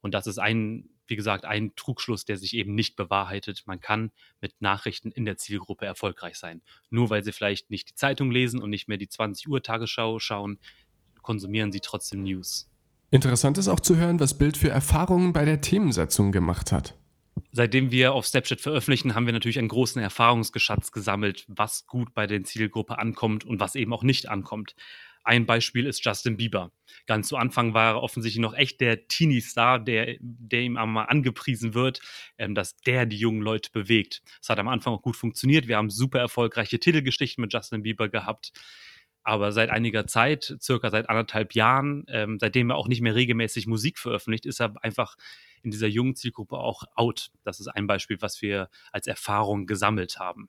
Und 0.00 0.14
das 0.14 0.26
ist 0.26 0.38
ein, 0.38 0.88
wie 1.06 1.16
gesagt, 1.16 1.44
ein 1.44 1.74
Trugschluss, 1.76 2.24
der 2.24 2.38
sich 2.38 2.54
eben 2.54 2.74
nicht 2.74 2.96
bewahrheitet. 2.96 3.64
Man 3.66 3.80
kann 3.80 4.10
mit 4.40 4.62
Nachrichten 4.62 5.10
in 5.10 5.26
der 5.26 5.36
Zielgruppe 5.36 5.84
erfolgreich 5.84 6.36
sein. 6.36 6.62
Nur 6.88 7.10
weil 7.10 7.22
sie 7.22 7.32
vielleicht 7.32 7.68
nicht 7.68 7.90
die 7.90 7.94
Zeitung 7.94 8.30
lesen 8.30 8.62
und 8.62 8.70
nicht 8.70 8.88
mehr 8.88 8.96
die 8.96 9.08
20 9.08 9.48
Uhr 9.48 9.62
Tagesschau 9.62 10.18
schauen, 10.18 10.58
konsumieren 11.20 11.72
sie 11.72 11.80
trotzdem 11.80 12.22
News. 12.22 12.70
Interessant 13.10 13.58
ist 13.58 13.68
auch 13.68 13.80
zu 13.80 13.96
hören, 13.96 14.18
was 14.18 14.38
Bild 14.38 14.56
für 14.56 14.70
Erfahrungen 14.70 15.34
bei 15.34 15.44
der 15.44 15.60
Themensetzung 15.60 16.32
gemacht 16.32 16.72
hat 16.72 16.94
seitdem 17.52 17.90
wir 17.90 18.12
auf 18.12 18.26
Snapchat 18.26 18.60
veröffentlichen, 18.60 19.14
haben 19.14 19.26
wir 19.26 19.32
natürlich 19.32 19.58
einen 19.58 19.68
großen 19.68 20.00
Erfahrungsgeschatz 20.00 20.92
gesammelt, 20.92 21.44
was 21.48 21.86
gut 21.86 22.14
bei 22.14 22.26
der 22.26 22.42
Zielgruppe 22.44 22.98
ankommt 22.98 23.44
und 23.44 23.60
was 23.60 23.74
eben 23.74 23.92
auch 23.92 24.02
nicht 24.02 24.28
ankommt. 24.28 24.74
Ein 25.22 25.44
Beispiel 25.44 25.86
ist 25.86 26.04
Justin 26.04 26.36
Bieber. 26.38 26.72
Ganz 27.06 27.28
zu 27.28 27.36
Anfang 27.36 27.74
war 27.74 27.94
er 27.94 28.02
offensichtlich 28.02 28.40
noch 28.40 28.54
echt 28.54 28.80
der 28.80 29.06
Teenie-Star, 29.06 29.78
der, 29.78 30.16
der 30.20 30.62
ihm 30.62 30.76
einmal 30.78 31.06
angepriesen 31.08 31.74
wird, 31.74 32.00
ähm, 32.38 32.54
dass 32.54 32.76
der 32.76 33.04
die 33.04 33.18
jungen 33.18 33.42
Leute 33.42 33.70
bewegt. 33.70 34.22
Das 34.40 34.48
hat 34.48 34.58
am 34.58 34.68
Anfang 34.68 34.94
auch 34.94 35.02
gut 35.02 35.16
funktioniert. 35.16 35.68
Wir 35.68 35.76
haben 35.76 35.90
super 35.90 36.20
erfolgreiche 36.20 36.80
Titelgeschichten 36.80 37.42
mit 37.42 37.52
Justin 37.52 37.82
Bieber 37.82 38.08
gehabt. 38.08 38.52
Aber 39.22 39.52
seit 39.52 39.68
einiger 39.68 40.06
Zeit, 40.06 40.56
circa 40.60 40.90
seit 40.90 41.10
anderthalb 41.10 41.54
Jahren, 41.54 42.04
ähm, 42.08 42.38
seitdem 42.40 42.70
er 42.70 42.76
auch 42.76 42.88
nicht 42.88 43.02
mehr 43.02 43.14
regelmäßig 43.14 43.66
Musik 43.66 43.98
veröffentlicht, 43.98 44.46
ist 44.46 44.60
er 44.60 44.74
einfach 44.82 45.16
in 45.62 45.70
dieser 45.70 45.86
jungen 45.86 46.16
Zielgruppe 46.16 46.58
auch 46.58 46.84
out. 46.94 47.30
Das 47.44 47.60
ist 47.60 47.68
ein 47.68 47.86
Beispiel, 47.86 48.18
was 48.20 48.42
wir 48.42 48.68
als 48.92 49.06
Erfahrung 49.06 49.66
gesammelt 49.66 50.18
haben. 50.18 50.48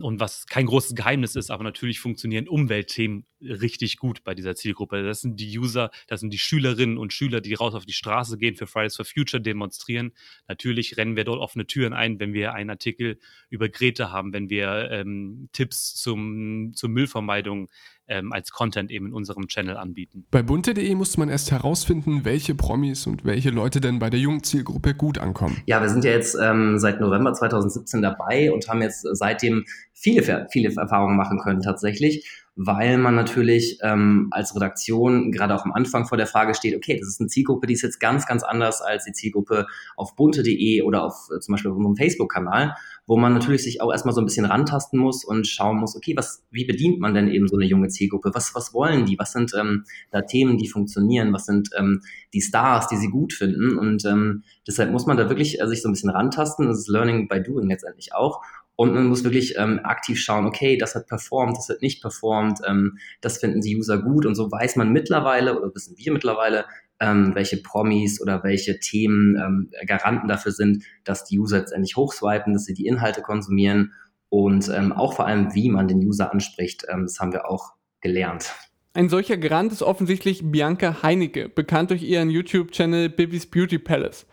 Und 0.00 0.18
was 0.18 0.46
kein 0.46 0.66
großes 0.66 0.94
Geheimnis 0.96 1.36
ist, 1.36 1.50
aber 1.50 1.62
natürlich 1.62 2.00
funktionieren 2.00 2.48
Umweltthemen 2.48 3.26
richtig 3.44 3.96
gut 3.98 4.24
bei 4.24 4.34
dieser 4.34 4.54
Zielgruppe. 4.54 5.02
Das 5.02 5.20
sind 5.20 5.38
die 5.40 5.58
User, 5.58 5.90
das 6.08 6.20
sind 6.20 6.32
die 6.32 6.38
Schülerinnen 6.38 6.98
und 6.98 7.12
Schüler, 7.12 7.40
die 7.40 7.54
raus 7.54 7.74
auf 7.74 7.86
die 7.86 7.92
Straße 7.92 8.38
gehen, 8.38 8.56
für 8.56 8.66
Fridays 8.66 8.96
for 8.96 9.04
Future 9.04 9.42
demonstrieren. 9.42 10.12
Natürlich 10.48 10.96
rennen 10.96 11.16
wir 11.16 11.24
dort 11.24 11.40
offene 11.40 11.66
Türen 11.66 11.92
ein, 11.92 12.20
wenn 12.20 12.32
wir 12.32 12.54
einen 12.54 12.70
Artikel 12.70 13.18
über 13.48 13.68
Grete 13.68 14.10
haben, 14.10 14.32
wenn 14.32 14.50
wir 14.50 14.90
ähm, 14.90 15.48
Tipps 15.52 15.94
zum, 15.94 16.72
zur 16.74 16.88
Müllvermeidung 16.90 17.68
ähm, 18.06 18.32
als 18.32 18.50
Content 18.50 18.90
eben 18.90 19.06
in 19.06 19.12
unserem 19.12 19.48
Channel 19.48 19.76
anbieten. 19.76 20.26
Bei 20.30 20.42
bunte.de 20.42 20.94
musste 20.94 21.18
man 21.20 21.28
erst 21.28 21.50
herausfinden, 21.50 22.24
welche 22.24 22.54
Promis 22.54 23.06
und 23.06 23.24
welche 23.24 23.50
Leute 23.50 23.80
denn 23.80 23.98
bei 23.98 24.10
der 24.10 24.20
jungen 24.20 24.42
Zielgruppe 24.42 24.94
gut 24.94 25.18
ankommen. 25.18 25.62
Ja, 25.66 25.80
wir 25.80 25.88
sind 25.88 26.04
ja 26.04 26.10
jetzt 26.10 26.36
ähm, 26.40 26.78
seit 26.78 27.00
November 27.00 27.32
2017 27.32 28.02
dabei 28.02 28.52
und 28.52 28.68
haben 28.68 28.82
jetzt 28.82 29.06
seitdem 29.12 29.64
viele, 29.92 30.46
viele 30.50 30.74
Erfahrungen 30.74 31.16
machen 31.16 31.38
können 31.38 31.62
tatsächlich 31.62 32.28
weil 32.56 32.98
man 32.98 33.16
natürlich 33.16 33.78
ähm, 33.82 34.28
als 34.30 34.54
Redaktion 34.54 35.32
gerade 35.32 35.54
auch 35.54 35.64
am 35.64 35.72
Anfang 35.72 36.06
vor 36.06 36.16
der 36.16 36.28
Frage 36.28 36.54
steht, 36.54 36.76
okay, 36.76 36.96
das 36.98 37.08
ist 37.08 37.20
eine 37.20 37.28
Zielgruppe, 37.28 37.66
die 37.66 37.74
ist 37.74 37.82
jetzt 37.82 37.98
ganz, 37.98 38.26
ganz 38.26 38.44
anders 38.44 38.80
als 38.80 39.04
die 39.04 39.12
Zielgruppe 39.12 39.66
auf 39.96 40.14
bunte.de 40.14 40.82
oder 40.82 41.04
auf 41.04 41.28
äh, 41.34 41.40
zum 41.40 41.52
Beispiel 41.52 41.72
auf 41.72 41.76
unserem 41.76 41.96
Facebook-Kanal, 41.96 42.76
wo 43.06 43.16
man 43.16 43.34
natürlich 43.34 43.64
sich 43.64 43.80
auch 43.80 43.90
erstmal 43.90 44.14
so 44.14 44.20
ein 44.20 44.24
bisschen 44.24 44.44
rantasten 44.44 45.00
muss 45.00 45.24
und 45.24 45.48
schauen 45.48 45.78
muss, 45.78 45.96
okay, 45.96 46.14
was, 46.16 46.44
wie 46.50 46.64
bedient 46.64 47.00
man 47.00 47.12
denn 47.12 47.28
eben 47.28 47.48
so 47.48 47.56
eine 47.56 47.66
junge 47.66 47.88
Zielgruppe? 47.88 48.30
Was, 48.34 48.54
was 48.54 48.72
wollen 48.72 49.04
die? 49.04 49.18
Was 49.18 49.32
sind 49.32 49.52
ähm, 49.58 49.84
da 50.12 50.22
Themen, 50.22 50.56
die 50.56 50.68
funktionieren? 50.68 51.32
Was 51.32 51.46
sind 51.46 51.70
ähm, 51.76 52.02
die 52.32 52.40
Stars, 52.40 52.86
die 52.86 52.96
sie 52.96 53.08
gut 53.08 53.32
finden? 53.32 53.76
Und 53.78 54.04
ähm, 54.04 54.44
deshalb 54.66 54.92
muss 54.92 55.06
man 55.06 55.16
da 55.16 55.28
wirklich 55.28 55.60
äh, 55.60 55.66
sich 55.66 55.82
so 55.82 55.88
ein 55.88 55.92
bisschen 55.92 56.10
rantasten. 56.10 56.68
Das 56.68 56.78
ist 56.78 56.88
Learning 56.88 57.26
by 57.26 57.42
Doing 57.42 57.68
letztendlich 57.68 58.14
auch. 58.14 58.40
Und 58.76 58.92
man 58.92 59.06
muss 59.06 59.22
wirklich 59.22 59.54
ähm, 59.56 59.80
aktiv 59.84 60.18
schauen, 60.20 60.46
okay, 60.46 60.76
das 60.76 60.94
hat 60.94 61.06
performt, 61.06 61.56
das 61.56 61.68
hat 61.68 61.80
nicht 61.80 62.02
performt, 62.02 62.58
ähm, 62.66 62.98
das 63.20 63.38
finden 63.38 63.60
die 63.60 63.76
User 63.76 63.98
gut. 63.98 64.26
Und 64.26 64.34
so 64.34 64.50
weiß 64.50 64.76
man 64.76 64.92
mittlerweile 64.92 65.56
oder 65.56 65.72
wissen 65.74 65.96
wir 65.96 66.12
mittlerweile, 66.12 66.64
ähm, 67.00 67.32
welche 67.34 67.58
Promis 67.58 68.20
oder 68.20 68.42
welche 68.42 68.80
Themen 68.80 69.36
ähm, 69.36 69.70
Garanten 69.86 70.28
dafür 70.28 70.52
sind, 70.52 70.84
dass 71.04 71.24
die 71.24 71.38
User 71.38 71.58
letztendlich 71.58 71.96
hochswipen, 71.96 72.52
dass 72.52 72.64
sie 72.64 72.74
die 72.74 72.86
Inhalte 72.86 73.22
konsumieren 73.22 73.92
und 74.28 74.68
ähm, 74.68 74.92
auch 74.92 75.14
vor 75.14 75.26
allem, 75.26 75.54
wie 75.54 75.68
man 75.68 75.86
den 75.86 75.98
User 75.98 76.32
anspricht. 76.32 76.84
Ähm, 76.88 77.02
das 77.04 77.20
haben 77.20 77.32
wir 77.32 77.48
auch 77.48 77.74
gelernt. 78.00 78.52
Ein 78.92 79.08
solcher 79.08 79.36
Garant 79.36 79.72
ist 79.72 79.82
offensichtlich 79.82 80.40
Bianca 80.44 81.02
Heinecke, 81.02 81.48
bekannt 81.48 81.90
durch 81.90 82.02
ihren 82.02 82.30
YouTube-Channel 82.30 83.08
Bibis 83.08 83.46
Beauty 83.46 83.78
Palace. 83.78 84.26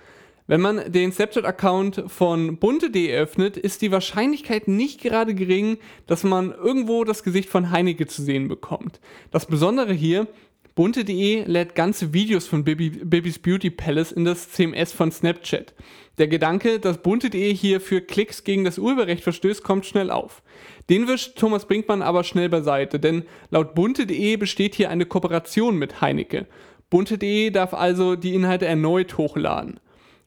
Wenn 0.48 0.62
man 0.62 0.92
den 0.92 1.12
Snapchat-Account 1.12 2.04
von 2.08 2.58
bunte.de 2.58 3.16
öffnet, 3.16 3.58
ist 3.58 3.82
die 3.82 3.92
Wahrscheinlichkeit 3.92 4.68
nicht 4.68 5.02
gerade 5.02 5.36
gering, 5.36 5.78
dass 6.08 6.24
man 6.24 6.52
irgendwo 6.52 7.04
das 7.04 7.24
Gesicht 7.24 7.50
von 7.50 7.72
Heineke 7.72 8.08
zu 8.08 8.22
sehen 8.24 8.48
bekommt. 8.48 9.00
Das 9.30 9.46
Besondere 9.46 9.94
hier, 9.94 10.28
bunte.de 10.76 11.44
lädt 11.46 11.76
ganze 11.76 12.14
Videos 12.14 12.48
von 12.48 12.64
Baby, 12.64 12.90
Babys 12.90 13.40
Beauty 13.40 13.70
Palace 13.70 14.12
in 14.12 14.26
das 14.26 14.50
CMS 14.52 14.92
von 14.92 15.12
Snapchat. 15.12 15.74
Der 16.18 16.28
Gedanke, 16.28 16.80
dass 16.80 17.02
bunte.de 17.02 17.54
hier 17.54 17.80
für 17.80 18.02
Klicks 18.02 18.44
gegen 18.44 18.64
das 18.64 18.78
Urheberrecht 18.78 19.24
verstößt, 19.24 19.64
kommt 19.64 19.86
schnell 19.86 20.10
auf. 20.10 20.42
Den 20.90 21.08
wischt 21.08 21.38
Thomas 21.38 21.66
Brinkmann 21.66 22.02
aber 22.02 22.24
schnell 22.24 22.50
beiseite, 22.50 23.00
denn 23.00 23.24
laut 23.52 23.76
bunte.de 23.76 24.36
besteht 24.38 24.76
hier 24.76 24.90
eine 24.90 25.06
Kooperation 25.06 25.78
mit 25.78 26.02
Heineke. 26.02 26.48
Bunte.de 26.90 27.52
darf 27.52 27.74
also 27.74 28.16
die 28.16 28.34
Inhalte 28.34 28.66
erneut 28.66 29.18
hochladen. 29.18 29.80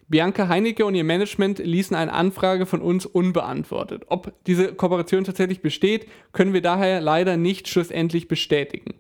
Bianca 0.09 0.49
Heinecke 0.49 0.85
und 0.85 0.95
ihr 0.95 1.05
Management 1.05 1.59
ließen 1.59 1.97
eine 1.97 2.13
Anfrage 2.13 2.67
von 2.67 2.83
uns 2.83 3.07
unbeantwortet. 3.07 4.05
Ob 4.09 4.33
diese 4.47 4.75
Kooperation 4.75 5.25
tatsächlich 5.25 5.63
besteht, 5.63 6.07
können 6.33 6.53
wir 6.53 6.63
daher 6.63 7.01
leider 7.01 7.37
nicht 7.37 7.69
schlussendlich 7.69 8.29
bestätigen. 8.29 8.95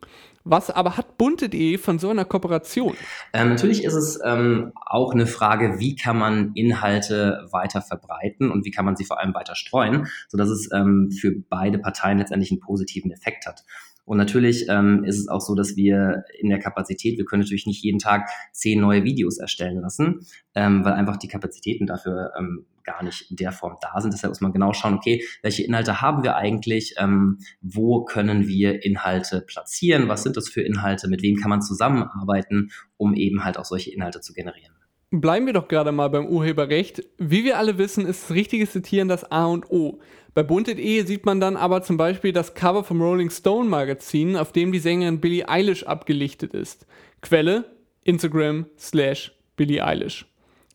Was 0.46 0.70
aber 0.70 0.98
hat 0.98 1.16
bunte.de 1.16 1.78
von 1.78 1.98
so 1.98 2.10
einer 2.10 2.26
Kooperation? 2.26 2.94
Ähm, 3.32 3.48
natürlich 3.48 3.82
ist 3.82 3.94
es 3.94 4.20
ähm, 4.22 4.72
auch 4.74 5.12
eine 5.12 5.26
Frage, 5.26 5.78
wie 5.78 5.96
kann 5.96 6.18
man 6.18 6.52
Inhalte 6.54 7.48
weiter 7.50 7.80
verbreiten 7.80 8.50
und 8.50 8.66
wie 8.66 8.70
kann 8.70 8.84
man 8.84 8.94
sie 8.94 9.06
vor 9.06 9.18
allem 9.18 9.34
weiter 9.34 9.54
streuen, 9.54 10.06
sodass 10.28 10.50
es 10.50 10.70
ähm, 10.70 11.10
für 11.10 11.32
beide 11.48 11.78
Parteien 11.78 12.18
letztendlich 12.18 12.50
einen 12.50 12.60
positiven 12.60 13.10
Effekt 13.10 13.46
hat. 13.46 13.64
Und 14.04 14.18
natürlich 14.18 14.66
ähm, 14.68 15.04
ist 15.04 15.18
es 15.18 15.28
auch 15.28 15.40
so, 15.40 15.54
dass 15.54 15.76
wir 15.76 16.24
in 16.38 16.50
der 16.50 16.58
Kapazität, 16.58 17.16
wir 17.16 17.24
können 17.24 17.42
natürlich 17.42 17.66
nicht 17.66 17.82
jeden 17.82 17.98
Tag 17.98 18.28
zehn 18.52 18.80
neue 18.80 19.04
Videos 19.04 19.38
erstellen 19.38 19.80
lassen, 19.80 20.26
ähm, 20.54 20.84
weil 20.84 20.92
einfach 20.92 21.16
die 21.16 21.28
Kapazitäten 21.28 21.86
dafür 21.86 22.32
ähm, 22.38 22.66
gar 22.84 23.02
nicht 23.02 23.30
in 23.30 23.36
der 23.36 23.52
Form 23.52 23.76
da 23.80 24.00
sind. 24.00 24.12
Deshalb 24.12 24.30
muss 24.30 24.42
man 24.42 24.52
genau 24.52 24.72
schauen, 24.74 24.94
okay, 24.94 25.24
welche 25.42 25.64
Inhalte 25.64 26.02
haben 26.02 26.22
wir 26.22 26.36
eigentlich, 26.36 26.94
ähm, 26.98 27.38
wo 27.62 28.04
können 28.04 28.46
wir 28.46 28.84
Inhalte 28.84 29.40
platzieren, 29.40 30.08
was 30.08 30.22
sind 30.22 30.36
das 30.36 30.48
für 30.48 30.60
Inhalte, 30.60 31.08
mit 31.08 31.22
wem 31.22 31.36
kann 31.36 31.50
man 31.50 31.62
zusammenarbeiten, 31.62 32.70
um 32.98 33.14
eben 33.14 33.44
halt 33.44 33.58
auch 33.58 33.64
solche 33.64 33.90
Inhalte 33.90 34.20
zu 34.20 34.34
generieren. 34.34 34.74
Bleiben 35.20 35.46
wir 35.46 35.52
doch 35.52 35.68
gerade 35.68 35.92
mal 35.92 36.08
beim 36.08 36.26
Urheberrecht. 36.26 37.04
Wie 37.18 37.44
wir 37.44 37.56
alle 37.58 37.78
wissen, 37.78 38.04
ist 38.04 38.24
das 38.24 38.34
richtige 38.34 38.68
Zitieren 38.68 39.06
das 39.06 39.30
A 39.30 39.46
und 39.46 39.70
O. 39.70 40.00
Bei 40.34 40.42
Bunted.de 40.42 41.04
sieht 41.04 41.24
man 41.26 41.38
dann 41.38 41.56
aber 41.56 41.82
zum 41.82 41.96
Beispiel 41.96 42.32
das 42.32 42.54
Cover 42.54 42.82
vom 42.82 43.00
Rolling 43.00 43.30
Stone 43.30 43.68
Magazin, 43.68 44.36
auf 44.36 44.50
dem 44.50 44.72
die 44.72 44.80
Sängerin 44.80 45.20
Billie 45.20 45.48
Eilish 45.48 45.84
abgelichtet 45.84 46.54
ist. 46.54 46.86
Quelle 47.22 47.64
Instagram 48.02 48.66
slash 48.76 49.32
Billie 49.54 49.84
Eilish. 49.84 50.26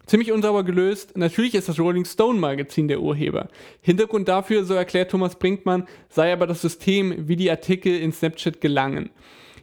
Ziemlich 0.06 0.32
unsauber 0.32 0.64
gelöst. 0.64 1.18
Natürlich 1.18 1.56
ist 1.56 1.68
das 1.68 1.78
Rolling 1.78 2.06
Stone 2.06 2.40
Magazin 2.40 2.88
der 2.88 3.02
Urheber. 3.02 3.50
Hintergrund 3.82 4.30
dafür, 4.30 4.64
so 4.64 4.76
erklärt 4.76 5.12
Thomas 5.12 5.38
Brinkmann, 5.38 5.88
sei 6.08 6.32
aber 6.32 6.48
das 6.48 6.62
System, 6.62 7.28
wie 7.28 7.36
die 7.36 7.52
Artikel 7.52 8.00
in 8.00 8.14
Snapchat 8.14 8.62
gelangen. 8.62 9.10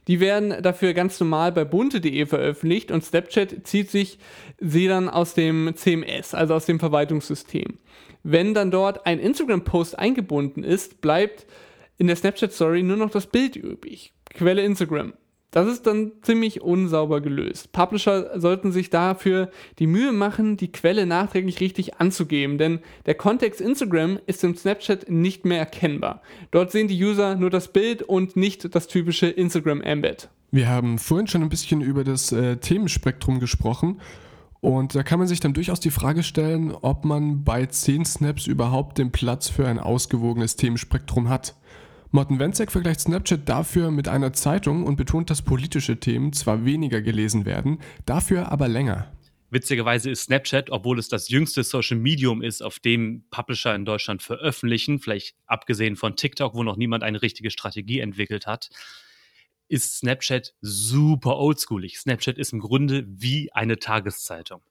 Die 0.07 0.19
werden 0.19 0.61
dafür 0.61 0.93
ganz 0.93 1.19
normal 1.19 1.51
bei 1.51 1.65
bunte.de 1.65 2.25
veröffentlicht 2.27 2.91
und 2.91 3.03
Snapchat 3.03 3.67
zieht 3.67 3.89
sich 3.89 4.19
sie 4.59 4.87
dann 4.87 5.09
aus 5.09 5.33
dem 5.33 5.73
CMS, 5.75 6.33
also 6.33 6.53
aus 6.53 6.65
dem 6.65 6.79
Verwaltungssystem. 6.79 7.79
Wenn 8.29 8.53
dann 8.53 8.71
dort 8.71 9.05
ein 9.05 9.19
Instagram-Post 9.19 9.97
eingebunden 9.97 10.65
ist, 10.65 10.99
bleibt 10.99 11.45
in 11.97 12.07
der 12.07 12.17
Snapchat-Story 12.17 12.83
nur 12.83 12.97
noch 12.97 13.09
das 13.09 13.27
Bild 13.27 13.55
übrig. 13.55 14.11
Quelle 14.33 14.63
Instagram. 14.63 15.13
Das 15.51 15.65
ist 15.65 15.87
dann 15.87 16.11
ziemlich 16.23 16.59
unsauber 16.59 17.21
gelöst. 17.21 17.71
Publisher 17.71 18.37
sollten 18.37 18.73
sich 18.73 18.89
dafür 18.89 19.49
die 19.79 19.87
Mühe 19.87 20.11
machen, 20.11 20.57
die 20.57 20.73
Quelle 20.73 21.05
nachträglich 21.05 21.61
richtig 21.61 22.01
anzugeben, 22.01 22.57
denn 22.57 22.79
der 23.05 23.15
Kontext 23.15 23.61
Instagram 23.61 24.19
ist 24.25 24.43
im 24.43 24.57
Snapchat 24.57 25.09
nicht 25.09 25.45
mehr 25.45 25.59
erkennbar. 25.59 26.21
Dort 26.51 26.73
sehen 26.73 26.89
die 26.89 27.01
User 27.01 27.35
nur 27.35 27.49
das 27.49 27.71
Bild 27.71 28.03
und 28.03 28.35
nicht 28.35 28.75
das 28.75 28.87
typische 28.87 29.27
Instagram-Embed. 29.27 30.27
Wir 30.51 30.67
haben 30.67 30.99
vorhin 30.99 31.27
schon 31.27 31.43
ein 31.43 31.49
bisschen 31.49 31.79
über 31.79 32.03
das 32.03 32.33
äh, 32.33 32.57
Themenspektrum 32.57 33.39
gesprochen 33.39 34.01
und 34.61 34.95
da 34.95 35.03
kann 35.03 35.19
man 35.19 35.27
sich 35.27 35.39
dann 35.39 35.53
durchaus 35.53 35.79
die 35.79 35.91
Frage 35.91 36.23
stellen, 36.23 36.71
ob 36.71 37.05
man 37.05 37.43
bei 37.43 37.65
10 37.65 38.05
Snaps 38.05 38.47
überhaupt 38.47 38.97
den 38.97 39.11
Platz 39.11 39.49
für 39.49 39.67
ein 39.67 39.79
ausgewogenes 39.79 40.55
Themenspektrum 40.55 41.29
hat. 41.29 41.55
Morten 42.11 42.39
Wenzek 42.39 42.71
vergleicht 42.71 43.01
Snapchat 43.01 43.47
dafür 43.49 43.91
mit 43.91 44.07
einer 44.07 44.33
Zeitung 44.33 44.85
und 44.85 44.95
betont, 44.95 45.29
dass 45.29 45.41
politische 45.41 45.99
Themen 45.99 46.31
zwar 46.31 46.65
weniger 46.65 47.01
gelesen 47.01 47.45
werden, 47.45 47.79
dafür 48.05 48.51
aber 48.51 48.67
länger. 48.67 49.11
Witzigerweise 49.49 50.09
ist 50.09 50.23
Snapchat, 50.23 50.69
obwohl 50.71 50.99
es 50.99 51.07
das 51.07 51.29
jüngste 51.29 51.63
Social 51.63 51.97
Medium 51.97 52.41
ist, 52.41 52.61
auf 52.61 52.79
dem 52.79 53.23
Publisher 53.29 53.75
in 53.75 53.85
Deutschland 53.85 54.21
veröffentlichen, 54.21 54.99
vielleicht 54.99 55.35
abgesehen 55.45 55.95
von 55.95 56.15
TikTok, 56.15 56.53
wo 56.53 56.63
noch 56.63 56.75
niemand 56.75 57.03
eine 57.03 57.21
richtige 57.21 57.49
Strategie 57.49 57.99
entwickelt 57.99 58.45
hat, 58.45 58.69
ist 59.67 59.97
Snapchat 59.97 60.55
super 60.61 61.37
oldschoolig. 61.37 61.99
Snapchat 61.99 62.37
ist 62.37 62.53
im 62.53 62.59
Grunde 62.59 63.05
wie 63.07 63.51
eine 63.53 63.79
Tageszeitung. 63.79 64.61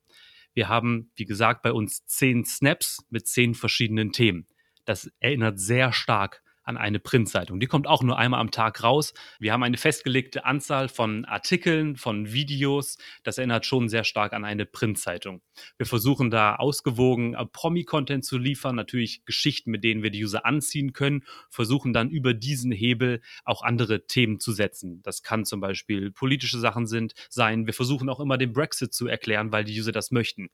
Wir 0.54 0.68
haben, 0.68 1.10
wie 1.16 1.26
gesagt, 1.26 1.62
bei 1.62 1.72
uns 1.72 2.06
zehn 2.06 2.44
Snaps 2.44 3.04
mit 3.10 3.28
zehn 3.28 3.54
verschiedenen 3.54 4.12
Themen. 4.12 4.46
Das 4.84 5.10
erinnert 5.20 5.60
sehr 5.60 5.92
stark 5.92 6.42
an 6.66 6.76
eine 6.76 6.98
Printzeitung. 6.98 7.60
Die 7.60 7.66
kommt 7.66 7.86
auch 7.86 8.02
nur 8.02 8.18
einmal 8.18 8.40
am 8.40 8.50
Tag 8.50 8.82
raus. 8.82 9.14
Wir 9.38 9.52
haben 9.52 9.62
eine 9.62 9.76
festgelegte 9.76 10.44
Anzahl 10.44 10.88
von 10.88 11.24
Artikeln, 11.24 11.96
von 11.96 12.32
Videos. 12.32 12.98
Das 13.22 13.38
erinnert 13.38 13.64
schon 13.64 13.88
sehr 13.88 14.02
stark 14.04 14.32
an 14.32 14.44
eine 14.44 14.66
Printzeitung. 14.66 15.42
Wir 15.78 15.86
versuchen 15.86 16.30
da 16.30 16.56
ausgewogen 16.56 17.34
äh, 17.34 17.46
Promi-Content 17.46 18.24
zu 18.24 18.36
liefern, 18.36 18.74
natürlich 18.74 19.24
Geschichten, 19.24 19.70
mit 19.70 19.84
denen 19.84 20.02
wir 20.02 20.10
die 20.10 20.24
User 20.24 20.44
anziehen 20.44 20.92
können, 20.92 21.24
versuchen 21.50 21.92
dann 21.92 22.10
über 22.10 22.34
diesen 22.34 22.72
Hebel 22.72 23.22
auch 23.44 23.62
andere 23.62 24.06
Themen 24.06 24.40
zu 24.40 24.52
setzen. 24.52 25.00
Das 25.02 25.22
kann 25.22 25.44
zum 25.44 25.60
Beispiel 25.60 26.10
politische 26.10 26.58
Sachen 26.58 26.86
sind, 26.86 27.14
sein. 27.30 27.66
Wir 27.66 27.74
versuchen 27.74 28.08
auch 28.08 28.18
immer 28.18 28.38
den 28.38 28.52
Brexit 28.52 28.92
zu 28.92 29.06
erklären, 29.06 29.52
weil 29.52 29.64
die 29.64 29.78
User 29.78 29.92
das 29.92 30.10
möchten. 30.10 30.50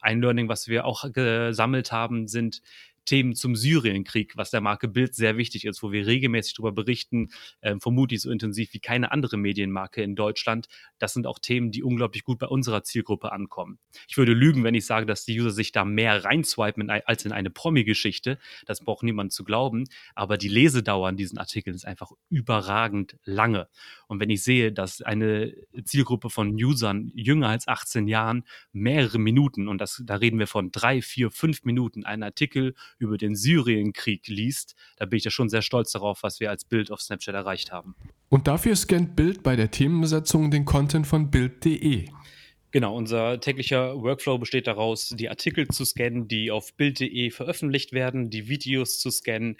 Ein 0.00 0.20
Learning, 0.20 0.48
was 0.48 0.68
wir 0.68 0.84
auch 0.84 1.10
gesammelt 1.10 1.90
haben, 1.90 2.28
sind 2.28 2.60
Themen 3.04 3.34
zum 3.34 3.56
Syrienkrieg, 3.56 4.36
was 4.36 4.50
der 4.50 4.60
Marke 4.60 4.88
Bild 4.88 5.14
sehr 5.14 5.36
wichtig 5.36 5.64
ist, 5.64 5.82
wo 5.82 5.92
wir 5.92 6.06
regelmäßig 6.06 6.54
darüber 6.54 6.72
berichten, 6.72 7.30
äh, 7.60 7.76
vermutlich 7.78 8.20
so 8.22 8.30
intensiv 8.30 8.72
wie 8.72 8.80
keine 8.80 9.12
andere 9.12 9.36
Medienmarke 9.36 10.02
in 10.02 10.16
Deutschland. 10.16 10.68
Das 10.98 11.12
sind 11.12 11.26
auch 11.26 11.38
Themen, 11.38 11.70
die 11.70 11.82
unglaublich 11.82 12.24
gut 12.24 12.38
bei 12.38 12.46
unserer 12.46 12.82
Zielgruppe 12.82 13.32
ankommen. 13.32 13.78
Ich 14.08 14.16
würde 14.16 14.32
lügen, 14.32 14.64
wenn 14.64 14.74
ich 14.74 14.86
sage, 14.86 15.06
dass 15.06 15.24
die 15.24 15.40
User 15.40 15.50
sich 15.50 15.72
da 15.72 15.84
mehr 15.84 16.24
reinswipen 16.24 16.90
als 16.90 17.24
in 17.24 17.32
eine 17.32 17.50
Promi-Geschichte. 17.50 18.38
Das 18.66 18.80
braucht 18.80 19.02
niemand 19.02 19.32
zu 19.32 19.44
glauben. 19.44 19.84
Aber 20.14 20.36
die 20.36 20.48
Lesedauer 20.48 21.08
an 21.08 21.16
diesen 21.16 21.38
Artikeln 21.38 21.74
ist 21.74 21.86
einfach 21.86 22.12
überragend 22.28 23.16
lange. 23.24 23.68
Und 24.06 24.20
wenn 24.20 24.30
ich 24.30 24.42
sehe, 24.42 24.72
dass 24.72 25.02
eine 25.02 25.54
Zielgruppe 25.84 26.30
von 26.30 26.54
Usern 26.54 27.10
jünger 27.14 27.48
als 27.48 27.68
18 27.68 28.08
Jahren 28.08 28.44
mehrere 28.72 29.18
Minuten, 29.18 29.68
und 29.68 29.78
das, 29.78 30.02
da 30.04 30.16
reden 30.16 30.38
wir 30.38 30.46
von 30.46 30.70
drei, 30.70 31.02
vier, 31.02 31.30
fünf 31.30 31.64
Minuten, 31.64 32.04
einen 32.04 32.22
Artikel 32.22 32.74
über 32.98 33.18
den 33.18 33.34
Syrienkrieg 33.34 34.26
liest, 34.28 34.74
da 34.96 35.06
bin 35.06 35.18
ich 35.18 35.24
ja 35.24 35.30
schon 35.30 35.48
sehr 35.48 35.62
stolz 35.62 35.92
darauf, 35.92 36.22
was 36.22 36.40
wir 36.40 36.50
als 36.50 36.64
Bild 36.64 36.90
auf 36.90 37.00
Snapchat 37.00 37.34
erreicht 37.34 37.72
haben. 37.72 37.94
Und 38.28 38.46
dafür 38.46 38.76
scannt 38.76 39.16
Bild 39.16 39.42
bei 39.42 39.56
der 39.56 39.70
Themenbesetzung 39.70 40.50
den 40.50 40.64
Content 40.64 41.06
von 41.06 41.30
Bild.de. 41.30 42.08
Genau, 42.74 42.96
unser 42.96 43.38
täglicher 43.38 44.02
Workflow 44.02 44.36
besteht 44.36 44.66
daraus, 44.66 45.10
die 45.10 45.28
Artikel 45.28 45.68
zu 45.68 45.84
scannen, 45.84 46.26
die 46.26 46.50
auf 46.50 46.74
Bild.de 46.74 47.30
veröffentlicht 47.30 47.92
werden, 47.92 48.30
die 48.30 48.48
Videos 48.48 48.98
zu 48.98 49.12
scannen, 49.12 49.58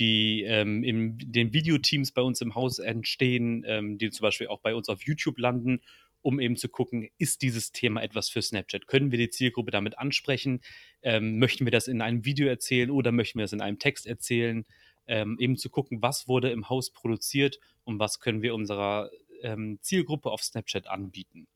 die 0.00 0.42
ähm, 0.42 0.82
in 0.82 1.16
den 1.16 1.52
Videoteams 1.52 2.10
bei 2.10 2.22
uns 2.22 2.40
im 2.40 2.56
Haus 2.56 2.80
entstehen, 2.80 3.62
ähm, 3.68 3.98
die 3.98 4.10
zum 4.10 4.24
Beispiel 4.24 4.48
auch 4.48 4.58
bei 4.58 4.74
uns 4.74 4.88
auf 4.88 5.04
YouTube 5.04 5.38
landen 5.38 5.80
um 6.22 6.40
eben 6.40 6.56
zu 6.56 6.68
gucken, 6.68 7.08
ist 7.18 7.42
dieses 7.42 7.72
Thema 7.72 8.02
etwas 8.02 8.28
für 8.28 8.42
Snapchat? 8.42 8.86
Können 8.86 9.10
wir 9.10 9.18
die 9.18 9.30
Zielgruppe 9.30 9.70
damit 9.70 9.98
ansprechen? 9.98 10.60
Ähm, 11.02 11.38
möchten 11.38 11.64
wir 11.64 11.70
das 11.70 11.88
in 11.88 12.00
einem 12.00 12.24
Video 12.24 12.48
erzählen 12.48 12.90
oder 12.90 13.12
möchten 13.12 13.38
wir 13.38 13.44
das 13.44 13.52
in 13.52 13.60
einem 13.60 13.78
Text 13.78 14.06
erzählen? 14.06 14.64
Ähm, 15.06 15.36
eben 15.38 15.56
zu 15.56 15.70
gucken, 15.70 16.02
was 16.02 16.26
wurde 16.26 16.50
im 16.50 16.68
Haus 16.68 16.90
produziert 16.90 17.60
und 17.84 17.98
was 17.98 18.18
können 18.18 18.42
wir 18.42 18.54
unserer 18.54 19.10
ähm, 19.42 19.78
Zielgruppe 19.82 20.30
auf 20.30 20.42
Snapchat 20.42 20.88
anbieten. 20.88 21.46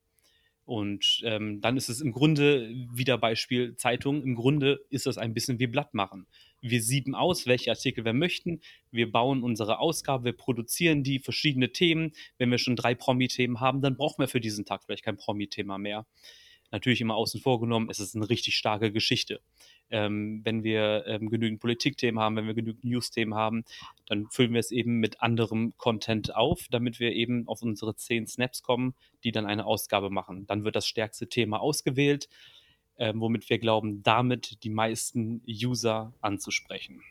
Und 0.71 1.21
ähm, 1.25 1.61
dann 1.61 1.77
ist 1.77 1.89
es 1.89 2.01
im 2.01 2.13
Grunde 2.13 2.71
wieder 2.93 3.19
Beispiel 3.19 3.75
Zeitung. 3.75 4.23
Im 4.23 4.37
Grunde 4.37 4.79
ist 4.89 5.07
das 5.07 5.19
ein 5.19 5.35
bisschen 5.35 5.59
wie 5.59 5.67
Blatt 5.67 5.95
machen. 5.95 6.29
Wir 6.61 6.81
sieben 6.81 7.17
aus, 7.17 7.49
welche 7.49 7.73
Artikel 7.73 8.05
wir 8.05 8.13
möchten. 8.13 8.61
Wir 8.93 9.11
bauen 9.11 9.43
unsere 9.43 9.81
Ausgabe, 9.81 10.27
wir 10.27 10.33
produzieren 10.33 11.03
die 11.03 11.19
verschiedene 11.19 11.73
Themen. 11.73 12.13
Wenn 12.39 12.53
wir 12.53 12.59
schon 12.59 12.77
drei 12.77 12.95
Promi-Themen 12.95 13.59
haben, 13.59 13.83
dann 13.83 13.97
brauchen 13.97 14.23
wir 14.23 14.29
für 14.29 14.41
diesen 14.41 14.65
Tag 14.65 14.85
vielleicht 14.85 15.03
kein 15.03 15.17
Promi-Thema 15.17 15.77
mehr 15.77 16.07
natürlich 16.71 17.01
immer 17.01 17.15
außen 17.15 17.41
vor 17.41 17.61
genommen, 17.61 17.89
es 17.91 18.01
ist 18.01 18.15
eine 18.15 18.29
richtig 18.29 18.57
starke 18.57 18.93
Geschichte. 18.93 19.41
Ähm, 19.91 20.41
wenn 20.45 20.63
wir 20.63 21.05
ähm, 21.07 21.31
genügend 21.31 21.61
Politikthemen 21.61 22.21
haben, 22.21 22.37
wenn 22.37 22.47
wir 22.47 22.55
genügend 22.55 22.85
News-Themen 22.85 23.35
haben, 23.35 23.65
dann 24.07 24.29
füllen 24.31 24.53
wir 24.53 24.61
es 24.61 24.71
eben 24.71 24.99
mit 24.99 25.21
anderem 25.21 25.73
Content 25.77 26.35
auf, 26.35 26.67
damit 26.71 27.01
wir 27.01 27.13
eben 27.13 27.49
auf 27.49 27.63
unsere 27.63 27.97
zehn 27.97 28.27
Snaps 28.27 28.63
kommen, 28.63 28.95
die 29.25 29.33
dann 29.33 29.47
eine 29.47 29.67
Ausgabe 29.67 30.11
machen. 30.11 30.47
Dann 30.47 30.65
wird 30.65 30.77
das 30.77 30.87
stärkste 30.87 31.29
Thema 31.29 31.61
ausgewählt, 31.61 32.29
äh, 32.97 33.13
womit 33.17 33.51
wir 33.51 33.59
glauben, 33.59 34.03
damit 34.03 34.63
die 34.63 34.71
meisten 34.71 35.43
User 35.49 36.13
anzusprechen. 36.21 37.03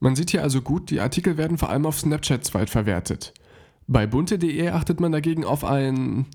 Man 0.00 0.16
sieht 0.16 0.30
hier 0.30 0.42
also 0.42 0.62
gut, 0.62 0.90
die 0.90 1.00
Artikel 1.00 1.36
werden 1.36 1.58
vor 1.58 1.70
allem 1.70 1.86
auf 1.86 1.98
Snapchat 1.98 2.44
zweitverwertet. 2.44 3.34
Bei 3.86 4.06
bunte.de 4.06 4.68
achtet 4.68 5.00
man 5.00 5.12
dagegen 5.12 5.44
auf 5.44 5.64
ein 5.64 6.26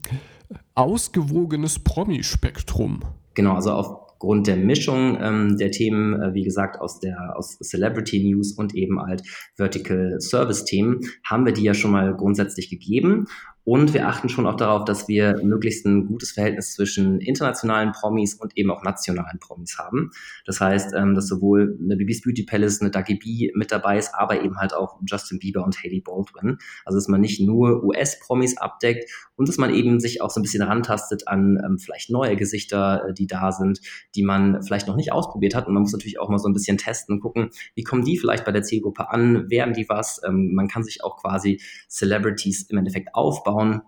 ausgewogenes 0.75 1.79
Promi-Spektrum. 1.79 3.01
Genau, 3.33 3.53
also 3.53 3.71
aufgrund 3.71 4.47
der 4.47 4.57
Mischung 4.57 5.17
ähm, 5.21 5.57
der 5.57 5.71
Themen, 5.71 6.21
äh, 6.21 6.33
wie 6.33 6.43
gesagt, 6.43 6.79
aus 6.79 6.99
der 6.99 7.37
aus 7.37 7.57
Celebrity 7.59 8.23
News 8.23 8.53
und 8.53 8.73
eben 8.75 9.01
halt 9.01 9.23
Vertical 9.55 10.19
Service 10.19 10.65
Themen, 10.65 11.01
haben 11.25 11.45
wir 11.45 11.53
die 11.53 11.63
ja 11.63 11.73
schon 11.73 11.91
mal 11.91 12.15
grundsätzlich 12.15 12.69
gegeben. 12.69 13.27
Und 13.65 13.93
wir 13.93 14.07
achten 14.07 14.27
schon 14.27 14.45
auch 14.45 14.57
darauf, 14.57 14.83
dass 14.83 15.07
wir 15.07 15.41
möglichst 15.41 15.85
ein 15.85 16.05
gutes 16.05 16.31
Verhältnis 16.31 16.73
zwischen 16.73 17.21
internationalen 17.21 17.93
Promis 17.93 18.33
und 18.35 18.57
eben 18.57 18.69
auch 18.71 18.83
nationalen 18.83 19.39
Promis 19.39 19.77
haben. 19.77 20.11
Das 20.45 20.59
heißt, 20.59 20.93
ähm, 20.93 21.15
dass 21.15 21.27
sowohl 21.27 21.77
eine 21.81 21.95
Bibis 21.95 22.21
Beauty 22.21 22.43
Palace, 22.43 22.81
eine 22.81 22.91
Dagi 22.91 23.15
B 23.15 23.51
mit 23.55 23.71
dabei 23.71 23.97
ist, 23.97 24.13
aber 24.13 24.41
eben 24.43 24.57
halt 24.57 24.73
auch 24.73 24.99
Justin 25.05 25.39
Bieber 25.39 25.63
und 25.63 25.81
Haley 25.81 26.01
Baldwin. 26.01 26.57
Also 26.83 26.97
dass 26.97 27.07
man 27.07 27.21
nicht 27.21 27.39
nur 27.39 27.83
US-Promis 27.85 28.57
abdeckt 28.57 29.09
und 29.37 29.47
dass 29.47 29.57
man 29.57 29.73
eben 29.73 30.01
sich 30.01 30.21
auch 30.21 30.29
so 30.29 30.41
ein 30.41 30.43
bisschen 30.43 30.63
rantastet 30.63 31.29
an 31.29 31.57
ähm, 31.65 31.79
vielleicht 31.79 32.09
neue 32.09 32.35
Gesichter, 32.35 33.05
äh, 33.07 33.13
die 33.13 33.27
da 33.27 33.53
sind, 33.53 33.79
die 34.15 34.23
man 34.23 34.61
vielleicht 34.61 34.87
noch 34.87 34.97
nicht 34.97 35.13
ausprobiert 35.13 35.55
hat. 35.55 35.67
Und 35.67 35.73
man 35.73 35.83
muss 35.83 35.93
natürlich 35.93 36.19
auch 36.19 36.27
mal 36.27 36.37
so 36.37 36.49
ein 36.49 36.53
bisschen 36.53 36.77
testen 36.77 37.15
und 37.15 37.21
gucken, 37.21 37.49
wie 37.75 37.83
kommen 37.83 38.03
die 38.03 38.17
vielleicht 38.17 38.43
bei 38.43 38.51
der 38.51 38.63
Zielgruppe 38.63 39.09
an, 39.09 39.49
werden 39.49 39.73
die 39.73 39.87
was. 39.87 40.19
Ähm, 40.27 40.53
man 40.53 40.67
kann 40.67 40.83
sich 40.83 41.01
auch 41.01 41.15
quasi 41.21 41.61
Celebrities 41.87 42.63
im 42.69 42.77
Endeffekt 42.77 43.15
aufbauen 43.15 43.52
aufbauen 43.53 43.81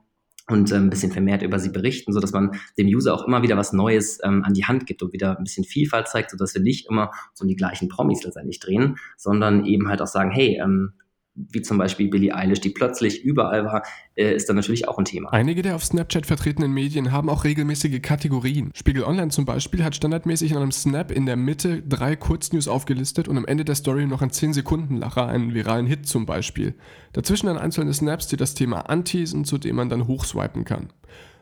und 0.47 0.71
ein 0.71 0.91
bisschen 0.91 1.11
vermehrt 1.11 1.41
über 1.41 1.57
sie 1.57 1.69
berichten, 1.69 2.13
so 2.13 2.19
dass 2.19 2.31
man 2.31 2.51
dem 2.77 2.87
User 2.87 3.15
auch 3.15 3.25
immer 3.25 3.41
wieder 3.41 3.57
was 3.57 3.73
Neues 3.73 4.19
ähm, 4.23 4.43
an 4.43 4.53
die 4.53 4.65
Hand 4.65 4.85
gibt 4.85 5.01
und 5.01 5.11
wieder 5.11 5.37
ein 5.37 5.43
bisschen 5.43 5.63
Vielfalt 5.63 6.07
zeigt, 6.07 6.29
so 6.29 6.37
dass 6.37 6.53
wir 6.53 6.61
nicht 6.61 6.87
immer 6.89 7.11
so 7.33 7.43
um 7.43 7.47
die 7.47 7.55
gleichen 7.55 7.89
Promis 7.89 8.23
letztendlich 8.23 8.59
drehen, 8.59 8.97
sondern 9.17 9.65
eben 9.65 9.87
halt 9.87 10.03
auch 10.03 10.07
sagen, 10.07 10.29
hey, 10.29 10.59
ähm, 10.63 10.93
wie 11.35 11.61
zum 11.61 11.77
Beispiel 11.77 12.09
Billie 12.09 12.33
Eilish, 12.33 12.61
die 12.61 12.69
plötzlich 12.69 13.23
überall 13.23 13.65
war, 13.65 13.83
äh, 14.15 14.33
ist 14.33 14.47
dann 14.47 14.55
natürlich 14.55 14.87
auch 14.87 14.97
ein 14.97 15.05
Thema. 15.05 15.33
Einige 15.33 15.61
der 15.61 15.75
auf 15.75 15.83
Snapchat 15.83 16.25
vertretenen 16.25 16.71
Medien 16.71 17.11
haben 17.11 17.29
auch 17.29 17.43
regelmäßige 17.43 18.01
Kategorien. 18.01 18.71
Spiegel 18.73 19.03
Online 19.03 19.29
zum 19.29 19.45
Beispiel 19.45 19.83
hat 19.83 19.95
standardmäßig 19.95 20.51
in 20.51 20.57
einem 20.57 20.71
Snap 20.71 21.11
in 21.11 21.25
der 21.25 21.35
Mitte 21.35 21.81
drei 21.81 22.15
Kurznews 22.15 22.67
aufgelistet 22.67 23.27
und 23.27 23.37
am 23.37 23.45
Ende 23.45 23.65
der 23.65 23.75
Story 23.75 24.05
noch 24.05 24.21
ein 24.21 24.31
10-Sekunden-Lacher, 24.31 25.27
einen 25.27 25.53
viralen 25.53 25.87
Hit 25.87 26.07
zum 26.07 26.25
Beispiel. 26.25 26.73
Dazwischen 27.13 27.47
dann 27.47 27.57
einzelne 27.57 27.93
Snaps, 27.93 28.27
die 28.27 28.37
das 28.37 28.55
Thema 28.55 28.89
anteasen, 28.89 29.43
zu 29.43 29.57
dem 29.57 29.75
man 29.75 29.89
dann 29.89 30.07
hochswipen 30.07 30.63
kann. 30.63 30.89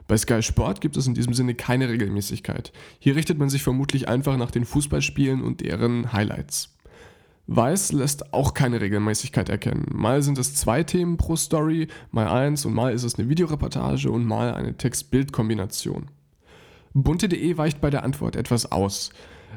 Bei 0.07 0.17
Sky 0.17 0.41
Sport 0.41 0.81
gibt 0.81 0.97
es 0.97 1.07
in 1.07 1.13
diesem 1.13 1.33
Sinne 1.33 1.55
keine 1.55 1.87
Regelmäßigkeit. 1.87 2.73
Hier 2.99 3.15
richtet 3.15 3.37
man 3.37 3.49
sich 3.49 3.63
vermutlich 3.63 4.09
einfach 4.09 4.37
nach 4.37 4.51
den 4.51 4.65
Fußballspielen 4.65 5.41
und 5.41 5.61
deren 5.61 6.11
Highlights. 6.11 6.72
Weiß 7.47 7.91
lässt 7.91 8.33
auch 8.33 8.53
keine 8.53 8.79
Regelmäßigkeit 8.79 9.49
erkennen. 9.49 9.85
Mal 9.91 10.21
sind 10.21 10.37
es 10.37 10.55
zwei 10.55 10.83
Themen 10.83 11.17
pro 11.17 11.35
Story, 11.35 11.89
mal 12.11 12.27
eins 12.27 12.65
und 12.65 12.73
mal 12.73 12.93
ist 12.93 13.03
es 13.03 13.19
eine 13.19 13.27
Videoreportage 13.27 14.09
und 14.09 14.25
mal 14.25 14.53
eine 14.53 14.77
Text-Bild-Kombination. 14.77 16.09
Bunte.de 16.93 17.57
weicht 17.57 17.81
bei 17.81 17.89
der 17.89 18.03
Antwort 18.03 18.35
etwas 18.35 18.71
aus. 18.71 19.11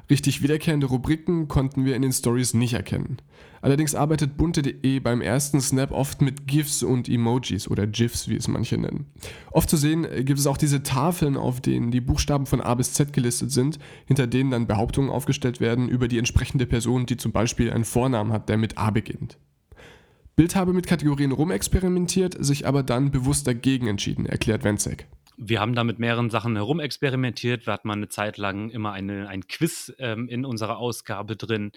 Richtig 0.08 0.42
wiederkehrende 0.42 0.86
Rubriken 0.86 1.48
konnten 1.48 1.84
wir 1.84 1.96
in 1.96 2.02
den 2.02 2.12
Stories 2.12 2.54
nicht 2.54 2.74
erkennen. 2.74 3.18
Allerdings 3.60 3.94
arbeitet 3.94 4.36
bunte.de 4.36 5.00
beim 5.00 5.20
ersten 5.20 5.60
Snap 5.60 5.90
oft 5.90 6.22
mit 6.22 6.46
GIFs 6.46 6.82
und 6.82 7.08
Emojis 7.08 7.68
oder 7.68 7.86
GIFs, 7.86 8.28
wie 8.28 8.36
es 8.36 8.46
manche 8.46 8.78
nennen. 8.78 9.06
Oft 9.50 9.68
zu 9.68 9.76
sehen 9.76 10.04
äh, 10.04 10.22
gibt 10.22 10.38
es 10.38 10.46
auch 10.46 10.56
diese 10.56 10.82
Tafeln, 10.82 11.36
auf 11.36 11.60
denen 11.60 11.90
die 11.90 12.00
Buchstaben 12.00 12.46
von 12.46 12.60
A 12.60 12.74
bis 12.74 12.92
Z 12.92 13.12
gelistet 13.12 13.50
sind, 13.50 13.78
hinter 14.06 14.26
denen 14.26 14.50
dann 14.50 14.66
Behauptungen 14.66 15.10
aufgestellt 15.10 15.60
werden 15.60 15.88
über 15.88 16.06
die 16.06 16.18
entsprechende 16.18 16.66
Person, 16.66 17.06
die 17.06 17.16
zum 17.16 17.32
Beispiel 17.32 17.72
einen 17.72 17.84
Vornamen 17.84 18.32
hat, 18.32 18.48
der 18.48 18.56
mit 18.56 18.78
A 18.78 18.90
beginnt. 18.90 19.38
Bild 20.36 20.54
habe 20.54 20.74
mit 20.74 20.86
Kategorien 20.86 21.32
rumexperimentiert, 21.32 22.36
sich 22.38 22.66
aber 22.66 22.82
dann 22.82 23.10
bewusst 23.10 23.46
dagegen 23.46 23.86
entschieden, 23.86 24.26
erklärt 24.26 24.64
Wenzek. 24.64 25.08
Wir 25.38 25.60
haben 25.60 25.74
da 25.74 25.84
mit 25.84 25.98
mehreren 25.98 26.30
Sachen 26.30 26.56
herumexperimentiert. 26.56 27.66
Wir 27.66 27.74
hatten 27.74 27.88
mal 27.88 27.94
eine 27.94 28.08
Zeit 28.08 28.38
lang 28.38 28.70
immer 28.70 28.92
eine, 28.92 29.28
ein 29.28 29.46
Quiz 29.46 29.92
ähm, 29.98 30.28
in 30.28 30.44
unserer 30.46 30.78
Ausgabe 30.78 31.36
drin, 31.36 31.72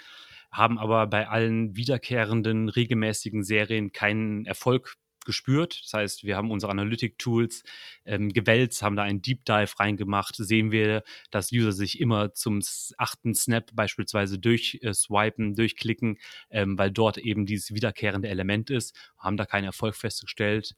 haben 0.49 0.79
aber 0.79 1.07
bei 1.07 1.27
allen 1.27 1.75
wiederkehrenden, 1.75 2.69
regelmäßigen 2.69 3.43
Serien 3.43 3.91
keinen 3.91 4.45
Erfolg 4.45 4.95
gespürt. 5.25 5.81
Das 5.83 5.93
heißt, 5.93 6.23
wir 6.23 6.37
haben 6.37 6.51
unsere 6.51 6.71
Analytic-Tools 6.71 7.63
ähm, 8.05 8.29
gewälzt, 8.29 8.81
haben 8.81 8.95
da 8.95 9.03
einen 9.03 9.21
Deep 9.21 9.43
Dive 9.45 9.77
reingemacht. 9.77 10.35
Sehen 10.37 10.71
wir, 10.71 11.03
dass 11.29 11.51
User 11.51 11.73
sich 11.73 11.99
immer 11.99 12.33
zum 12.33 12.61
achten 12.97 13.35
Snap 13.35 13.71
beispielsweise 13.75 14.39
durchswipen, 14.39 15.51
äh, 15.51 15.55
durchklicken, 15.55 16.17
ähm, 16.49 16.77
weil 16.77 16.91
dort 16.91 17.17
eben 17.17 17.45
dieses 17.45 17.73
wiederkehrende 17.73 18.29
Element 18.29 18.69
ist, 18.69 18.95
haben 19.17 19.37
da 19.37 19.45
keinen 19.45 19.65
Erfolg 19.65 19.95
festgestellt. 19.95 20.75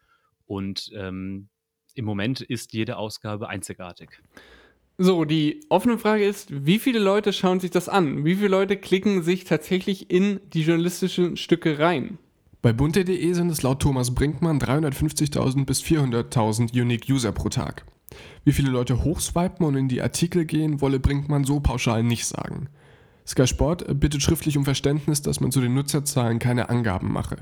Und 0.47 0.91
ähm, 0.95 1.47
im 1.95 2.05
Moment 2.05 2.41
ist 2.41 2.73
jede 2.73 2.97
Ausgabe 2.97 3.49
einzigartig. 3.49 4.09
So, 4.97 5.25
die 5.25 5.61
offene 5.69 5.97
Frage 5.97 6.25
ist, 6.25 6.65
wie 6.65 6.77
viele 6.77 6.99
Leute 6.99 7.33
schauen 7.33 7.59
sich 7.59 7.71
das 7.71 7.89
an? 7.89 8.23
Wie 8.23 8.35
viele 8.35 8.49
Leute 8.49 8.77
klicken 8.77 9.23
sich 9.23 9.45
tatsächlich 9.45 10.11
in 10.11 10.39
die 10.53 10.61
journalistischen 10.61 11.37
Stücke 11.37 11.79
rein? 11.79 12.19
Bei 12.61 12.73
bunte.de 12.73 13.33
sind 13.33 13.49
es 13.49 13.63
laut 13.63 13.81
Thomas 13.81 14.13
Brinkmann 14.13 14.59
350.000 14.59 15.65
bis 15.65 15.81
400.000 15.81 16.79
Unique 16.79 17.09
User 17.09 17.31
pro 17.31 17.49
Tag. 17.49 17.85
Wie 18.43 18.51
viele 18.51 18.69
Leute 18.69 19.03
hochswipen 19.03 19.65
und 19.65 19.75
in 19.75 19.87
die 19.87 20.01
Artikel 20.01 20.45
gehen, 20.45 20.81
wolle 20.81 20.99
Brinkmann 20.99 21.45
so 21.45 21.59
pauschal 21.59 22.03
nicht 22.03 22.27
sagen. 22.27 22.69
Sky 23.25 23.47
Sport 23.47 23.99
bittet 23.99 24.21
schriftlich 24.21 24.57
um 24.57 24.65
Verständnis, 24.65 25.23
dass 25.23 25.39
man 25.39 25.51
zu 25.51 25.61
den 25.61 25.73
Nutzerzahlen 25.73 26.37
keine 26.37 26.69
Angaben 26.69 27.11
mache. 27.11 27.37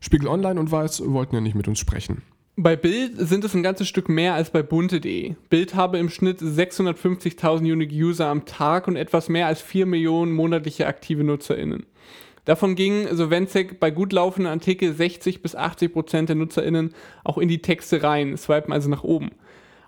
Spiegel 0.00 0.28
Online 0.28 0.58
und 0.58 0.70
Weiß 0.70 1.02
wollten 1.04 1.34
ja 1.34 1.40
nicht 1.42 1.54
mit 1.54 1.68
uns 1.68 1.78
sprechen. 1.78 2.22
Bei 2.56 2.76
Bild 2.76 3.14
sind 3.16 3.42
es 3.42 3.52
ein 3.54 3.64
ganzes 3.64 3.88
Stück 3.88 4.08
mehr 4.08 4.34
als 4.34 4.50
bei 4.50 4.62
bunte.de. 4.62 5.34
Bild 5.50 5.74
habe 5.74 5.98
im 5.98 6.08
Schnitt 6.08 6.40
650.000 6.40 7.72
Unique 7.72 7.90
User 7.92 8.28
am 8.28 8.44
Tag 8.44 8.86
und 8.86 8.94
etwas 8.94 9.28
mehr 9.28 9.48
als 9.48 9.60
4 9.60 9.86
Millionen 9.86 10.30
monatliche 10.30 10.86
aktive 10.86 11.24
NutzerInnen. 11.24 11.84
Davon 12.44 12.76
gingen, 12.76 13.08
so 13.16 13.28
Wenzek, 13.28 13.80
bei 13.80 13.90
gut 13.90 14.12
laufenden 14.12 14.52
Artikeln 14.52 14.94
60 14.94 15.42
bis 15.42 15.56
80 15.56 15.92
Prozent 15.92 16.28
der 16.28 16.36
NutzerInnen 16.36 16.94
auch 17.24 17.38
in 17.38 17.48
die 17.48 17.60
Texte 17.60 18.04
rein, 18.04 18.36
swipen 18.36 18.72
also 18.72 18.88
nach 18.88 19.02
oben. 19.02 19.32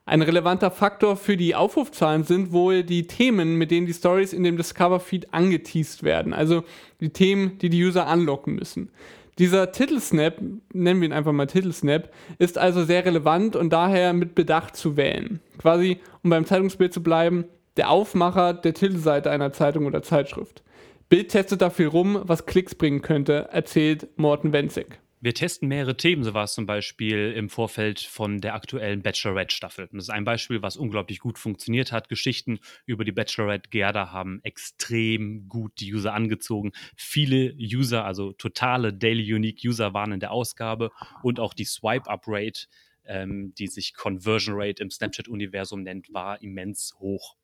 Ein 0.05 0.23
relevanter 0.23 0.73
Faktor 0.73 1.17
für 1.17 1.37
die 1.37 1.55
Aufrufzahlen 1.55 2.25
sind 2.25 2.51
wohl 2.51 2.83
die 2.83 3.07
Themen, 3.07 3.59
mit 3.59 3.71
denen 3.71 3.87
die 3.87 3.95
Stories 3.95 4.33
in 4.33 4.43
dem 4.43 4.57
Discover-Feed 4.57 5.33
angeteased 5.33 6.03
werden, 6.03 6.33
also 6.33 6.65
die 7.01 7.11
Themen, 7.11 7.59
die 7.59 7.69
die 7.71 7.85
User 7.85 8.09
anlocken 8.09 8.57
müssen. 8.57 8.91
Dieser 9.39 9.71
Titelsnap, 9.71 10.41
nennen 10.73 11.01
wir 11.01 11.09
ihn 11.09 11.13
einfach 11.13 11.33
mal 11.33 11.47
Titelsnap, 11.47 12.11
ist 12.39 12.57
also 12.57 12.85
sehr 12.85 13.05
relevant 13.05 13.55
und 13.55 13.71
daher 13.71 14.15
mit 14.15 14.35
Bedacht 14.35 14.77
zu 14.77 14.97
wählen. 14.97 15.41
Quasi, 15.59 16.01
um 16.23 16.31
beim 16.31 16.47
Zeitungsbild 16.47 16.95
zu 16.95 17.03
bleiben, 17.03 17.45
der 17.77 17.91
Aufmacher 17.91 18.55
der 18.55 18.73
Titelseite 18.73 19.31
einer 19.31 19.53
Zeitung 19.53 19.85
oder 19.85 20.03
Zeitschrift. 20.03 20.63
Bild 21.11 21.31
testet 21.31 21.61
da 21.61 21.71
rum, 21.87 22.21
was 22.25 22.47
Klicks 22.47 22.75
bringen 22.75 23.03
könnte, 23.03 23.49
erzählt 23.53 24.09
Morten 24.17 24.53
Wenzig. 24.53 24.99
Wir 25.27 25.35
testen 25.35 25.67
mehrere 25.67 25.97
Themen, 25.97 26.23
so 26.23 26.35
war 26.35 26.45
es 26.45 26.55
zum 26.55 26.67
Beispiel 26.67 27.33
im 27.33 27.49
Vorfeld 27.49 27.99
von 27.99 28.41
der 28.41 28.55
aktuellen 28.55 29.03
Bachelorette-Staffel. 29.03 29.89
Das 29.91 30.05
ist 30.05 30.11
ein 30.11 30.23
Beispiel, 30.23 30.63
was 30.63 30.77
unglaublich 30.77 31.19
gut 31.19 31.37
funktioniert 31.37 31.91
hat. 31.91 32.09
Geschichten 32.09 32.61
über 32.85 33.05
die 33.05 33.11
Bachelorette-Gerda 33.11 34.13
haben 34.13 34.39
extrem 34.45 35.49
gut 35.49 35.81
die 35.81 35.93
User 35.93 36.15
angezogen. 36.15 36.71
Viele 36.97 37.53
User, 37.59 38.05
also 38.05 38.35
totale 38.35 38.95
Daily 38.95 39.35
Unique 39.35 39.63
User 39.65 39.93
waren 39.95 40.13
in 40.13 40.21
der 40.21 40.31
Ausgabe 40.31 40.93
und 41.25 41.41
auch 41.41 41.55
die 41.55 41.65
Swipe-Up-Rate, 41.65 42.69
ähm, 43.05 43.53
die 43.59 43.67
sich 43.67 43.95
Conversion 43.95 44.55
Rate 44.57 44.81
im 44.81 44.93
Snapchat-Universum 44.93 45.83
nennt, 45.83 46.07
war 46.15 46.41
immens 46.41 46.95
hoch. 47.01 47.35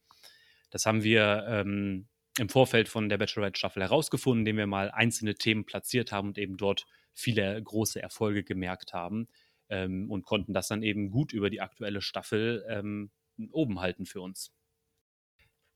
Das 0.70 0.86
haben 0.86 1.02
wir 1.02 1.46
ähm, 1.48 2.06
im 2.38 2.48
Vorfeld 2.48 2.88
von 2.88 3.08
der 3.08 3.18
Bachelorette-Staffel 3.18 3.82
herausgefunden, 3.82 4.42
indem 4.42 4.58
wir 4.58 4.66
mal 4.68 4.92
einzelne 4.92 5.34
Themen 5.34 5.64
platziert 5.64 6.12
haben 6.12 6.28
und 6.28 6.38
eben 6.38 6.56
dort 6.56 6.86
viele 7.14 7.62
große 7.62 8.02
Erfolge 8.02 8.44
gemerkt 8.44 8.92
haben 8.92 9.28
ähm, 9.68 10.10
und 10.10 10.24
konnten 10.24 10.52
das 10.52 10.68
dann 10.68 10.82
eben 10.82 11.10
gut 11.10 11.32
über 11.32 11.50
die 11.50 11.60
aktuelle 11.60 12.00
Staffel 12.00 12.64
ähm, 12.68 13.10
oben 13.50 13.80
halten 13.80 14.06
für 14.06 14.20
uns. 14.20 14.52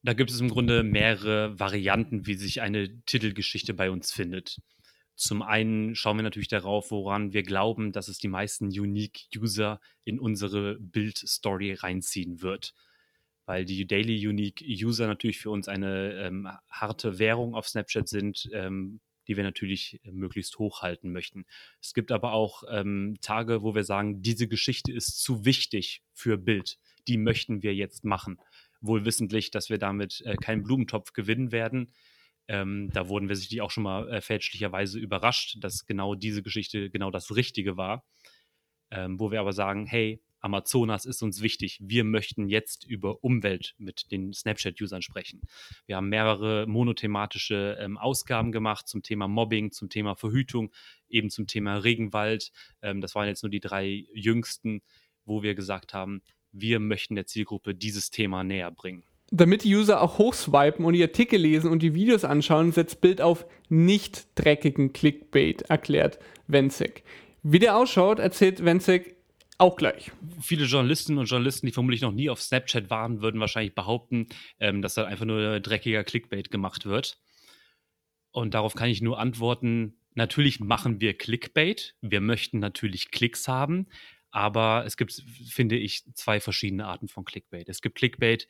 Da 0.03 0.13
gibt 0.13 0.31
es 0.31 0.41
im 0.41 0.51
Grunde 0.51 0.85
mehrere 0.85 1.59
Varianten, 1.59 2.27
wie 2.27 2.35
sich 2.35 2.61
eine 2.61 3.03
Titelgeschichte 3.07 3.75
bei 3.75 3.91
uns 3.91 4.13
findet. 4.13 4.61
Zum 5.17 5.41
einen 5.41 5.95
schauen 5.95 6.19
wir 6.19 6.23
natürlich 6.23 6.49
darauf, 6.49 6.91
woran 6.91 7.33
wir 7.33 7.43
glauben, 7.43 7.91
dass 7.91 8.09
es 8.09 8.19
die 8.19 8.29
meisten 8.29 8.67
Unique 8.67 9.27
User 9.35 9.81
in 10.05 10.21
unsere 10.21 10.79
Bildstory 10.79 11.73
reinziehen 11.73 12.43
wird. 12.43 12.75
Weil 13.47 13.65
die 13.65 13.87
Daily 13.87 14.29
Unique 14.29 14.63
User 14.63 15.07
natürlich 15.07 15.39
für 15.39 15.51
uns 15.51 15.69
eine 15.69 16.13
ähm, 16.15 16.49
harte 16.69 17.19
Währung 17.19 17.55
auf 17.55 17.67
Snapchat 17.67 18.09
sind, 18.09 18.49
ähm, 18.53 19.01
die 19.29 19.37
wir 19.37 19.45
natürlich 19.45 20.01
äh, 20.05 20.13
möglichst 20.13 20.59
hochhalten 20.59 21.13
möchten. 21.13 21.47
Es 21.81 21.95
gibt 21.95 22.13
aber 22.13 22.33
auch 22.33 22.63
ähm, 22.71 23.17
Tage, 23.21 23.63
wo 23.63 23.75
wir 23.75 23.85
sagen, 23.85 24.23
diese 24.23 24.49
Geschichte 24.49 24.93
ist 24.93 25.21
zu 25.21 25.45
wichtig 25.45 26.03
für 26.13 26.37
Bild. 26.37 26.79
Die 27.09 27.19
möchten 27.19 27.63
wir 27.63 27.75
jetzt 27.75 28.05
machen. 28.05 28.39
Wohl 28.81 29.05
wissentlich, 29.05 29.51
dass 29.51 29.71
wir 29.71 29.79
damit 29.79 30.23
äh, 30.25 30.37
keinen 30.37 30.63
Blumentopf 30.63 31.13
gewinnen 31.13 31.53
werden. 31.53 31.93
Ähm, 32.49 32.91
da 32.93 33.09
wurden 33.09 33.29
wir 33.29 33.37
sicherlich 33.37 33.63
auch 33.63 33.71
schon 33.71 33.83
mal 33.83 34.09
äh, 34.09 34.21
fälschlicherweise 34.21 34.99
überrascht, 34.99 35.57
dass 35.61 35.85
genau 35.87 36.15
diese 36.15 36.43
Geschichte 36.43 36.91
genau 36.91 37.11
das 37.11 37.35
Richtige 37.35 37.77
war. 37.77 38.05
Ähm, 38.91 39.19
wo 39.19 39.33
wir 39.33 39.41
aber 39.41 39.53
sagen, 39.53 39.87
hey, 39.87 40.23
Amazonas 40.41 41.05
ist 41.05 41.23
uns 41.23 41.43
wichtig. 41.43 41.79
Wir 41.83 42.05
möchten 42.05 42.49
jetzt 42.49 42.85
über 42.85 43.25
Umwelt 43.25 43.75
mit 43.79 44.11
den 44.11 44.33
Snapchat-Usern 44.33 45.03
sprechen. 45.03 45.43
Wir 45.87 45.97
haben 45.97 46.09
mehrere 46.09 46.67
monothematische 46.67 47.77
ähm, 47.81 47.99
Ausgaben 47.99 48.53
gemacht 48.53 48.89
zum 48.89 49.03
Thema 49.03 49.29
Mobbing, 49.29 49.73
zum 49.73 49.89
Thema 49.89 50.15
Verhütung, 50.15 50.73
eben 51.09 51.31
zum 51.31 51.47
Thema 51.47 51.77
Regenwald. 51.77 52.53
Ähm, 52.83 53.01
das 53.01 53.15
waren 53.15 53.29
jetzt 53.29 53.43
nur 53.43 53.51
die 53.51 53.61
drei 53.61 54.07
jüngsten. 54.13 54.83
wo 55.29 55.43
wir 55.43 55.55
gesagt 55.57 55.93
haben, 55.93 56.23
wir 56.53 56.81
möchten 56.81 57.17
der 57.17 57.27
Zielgruppe 57.27 57.75
dieses 57.75 58.11
Thema 58.11 58.45
näher 58.45 58.71
bringen. 58.71 59.03
Damit 59.33 59.65
die 59.65 59.75
User 59.75 60.01
auch 60.01 60.19
hochswipen 60.19 60.85
und 60.85 60.93
die 60.93 61.03
Artikel 61.03 61.41
lesen 61.41 61.71
und 61.71 61.83
die 61.83 61.95
Videos 61.95 62.25
anschauen, 62.25 62.71
setzt 62.71 63.01
Bild 63.01 63.21
auf 63.21 63.45
nicht 63.69 64.29
dreckigen 64.37 64.93
Clickbait, 64.93 65.63
erklärt 65.63 66.21
Wenzek. 66.47 67.03
Wie 67.43 67.59
der 67.59 67.77
ausschaut, 67.77 68.21
erzählt 68.21 68.65
Wenzek 68.65 69.16
auch 69.59 69.77
gleich. 69.77 70.13
Viele 70.41 70.65
Journalistinnen 70.65 71.19
und 71.19 71.27
Journalisten, 71.27 71.67
die 71.67 71.73
vermutlich 71.73 72.03
noch 72.03 72.13
nie 72.13 72.31
auf 72.31 72.43
Snapchat 72.43 72.91
waren, 72.91 73.23
würden 73.23 73.41
wahrscheinlich 73.41 73.75
behaupten, 73.75 74.27
ähm, 74.61 74.83
dass 74.83 74.95
da 74.95 75.05
einfach 75.05 75.25
nur 75.25 75.61
dreckiger 75.61 76.05
Clickbait 76.05 76.51
gemacht 76.51 76.87
wird. 76.87 77.19
Und 78.31 78.55
darauf 78.55 78.75
kann 78.75 78.91
ich 78.91 79.01
nur 79.01 79.19
antworten, 79.19 79.99
natürlich 80.15 80.61
machen 80.61 81.01
wir 81.01 81.17
Clickbait. 81.17 81.97
Wir 82.03 82.21
möchten 82.21 82.59
natürlich 82.59 83.11
Klicks 83.11 83.49
haben. 83.49 83.87
Aber 84.31 84.85
es 84.85 84.99
gibt, 84.99 85.23
finde 85.49 85.77
ich, 85.77 86.05
zwei 86.15 86.41
verschiedene 86.41 86.87
Arten 86.87 87.09
von 87.09 87.25
Clickbait. 87.25 87.69
Es 87.71 87.81
gibt 87.81 87.97
Clickbait 87.97 88.49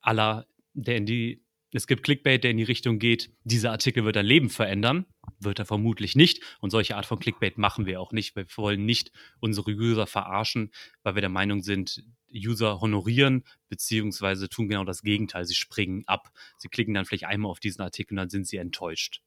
aller, 0.00 0.46
der 0.72 0.96
in 0.96 1.04
die, 1.04 1.44
es 1.72 1.86
gibt 1.86 2.02
Clickbait, 2.02 2.42
der 2.42 2.52
in 2.52 2.56
die 2.56 2.62
Richtung 2.62 2.98
geht, 2.98 3.30
dieser 3.44 3.72
Artikel 3.72 4.04
wird 4.04 4.16
dein 4.16 4.26
Leben 4.26 4.48
verändern. 4.48 5.06
Wird 5.40 5.58
er 5.58 5.66
vermutlich 5.66 6.16
nicht. 6.16 6.42
Und 6.60 6.70
solche 6.70 6.96
Art 6.96 7.06
von 7.06 7.18
Clickbait 7.18 7.58
machen 7.58 7.84
wir 7.84 8.00
auch 8.00 8.12
nicht. 8.12 8.34
Wir 8.36 8.46
wollen 8.56 8.86
nicht 8.86 9.12
unsere 9.40 9.70
User 9.70 10.06
verarschen, 10.06 10.70
weil 11.02 11.14
wir 11.14 11.20
der 11.20 11.28
Meinung 11.28 11.62
sind, 11.62 12.04
User 12.34 12.80
honorieren, 12.80 13.44
beziehungsweise 13.68 14.48
tun 14.48 14.68
genau 14.68 14.84
das 14.84 15.02
Gegenteil. 15.02 15.44
Sie 15.44 15.54
springen 15.54 16.04
ab. 16.06 16.30
Sie 16.58 16.68
klicken 16.68 16.94
dann 16.94 17.04
vielleicht 17.04 17.24
einmal 17.24 17.50
auf 17.50 17.60
diesen 17.60 17.82
Artikel 17.82 18.14
und 18.14 18.18
dann 18.18 18.30
sind 18.30 18.46
sie 18.46 18.56
enttäuscht. 18.56 19.22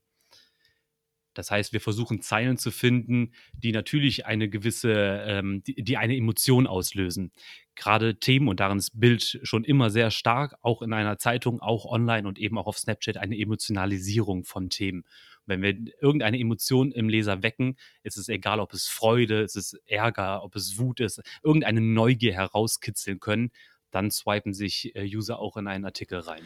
Das 1.34 1.50
heißt, 1.50 1.74
wir 1.74 1.82
versuchen 1.82 2.22
Zeilen 2.22 2.58
zu 2.58 2.72
finden, 2.72 3.32
die 3.54 3.72
natürlich 3.72 4.26
eine 4.26 4.50
gewisse, 4.50 4.94
ähm, 5.26 5.64
die, 5.64 5.76
die, 5.76 5.98
eine 5.98 6.16
Emotion 6.16 6.68
auslösen. 6.68 7.32
Gerade 7.76 8.20
Themen, 8.20 8.48
und 8.48 8.60
darin 8.60 8.78
ist 8.78 9.00
Bild 9.00 9.40
schon 9.44 9.64
immer 9.64 9.90
sehr 9.90 10.12
stark, 10.12 10.56
auch 10.62 10.82
in 10.82 10.94
einer 10.94 11.18
Zeitung, 11.18 11.62
auch 11.62 11.86
online 11.86 12.28
und 12.28 12.38
eben 12.38 12.58
auch 12.58 12.68
auf 12.68 12.78
Snapchat, 12.78 13.18
eine 13.18 13.38
Emotionalisierung 13.38 14.44
von 14.44 14.70
Themen. 14.70 15.04
wenn 15.48 15.62
wir 15.62 15.76
irgendeine 16.02 16.40
Emotion 16.40 16.92
im 16.92 17.10
Leser 17.10 17.44
wecken, 17.44 17.76
ist 18.04 18.18
es 18.18 18.30
egal, 18.30 18.60
ob 18.60 18.74
es 18.74 18.88
Freude, 18.88 19.42
ist 19.42 19.56
es 19.56 19.74
Ärger, 19.86 20.44
ob 20.44 20.56
es 20.56 20.78
Wut 20.78 21.00
ist, 21.00 21.22
irgendeine 21.44 21.82
Neugier 21.82 22.34
herauskitzeln 22.34 23.20
können, 23.20 23.52
dann 23.90 24.12
swipen 24.12 24.54
sich 24.54 24.96
äh, 24.96 25.04
User 25.04 25.40
auch 25.40 25.58
in 25.58 25.68
einen 25.68 25.86
Artikel 25.86 26.20
rein. 26.20 26.42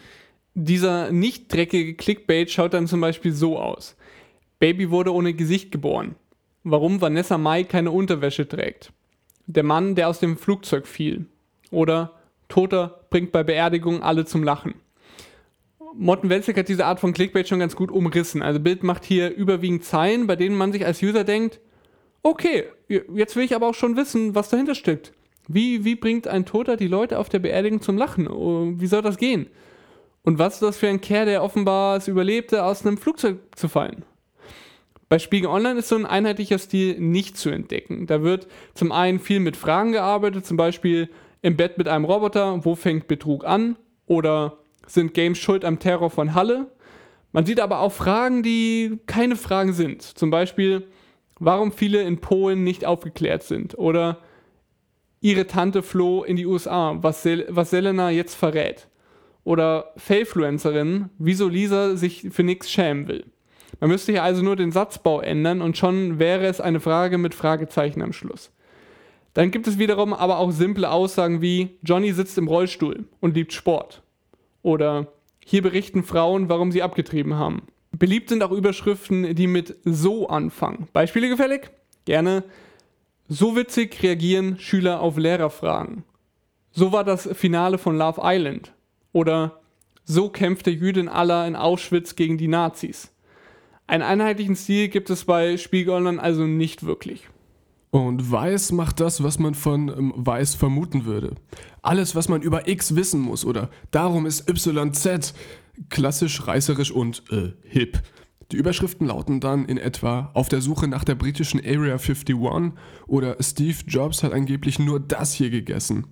Dieser 0.54 1.12
nicht 1.12 1.54
dreckige 1.54 1.96
Clickbait 1.96 2.50
schaut 2.50 2.74
dann 2.74 2.88
zum 2.88 3.02
Beispiel 3.02 3.34
so 3.34 3.60
aus. 3.60 3.98
Baby 4.66 4.90
wurde 4.90 5.14
ohne 5.14 5.36
Gesicht 5.36 5.72
geboren. 5.72 6.16
Warum 6.64 7.00
Vanessa 7.00 7.38
Mai 7.38 7.66
keine 7.66 7.92
Unterwäsche 7.92 8.48
trägt. 8.48 8.92
Der 9.46 9.62
Mann, 9.62 9.94
der 9.94 10.10
aus 10.10 10.20
dem 10.20 10.38
Flugzeug 10.38 10.88
fiel. 10.88 11.28
Oder 11.70 12.14
Toter 12.48 13.02
bringt 13.12 13.32
bei 13.32 13.44
Beerdigung 13.44 14.02
alle 14.02 14.26
zum 14.26 14.42
Lachen. 14.42 14.74
Morten 15.94 16.30
Welzig 16.30 16.58
hat 16.58 16.68
diese 16.68 16.88
Art 16.88 17.00
von 17.00 17.14
Clickbait 17.14 17.48
schon 17.48 17.60
ganz 17.60 17.76
gut 17.76 17.92
umrissen. 17.92 18.42
Also 18.42 18.60
Bild 18.60 18.82
macht 18.82 19.06
hier 19.06 19.36
überwiegend 19.36 19.84
Zeilen, 19.84 20.26
bei 20.26 20.36
denen 20.36 20.58
man 20.58 20.72
sich 20.72 20.84
als 20.84 21.04
User 21.04 21.24
denkt, 21.24 21.60
okay, 22.24 22.64
jetzt 22.88 23.36
will 23.36 23.44
ich 23.44 23.54
aber 23.54 23.68
auch 23.68 23.76
schon 23.76 23.96
wissen, 23.96 24.34
was 24.34 24.50
dahinter 24.50 24.74
steckt. 24.74 25.14
Wie, 25.48 25.86
wie 25.86 25.94
bringt 25.94 26.28
ein 26.28 26.48
Toter 26.48 26.76
die 26.76 26.88
Leute 26.88 27.20
auf 27.20 27.30
der 27.30 27.38
Beerdigung 27.38 27.82
zum 27.82 28.00
Lachen? 28.00 28.28
Oh, 28.28 28.74
wie 28.78 28.88
soll 28.88 29.04
das 29.04 29.18
gehen? 29.18 29.46
Und 30.24 30.40
was 30.40 30.56
ist 30.56 30.64
das 30.64 30.78
für 30.78 30.88
ein 30.88 31.02
Kerl, 31.02 31.28
der 31.28 31.44
offenbar 31.44 31.98
es 31.98 32.08
überlebte, 32.08 32.64
aus 32.64 32.84
einem 32.84 32.98
Flugzeug 32.98 33.38
zu 33.56 33.68
fallen? 33.68 34.04
Bei 35.16 35.20
Spiegel 35.20 35.50
Online 35.50 35.80
ist 35.80 35.88
so 35.88 35.96
ein 35.96 36.06
einheitlicher 36.06 36.60
Stil 36.60 37.00
nicht 37.00 37.38
zu 37.38 37.50
entdecken. 37.50 38.06
Da 38.06 38.22
wird 38.22 38.48
zum 38.74 38.92
einen 38.92 39.22
viel 39.22 39.40
mit 39.40 39.56
Fragen 39.56 39.94
gearbeitet, 39.94 40.46
zum 40.46 40.58
Beispiel 40.58 41.10
im 41.42 41.56
Bett 41.56 41.78
mit 41.78 41.88
einem 41.88 42.04
Roboter, 42.04 42.66
wo 42.66 42.76
fängt 42.76 43.08
Betrug 43.08 43.46
an? 43.46 43.78
Oder 44.08 44.58
sind 44.86 45.14
Games 45.14 45.38
schuld 45.38 45.64
am 45.64 45.80
Terror 45.80 46.10
von 46.10 46.34
Halle? 46.34 46.70
Man 47.32 47.46
sieht 47.46 47.62
aber 47.62 47.80
auch 47.80 47.94
Fragen, 47.94 48.44
die 48.44 49.00
keine 49.06 49.38
Fragen 49.38 49.72
sind. 49.72 50.02
Zum 50.02 50.32
Beispiel, 50.32 50.86
warum 51.40 51.72
viele 51.72 52.02
in 52.02 52.20
Polen 52.20 52.66
nicht 52.66 52.84
aufgeklärt 52.84 53.44
sind. 53.44 53.78
Oder 53.78 54.18
ihre 55.22 55.48
Tante 55.48 55.82
floh 55.82 56.26
in 56.26 56.36
die 56.36 56.46
USA, 56.46 56.98
was, 57.02 57.24
Sel 57.24 57.46
was 57.48 57.70
Selena 57.70 58.10
jetzt 58.10 58.36
verrät. 58.36 58.90
Oder 59.46 59.94
Failfluencerin, 59.96 61.10
wieso 61.20 61.48
Lisa 61.48 61.96
sich 61.96 62.28
für 62.32 62.44
nichts 62.44 62.70
schämen 62.70 63.08
will. 63.08 63.24
Man 63.80 63.90
müsste 63.90 64.12
hier 64.12 64.24
also 64.24 64.42
nur 64.42 64.56
den 64.56 64.72
Satzbau 64.72 65.22
ändern 65.22 65.62
und 65.62 65.78
schon 65.78 66.20
wäre 66.20 66.46
es 66.46 66.62
eine 66.62 66.80
Frage 66.80 67.18
mit 67.18 67.36
Fragezeichen 67.36 68.02
am 68.02 68.14
Schluss. 68.14 68.52
Dann 69.34 69.52
gibt 69.52 69.68
es 69.68 69.78
wiederum 69.78 70.14
aber 70.14 70.40
auch 70.40 70.52
simple 70.52 70.90
Aussagen 70.90 71.42
wie 71.42 71.78
Johnny 71.84 72.14
sitzt 72.14 72.38
im 72.38 72.48
Rollstuhl 72.48 73.06
und 73.20 73.36
liebt 73.36 73.52
Sport. 73.52 74.02
Oder 74.62 75.08
hier 75.44 75.62
berichten 75.62 76.04
Frauen, 76.04 76.48
warum 76.50 76.72
sie 76.72 76.82
abgetrieben 76.82 77.36
haben. 77.36 77.64
Beliebt 77.92 78.30
sind 78.30 78.44
auch 78.44 78.52
Überschriften, 78.52 79.36
die 79.36 79.48
mit 79.48 79.76
so 79.84 80.28
anfangen. 80.28 80.88
Beispiele 80.94 81.30
gefällig? 81.30 81.70
Gerne. 82.06 82.44
So 83.28 83.56
witzig 83.56 84.02
reagieren 84.04 84.58
Schüler 84.60 85.02
auf 85.02 85.18
Lehrerfragen. 85.18 86.04
So 86.72 86.92
war 86.92 87.04
das 87.04 87.28
Finale 87.34 87.78
von 87.78 87.98
Love 87.98 88.22
Island. 88.24 88.74
Oder 89.12 89.60
so 90.04 90.30
kämpfte 90.30 90.72
Jüdin 90.72 91.10
Allah 91.10 91.48
in 91.48 91.56
Auschwitz 91.56 92.16
gegen 92.16 92.38
die 92.38 92.48
Nazis. 92.48 93.12
Einen 93.88 94.04
einheitlichen 94.04 94.56
Stil 94.56 94.88
gibt 94.88 95.10
es 95.10 95.26
bei 95.26 95.58
Spiegel 95.58 95.94
Online 95.94 96.22
also 96.22 96.46
nicht 96.46 96.86
wirklich. 96.86 97.28
Und 97.92 98.30
Weiß 98.30 98.72
macht 98.72 99.00
das, 99.00 99.24
was 99.24 99.40
man 99.40 99.54
von 99.54 99.88
ähm, 99.88 100.14
Weiß 100.18 100.56
vermuten 100.56 101.06
würde. 101.06 101.36
Alles, 101.82 102.16
was 102.16 102.28
man 102.28 102.42
über 102.42 102.68
X 102.68 102.96
wissen 102.96 103.22
muss 103.22 103.46
oder 103.46 103.70
darum 103.92 104.26
ist 104.26 104.50
YZ 104.50 105.34
klassisch, 105.90 106.46
reißerisch 106.46 106.92
und 106.92 107.24
äh, 107.32 107.54
hip. 107.64 108.02
Die 108.52 108.58
Überschriften 108.58 109.08
lauten 109.08 109.40
dann 109.40 109.66
in 109.66 109.78
etwa 109.78 110.32
auf 110.34 110.50
der 110.50 110.62
Suche 110.62 110.88
nach 110.88 111.04
der 111.04 111.16
britischen 111.16 111.60
Area 111.60 111.98
51 111.98 112.36
oder 113.08 113.38
Steve 113.42 113.78
Jobs 113.88 114.24
hat 114.24 114.34
angeblich 114.34 114.78
nur 114.78 115.00
das 115.00 115.34
hier 115.34 115.50
gegessen. 115.50 116.06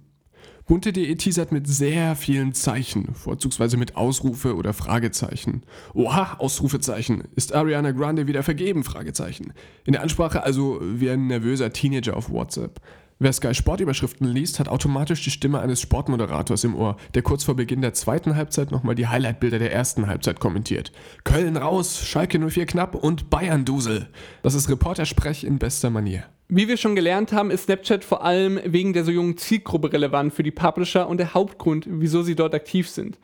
Bunte.de 0.74 1.13
teasert 1.17 1.51
mit 1.51 1.67
sehr 1.67 2.15
vielen 2.15 2.53
Zeichen, 2.53 3.13
vorzugsweise 3.13 3.78
mit 3.78 3.95
Ausrufe 3.95 4.55
oder 4.55 4.74
Fragezeichen. 4.74 5.61
Oha, 5.93 6.38
Ausrufezeichen. 6.39 7.26
Ist 7.36 7.53
Ariana 7.53 7.91
Grande 7.91 8.26
wieder 8.26 8.41
vergeben? 8.41 8.84
Fragezeichen. 8.84 9.53
In 9.86 9.93
der 9.93 10.01
Ansprache 10.01 10.41
also 10.41 10.80
wie 10.82 11.11
ein 11.11 11.28
nervöser 11.28 11.71
Teenager 11.71 12.17
auf 12.17 12.32
WhatsApp. 12.32 12.82
Wer 13.24 13.32
Sky 13.32 13.55
Sport-Überschriften 13.55 14.28
liest, 14.28 14.59
hat 14.59 14.67
automatisch 14.67 15.24
die 15.24 15.32
Stimme 15.32 15.61
eines 15.61 15.80
Sportmoderators 15.80 16.65
im 16.65 16.76
Ohr, 16.76 16.97
der 17.13 17.21
kurz 17.21 17.45
vor 17.45 17.55
Beginn 17.55 17.80
der 17.80 17.93
zweiten 17.93 18.36
Halbzeit 18.36 18.69
nochmal 18.69 18.95
die 18.95 19.07
Highlightbilder 19.07 19.59
der 19.59 19.71
ersten 19.71 20.07
Halbzeit 20.07 20.41
kommentiert. 20.41 20.91
Köln 21.24 21.55
raus, 21.55 22.05
Schalke 22.05 22.38
04 22.38 22.65
knapp 22.65 22.95
und 22.95 23.30
Bayern 23.30 23.63
Dusel. 23.63 24.09
Das 24.41 24.55
ist 24.55 24.69
Reportersprech 24.69 25.45
in 25.45 25.57
bester 25.57 25.89
Manier. 25.89 26.26
Wie 26.49 26.67
wir 26.67 26.76
schon 26.76 26.97
gelernt 26.97 27.32
haben, 27.32 27.49
ist 27.49 27.63
Snapchat 27.63 28.03
vor 28.03 28.26
allem 28.26 28.59
wegen 28.65 28.91
der 28.91 29.05
so 29.05 29.11
jungen 29.11 29.38
Zielgruppe 29.38 29.93
relevant 29.93 30.34
für 30.34 30.43
die 30.43 30.51
Publisher 30.51 31.07
und 31.07 31.17
der 31.17 31.34
Hauptgrund, 31.34 31.86
wieso 31.89 32.24
sie 32.24 32.36
dort 32.36 32.53
aktiv 32.53 32.89
sind. 32.89 33.17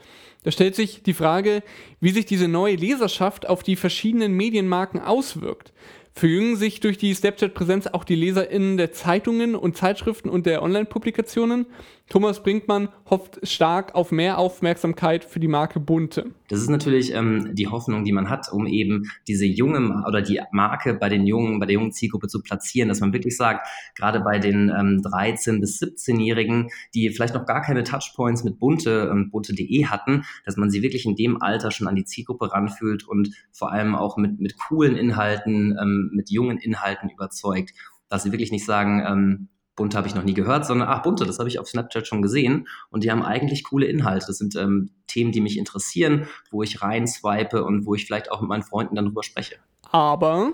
Da 0.43 0.51
stellt 0.51 0.75
sich 0.75 1.03
die 1.03 1.13
Frage, 1.13 1.61
wie 1.99 2.11
sich 2.11 2.25
diese 2.25 2.47
neue 2.47 2.75
Leserschaft 2.75 3.49
auf 3.49 3.63
die 3.63 3.75
verschiedenen 3.75 4.31
Medienmarken 4.31 5.01
auswirkt. 5.01 5.73
Verjüngen 6.13 6.55
sich 6.55 6.79
durch 6.79 6.97
die 6.97 7.13
Snapchat-Präsenz 7.13 7.87
auch 7.87 8.03
die 8.03 8.15
LeserInnen 8.15 8.77
der 8.77 8.91
Zeitungen 8.91 9.55
und 9.55 9.77
Zeitschriften 9.77 10.29
und 10.29 10.45
der 10.45 10.63
Online-Publikationen? 10.63 11.65
Thomas 12.09 12.41
Brinkmann 12.41 12.89
hofft 13.07 13.39
stark 13.47 13.93
auf 13.93 14.11
mehr 14.11 14.39
Aufmerksamkeit 14.39 15.23
für 15.23 15.39
die 15.39 15.47
Marke 15.47 15.79
Bunte. 15.79 16.31
Das 16.47 16.59
ist 16.59 16.69
natürlich 16.69 17.13
ähm, 17.13 17.53
die 17.53 17.67
Hoffnung, 17.67 18.03
die 18.03 18.11
man 18.11 18.31
hat, 18.31 18.51
um 18.51 18.65
eben 18.65 19.03
diese 19.27 19.45
junge 19.45 20.03
oder 20.07 20.23
die 20.23 20.41
Marke 20.51 20.95
bei 20.95 21.07
den 21.07 21.27
jungen, 21.27 21.59
bei 21.59 21.67
der 21.67 21.75
jungen 21.75 21.91
Zielgruppe 21.91 22.27
zu 22.27 22.41
platzieren, 22.41 22.89
dass 22.89 22.99
man 22.99 23.13
wirklich 23.13 23.37
sagt, 23.37 23.67
gerade 23.95 24.21
bei 24.21 24.39
den 24.39 24.69
ähm, 24.69 25.01
13- 25.03 25.59
bis 25.59 25.79
17-Jährigen, 25.79 26.69
die 26.95 27.11
vielleicht 27.11 27.35
noch 27.35 27.45
gar 27.45 27.61
keine 27.61 27.83
Touchpoints 27.83 28.43
mit 28.43 28.57
Bunte 28.57 29.11
und 29.11 29.29
bunte.de 29.29 29.85
hatten, 29.85 30.23
dass 30.45 30.57
man 30.57 30.71
sie 30.71 30.81
wirklich 30.81 31.05
in 31.05 31.15
dem 31.15 31.39
Alter 31.43 31.69
schon 31.69 31.87
an 31.87 31.95
die 31.95 32.05
Zielgruppe 32.05 32.51
ranfühlt 32.51 33.07
und 33.07 33.29
vor 33.51 33.71
allem 33.71 33.93
auch 33.93 34.17
mit, 34.17 34.39
mit 34.39 34.57
coolen 34.57 34.97
Inhalten, 34.97 35.77
ähm, 35.79 36.09
mit 36.11 36.31
jungen 36.31 36.57
Inhalten 36.57 37.09
überzeugt 37.09 37.73
dass 38.11 38.23
sie 38.23 38.31
wirklich 38.31 38.51
nicht 38.51 38.65
sagen, 38.65 39.03
ähm, 39.07 39.49
Bunte 39.79 39.97
habe 39.97 40.07
ich 40.07 40.13
noch 40.13 40.25
nie 40.25 40.33
gehört, 40.33 40.65
sondern 40.65 40.89
ach, 40.89 41.01
Bunte, 41.01 41.25
das 41.25 41.39
habe 41.39 41.47
ich 41.47 41.57
auf 41.57 41.67
Snapchat 41.67 42.05
schon 42.05 42.21
gesehen 42.21 42.67
und 42.91 43.05
die 43.05 43.11
haben 43.11 43.23
eigentlich 43.23 43.63
coole 43.63 43.85
Inhalte. 43.85 44.27
Das 44.27 44.37
sind 44.37 44.55
ähm, 44.57 44.91
Themen, 45.07 45.31
die 45.31 45.39
mich 45.39 45.57
interessieren, 45.57 46.27
wo 46.51 46.63
ich 46.63 46.81
rein 46.81 47.07
swipe 47.07 47.63
und 47.63 47.85
wo 47.85 47.95
ich 47.95 48.05
vielleicht 48.05 48.29
auch 48.29 48.41
mit 48.41 48.49
meinen 48.49 48.63
Freunden 48.63 48.95
dann 48.95 49.05
drüber 49.05 49.23
spreche. 49.23 49.55
Aber 49.89 50.51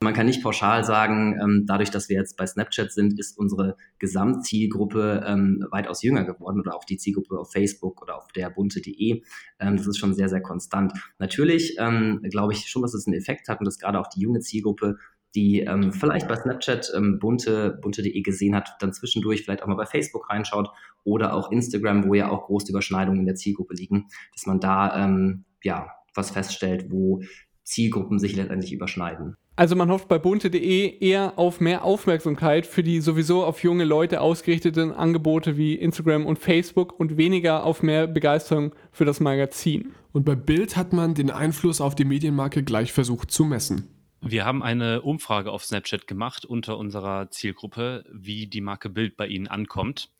man 0.00 0.14
kann 0.14 0.26
nicht 0.26 0.44
pauschal 0.44 0.84
sagen, 0.84 1.36
ähm, 1.42 1.64
dadurch, 1.66 1.90
dass 1.90 2.08
wir 2.08 2.16
jetzt 2.16 2.36
bei 2.36 2.46
Snapchat 2.46 2.92
sind, 2.92 3.18
ist 3.18 3.36
unsere 3.36 3.76
Gesamtzielgruppe 3.98 5.24
ähm, 5.26 5.66
weitaus 5.72 6.04
jünger 6.04 6.22
geworden 6.22 6.60
oder 6.60 6.76
auch 6.76 6.84
die 6.84 6.98
Zielgruppe 6.98 7.36
auf 7.36 7.50
Facebook 7.50 8.00
oder 8.00 8.16
auf 8.16 8.28
der 8.28 8.48
bunte.de. 8.48 9.22
Ähm, 9.58 9.76
das 9.76 9.88
ist 9.88 9.98
schon 9.98 10.14
sehr, 10.14 10.28
sehr 10.28 10.40
konstant. 10.40 10.92
Natürlich 11.18 11.76
glaube 11.76 12.52
ich 12.52 12.68
schon, 12.68 12.82
dass 12.82 12.94
es 12.94 13.08
einen 13.08 13.16
Effekt 13.16 13.48
hat 13.48 13.58
und 13.58 13.64
dass 13.64 13.78
gerade 13.78 13.98
auch 13.98 14.06
die 14.06 14.20
junge 14.20 14.38
Zielgruppe 14.40 14.98
die 15.34 15.60
ähm, 15.60 15.92
vielleicht 15.92 16.28
bei 16.28 16.36
Snapchat 16.36 16.92
ähm, 16.96 17.18
bunte, 17.18 17.78
bunte.de 17.82 18.20
gesehen 18.22 18.54
hat, 18.54 18.76
dann 18.80 18.92
zwischendurch 18.92 19.42
vielleicht 19.42 19.62
auch 19.62 19.66
mal 19.66 19.76
bei 19.76 19.86
Facebook 19.86 20.30
reinschaut 20.30 20.70
oder 21.04 21.34
auch 21.34 21.52
Instagram, 21.52 22.06
wo 22.06 22.14
ja 22.14 22.30
auch 22.30 22.46
große 22.46 22.70
Überschneidungen 22.70 23.20
in 23.20 23.26
der 23.26 23.34
Zielgruppe 23.34 23.74
liegen, 23.74 24.08
dass 24.32 24.46
man 24.46 24.60
da 24.60 25.04
ähm, 25.04 25.44
ja 25.62 25.88
was 26.14 26.30
feststellt, 26.30 26.90
wo 26.90 27.22
Zielgruppen 27.62 28.18
sich 28.18 28.34
letztendlich 28.34 28.72
überschneiden. 28.72 29.36
Also 29.58 29.74
man 29.74 29.90
hofft 29.90 30.06
bei 30.06 30.18
bunte.de 30.18 30.98
eher 31.00 31.36
auf 31.36 31.60
mehr 31.60 31.82
Aufmerksamkeit 31.82 32.64
für 32.64 32.84
die 32.84 33.00
sowieso 33.00 33.44
auf 33.44 33.62
junge 33.64 33.84
Leute 33.84 34.20
ausgerichteten 34.20 34.92
Angebote 34.92 35.56
wie 35.56 35.74
Instagram 35.74 36.26
und 36.26 36.38
Facebook 36.38 36.98
und 36.98 37.16
weniger 37.16 37.64
auf 37.64 37.82
mehr 37.82 38.06
Begeisterung 38.06 38.72
für 38.92 39.04
das 39.04 39.18
Magazin. 39.18 39.92
Und 40.12 40.24
bei 40.24 40.36
Bild 40.36 40.76
hat 40.76 40.92
man 40.92 41.14
den 41.14 41.30
Einfluss 41.32 41.80
auf 41.80 41.96
die 41.96 42.04
Medienmarke 42.04 42.62
gleich 42.62 42.92
versucht 42.92 43.32
zu 43.32 43.44
messen. 43.44 43.97
Wir 44.20 44.44
haben 44.44 44.62
eine 44.62 45.02
Umfrage 45.02 45.52
auf 45.52 45.64
Snapchat 45.64 46.06
gemacht 46.08 46.44
unter 46.44 46.76
unserer 46.76 47.30
Zielgruppe, 47.30 48.04
wie 48.12 48.48
die 48.48 48.60
Marke 48.60 48.90
Bild 48.90 49.16
bei 49.16 49.28
Ihnen 49.28 49.46
ankommt. 49.46 50.10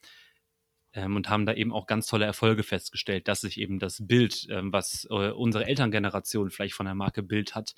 Ähm, 0.94 1.16
und 1.16 1.28
haben 1.28 1.46
da 1.46 1.52
eben 1.52 1.72
auch 1.72 1.86
ganz 1.86 2.06
tolle 2.06 2.24
Erfolge 2.24 2.62
festgestellt, 2.62 3.28
dass 3.28 3.42
sich 3.42 3.60
eben 3.60 3.78
das 3.78 4.06
Bild, 4.06 4.46
ähm, 4.50 4.72
was 4.72 5.06
äh, 5.10 5.30
unsere 5.30 5.66
Elterngeneration 5.66 6.50
vielleicht 6.50 6.74
von 6.74 6.86
der 6.86 6.94
Marke 6.94 7.22
Bild 7.22 7.54
hat, 7.54 7.74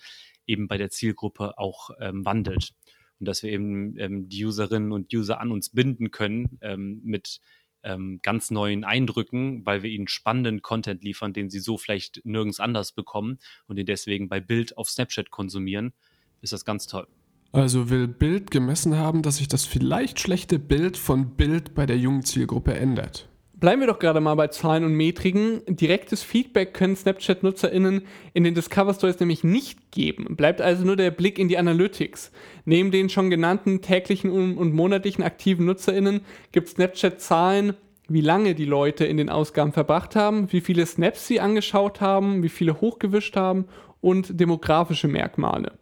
eben 0.46 0.68
bei 0.68 0.78
der 0.78 0.90
Zielgruppe 0.90 1.58
auch 1.58 1.90
ähm, 2.00 2.24
wandelt. 2.24 2.74
Und 3.18 3.26
dass 3.26 3.42
wir 3.42 3.50
eben 3.50 3.98
ähm, 3.98 4.28
die 4.28 4.44
Userinnen 4.44 4.92
und 4.92 5.12
User 5.12 5.40
an 5.40 5.50
uns 5.50 5.70
binden 5.70 6.10
können 6.10 6.58
ähm, 6.60 7.00
mit 7.02 7.40
ähm, 7.82 8.20
ganz 8.22 8.50
neuen 8.50 8.84
Eindrücken, 8.84 9.64
weil 9.64 9.82
wir 9.82 9.90
ihnen 9.90 10.08
spannenden 10.08 10.62
Content 10.62 11.02
liefern, 11.02 11.32
den 11.32 11.50
sie 11.50 11.60
so 11.60 11.78
vielleicht 11.78 12.20
nirgends 12.24 12.60
anders 12.60 12.92
bekommen 12.92 13.38
und 13.66 13.76
den 13.76 13.86
deswegen 13.86 14.28
bei 14.28 14.40
Bild 14.40 14.76
auf 14.76 14.90
Snapchat 14.90 15.30
konsumieren, 15.30 15.94
ist 16.42 16.52
das 16.52 16.64
ganz 16.64 16.86
toll. 16.86 17.06
Also 17.52 17.90
will 17.90 18.06
Bild 18.06 18.50
gemessen 18.50 18.96
haben, 18.96 19.22
dass 19.22 19.38
sich 19.38 19.48
das 19.48 19.64
vielleicht 19.64 20.20
schlechte 20.20 20.58
Bild 20.58 20.96
von 20.96 21.30
Bild 21.30 21.74
bei 21.74 21.84
der 21.84 21.98
jungen 21.98 22.22
Zielgruppe 22.22 22.74
ändert. 22.74 23.28
Bleiben 23.60 23.80
wir 23.82 23.88
doch 23.88 23.98
gerade 23.98 24.20
mal 24.22 24.36
bei 24.36 24.46
Zahlen 24.46 24.84
und 24.84 24.94
Metriken. 24.94 25.60
Direktes 25.66 26.22
Feedback 26.22 26.72
können 26.72 26.96
Snapchat-NutzerInnen 26.96 28.06
in 28.32 28.44
den 28.44 28.54
Discover 28.54 28.94
Stories 28.94 29.20
nämlich 29.20 29.44
nicht 29.44 29.90
geben. 29.90 30.34
Bleibt 30.34 30.62
also 30.62 30.86
nur 30.86 30.96
der 30.96 31.10
Blick 31.10 31.38
in 31.38 31.48
die 31.48 31.58
Analytics. 31.58 32.30
Neben 32.64 32.90
den 32.90 33.10
schon 33.10 33.28
genannten 33.28 33.82
täglichen 33.82 34.30
und 34.30 34.72
monatlichen 34.72 35.22
aktiven 35.22 35.66
NutzerInnen 35.66 36.22
gibt 36.52 36.68
Snapchat 36.68 37.20
Zahlen, 37.20 37.74
wie 38.08 38.22
lange 38.22 38.54
die 38.54 38.64
Leute 38.64 39.04
in 39.04 39.18
den 39.18 39.28
Ausgaben 39.28 39.72
verbracht 39.72 40.16
haben, 40.16 40.50
wie 40.52 40.62
viele 40.62 40.86
Snaps 40.86 41.26
sie 41.26 41.40
angeschaut 41.40 42.00
haben, 42.00 42.42
wie 42.42 42.48
viele 42.48 42.80
hochgewischt 42.80 43.36
haben 43.36 43.66
und 44.00 44.40
demografische 44.40 45.06
Merkmale. 45.06 45.72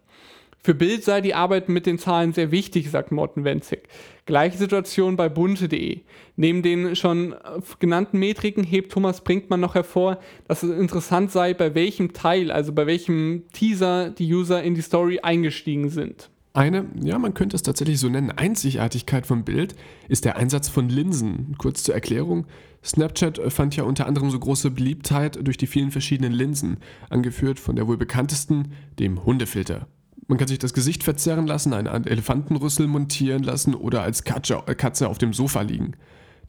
Für 0.69 0.75
Bild 0.75 1.03
sei 1.03 1.19
die 1.21 1.33
Arbeit 1.33 1.67
mit 1.67 1.87
den 1.87 1.97
Zahlen 1.97 2.31
sehr 2.31 2.51
wichtig, 2.51 2.91
sagt 2.91 3.11
Morten 3.11 3.43
Wenzig. 3.43 3.89
Gleiche 4.27 4.59
Situation 4.59 5.15
bei 5.15 5.27
bunte.de. 5.27 6.01
Neben 6.35 6.61
den 6.61 6.95
schon 6.95 7.33
genannten 7.79 8.19
Metriken 8.19 8.63
hebt 8.63 8.91
Thomas 8.91 9.21
Brinkmann 9.21 9.61
noch 9.61 9.73
hervor, 9.73 10.19
dass 10.47 10.61
es 10.61 10.69
interessant 10.69 11.31
sei, 11.31 11.55
bei 11.55 11.73
welchem 11.73 12.13
Teil, 12.13 12.51
also 12.51 12.71
bei 12.71 12.85
welchem 12.85 13.45
Teaser 13.51 14.11
die 14.11 14.31
User 14.31 14.61
in 14.61 14.75
die 14.75 14.83
Story 14.83 15.21
eingestiegen 15.23 15.89
sind. 15.89 16.29
Eine, 16.53 16.85
ja, 17.01 17.17
man 17.17 17.33
könnte 17.33 17.55
es 17.55 17.63
tatsächlich 17.63 17.99
so 17.99 18.07
nennen, 18.07 18.29
Einzigartigkeit 18.29 19.25
von 19.25 19.45
Bild 19.45 19.73
ist 20.07 20.23
der 20.23 20.37
Einsatz 20.37 20.69
von 20.69 20.87
Linsen. 20.87 21.55
Kurz 21.57 21.81
zur 21.81 21.95
Erklärung. 21.95 22.45
Snapchat 22.85 23.41
fand 23.51 23.75
ja 23.75 23.85
unter 23.85 24.05
anderem 24.05 24.29
so 24.29 24.37
große 24.37 24.69
Beliebtheit 24.69 25.39
durch 25.41 25.57
die 25.57 25.65
vielen 25.65 25.89
verschiedenen 25.89 26.31
Linsen, 26.31 26.77
angeführt 27.09 27.59
von 27.59 27.75
der 27.75 27.87
wohl 27.87 27.97
bekanntesten, 27.97 28.73
dem 28.99 29.25
Hundefilter. 29.25 29.87
Man 30.29 30.37
kann 30.37 30.47
sich 30.47 30.59
das 30.59 30.73
Gesicht 30.73 31.03
verzerren 31.03 31.47
lassen, 31.47 31.73
einen 31.73 32.05
Elefantenrüssel 32.05 32.85
montieren 32.85 33.41
lassen 33.41 33.73
oder 33.73 34.03
als 34.03 34.21
äh, 34.21 34.75
Katze 34.75 35.09
auf 35.09 35.17
dem 35.17 35.33
Sofa 35.33 35.61
liegen. 35.61 35.93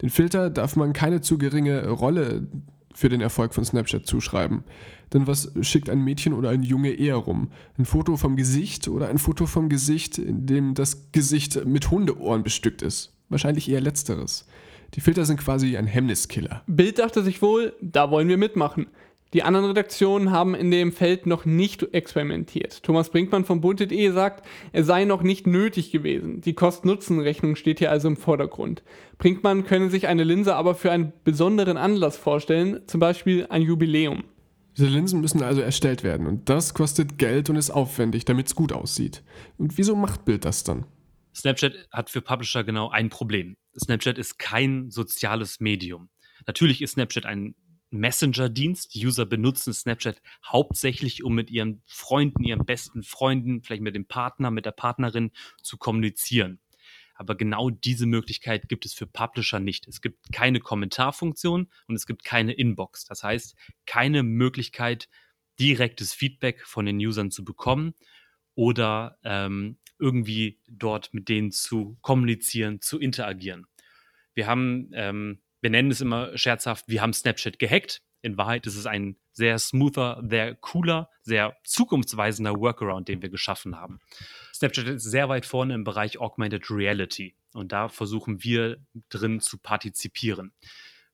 Den 0.03 0.11
Filter 0.11 0.51
darf 0.51 0.75
man 0.75 0.93
keine 0.93 1.21
zu 1.21 1.39
geringe 1.39 1.89
Rolle 1.89 2.47
für 2.93 3.09
den 3.09 3.21
Erfolg 3.21 3.55
von 3.55 3.65
Snapchat 3.65 4.05
zuschreiben. 4.05 4.63
Denn 5.13 5.25
was 5.25 5.51
schickt 5.61 5.89
ein 5.89 6.03
Mädchen 6.03 6.33
oder 6.33 6.49
ein 6.49 6.61
Junge 6.61 6.91
eher 6.91 7.15
rum? 7.15 7.49
Ein 7.79 7.85
Foto 7.85 8.17
vom 8.17 8.35
Gesicht 8.35 8.87
oder 8.87 9.07
ein 9.07 9.17
Foto 9.17 9.47
vom 9.47 9.67
Gesicht, 9.67 10.19
in 10.19 10.45
dem 10.45 10.75
das 10.75 11.11
Gesicht 11.11 11.65
mit 11.65 11.89
Hundeohren 11.89 12.43
bestückt 12.43 12.83
ist? 12.83 13.17
Wahrscheinlich 13.29 13.67
eher 13.67 13.81
letzteres. 13.81 14.45
Die 14.93 15.01
Filter 15.01 15.25
sind 15.25 15.39
quasi 15.39 15.75
ein 15.75 15.87
Hemmniskiller. 15.87 16.61
Bild 16.67 16.99
dachte 16.99 17.23
sich 17.23 17.41
wohl, 17.41 17.73
da 17.81 18.11
wollen 18.11 18.27
wir 18.27 18.37
mitmachen. 18.37 18.87
Die 19.33 19.43
anderen 19.43 19.67
Redaktionen 19.67 20.31
haben 20.31 20.55
in 20.55 20.71
dem 20.71 20.91
Feld 20.91 21.25
noch 21.25 21.45
nicht 21.45 21.93
experimentiert. 21.93 22.83
Thomas 22.83 23.09
Brinkmann 23.09 23.45
von 23.45 23.61
Bunted.de 23.61 24.11
sagt, 24.11 24.45
er 24.73 24.83
sei 24.83 25.05
noch 25.05 25.23
nicht 25.23 25.47
nötig 25.47 25.91
gewesen. 25.91 26.41
Die 26.41 26.53
Kosten-Nutzen-Rechnung 26.53 27.55
steht 27.55 27.79
hier 27.79 27.91
also 27.91 28.09
im 28.09 28.17
Vordergrund. 28.17 28.83
Brinkmann 29.19 29.65
könne 29.65 29.89
sich 29.89 30.07
eine 30.07 30.25
Linse 30.25 30.55
aber 30.55 30.75
für 30.75 30.91
einen 30.91 31.13
besonderen 31.23 31.77
Anlass 31.77 32.17
vorstellen, 32.17 32.81
zum 32.87 32.99
Beispiel 32.99 33.47
ein 33.49 33.61
Jubiläum. 33.61 34.25
Diese 34.77 34.87
Linsen 34.87 35.21
müssen 35.21 35.43
also 35.43 35.61
erstellt 35.61 36.03
werden 36.03 36.27
und 36.27 36.49
das 36.49 36.73
kostet 36.73 37.17
Geld 37.17 37.49
und 37.49 37.55
ist 37.55 37.71
aufwendig, 37.71 38.25
damit 38.25 38.47
es 38.47 38.55
gut 38.55 38.73
aussieht. 38.73 39.23
Und 39.57 39.77
wieso 39.77 39.95
macht 39.95 40.25
Bild 40.25 40.43
das 40.43 40.63
dann? 40.63 40.85
Snapchat 41.33 41.87
hat 41.91 42.09
für 42.09 42.21
Publisher 42.21 42.65
genau 42.65 42.89
ein 42.89 43.09
Problem. 43.09 43.55
Snapchat 43.77 44.17
ist 44.17 44.39
kein 44.39 44.89
soziales 44.89 45.61
Medium. 45.61 46.09
Natürlich 46.47 46.81
ist 46.81 46.91
Snapchat 46.91 47.25
ein 47.25 47.55
Messenger-Dienst. 47.91 48.93
Die 48.95 49.05
User 49.05 49.25
benutzen 49.25 49.73
Snapchat 49.73 50.21
hauptsächlich, 50.45 51.23
um 51.23 51.35
mit 51.35 51.51
ihren 51.51 51.81
Freunden, 51.85 52.43
ihren 52.43 52.65
besten 52.65 53.03
Freunden, 53.03 53.61
vielleicht 53.61 53.83
mit 53.83 53.95
dem 53.95 54.05
Partner, 54.05 54.51
mit 54.51 54.65
der 54.65 54.71
Partnerin 54.71 55.31
zu 55.61 55.77
kommunizieren. 55.77 56.59
Aber 57.15 57.35
genau 57.35 57.69
diese 57.69 58.07
Möglichkeit 58.07 58.67
gibt 58.67 58.85
es 58.85 58.93
für 58.93 59.05
Publisher 59.05 59.59
nicht. 59.59 59.87
Es 59.87 60.01
gibt 60.01 60.33
keine 60.33 60.59
Kommentarfunktion 60.59 61.69
und 61.87 61.95
es 61.95 62.07
gibt 62.07 62.23
keine 62.23 62.53
Inbox. 62.53 63.05
Das 63.05 63.21
heißt, 63.21 63.55
keine 63.85 64.23
Möglichkeit, 64.23 65.07
direktes 65.59 66.13
Feedback 66.13 66.65
von 66.65 66.87
den 66.87 66.97
Usern 66.97 67.29
zu 67.29 67.45
bekommen 67.45 67.93
oder 68.55 69.19
ähm, 69.23 69.77
irgendwie 69.99 70.59
dort 70.67 71.13
mit 71.13 71.29
denen 71.29 71.51
zu 71.51 71.97
kommunizieren, 72.01 72.81
zu 72.81 72.99
interagieren. 72.99 73.67
Wir 74.33 74.47
haben 74.47 74.89
ähm, 74.93 75.41
wir 75.61 75.69
nennen 75.69 75.91
es 75.91 76.01
immer 76.01 76.37
scherzhaft, 76.37 76.87
wir 76.87 77.01
haben 77.01 77.13
Snapchat 77.13 77.59
gehackt. 77.59 78.01
In 78.23 78.37
Wahrheit 78.37 78.67
ist 78.67 78.75
es 78.75 78.85
ein 78.85 79.17
sehr 79.31 79.57
smoother, 79.57 80.21
sehr 80.27 80.55
cooler, 80.55 81.09
sehr 81.21 81.55
zukunftsweisender 81.63 82.55
Workaround, 82.59 83.07
den 83.07 83.21
wir 83.21 83.29
geschaffen 83.29 83.77
haben. 83.77 83.99
Snapchat 84.53 84.87
ist 84.87 85.03
sehr 85.03 85.29
weit 85.29 85.45
vorne 85.45 85.73
im 85.73 85.83
Bereich 85.83 86.19
Augmented 86.19 86.69
Reality 86.69 87.35
und 87.53 87.71
da 87.71 87.89
versuchen 87.89 88.43
wir 88.43 88.77
drin 89.09 89.39
zu 89.39 89.57
partizipieren. 89.57 90.53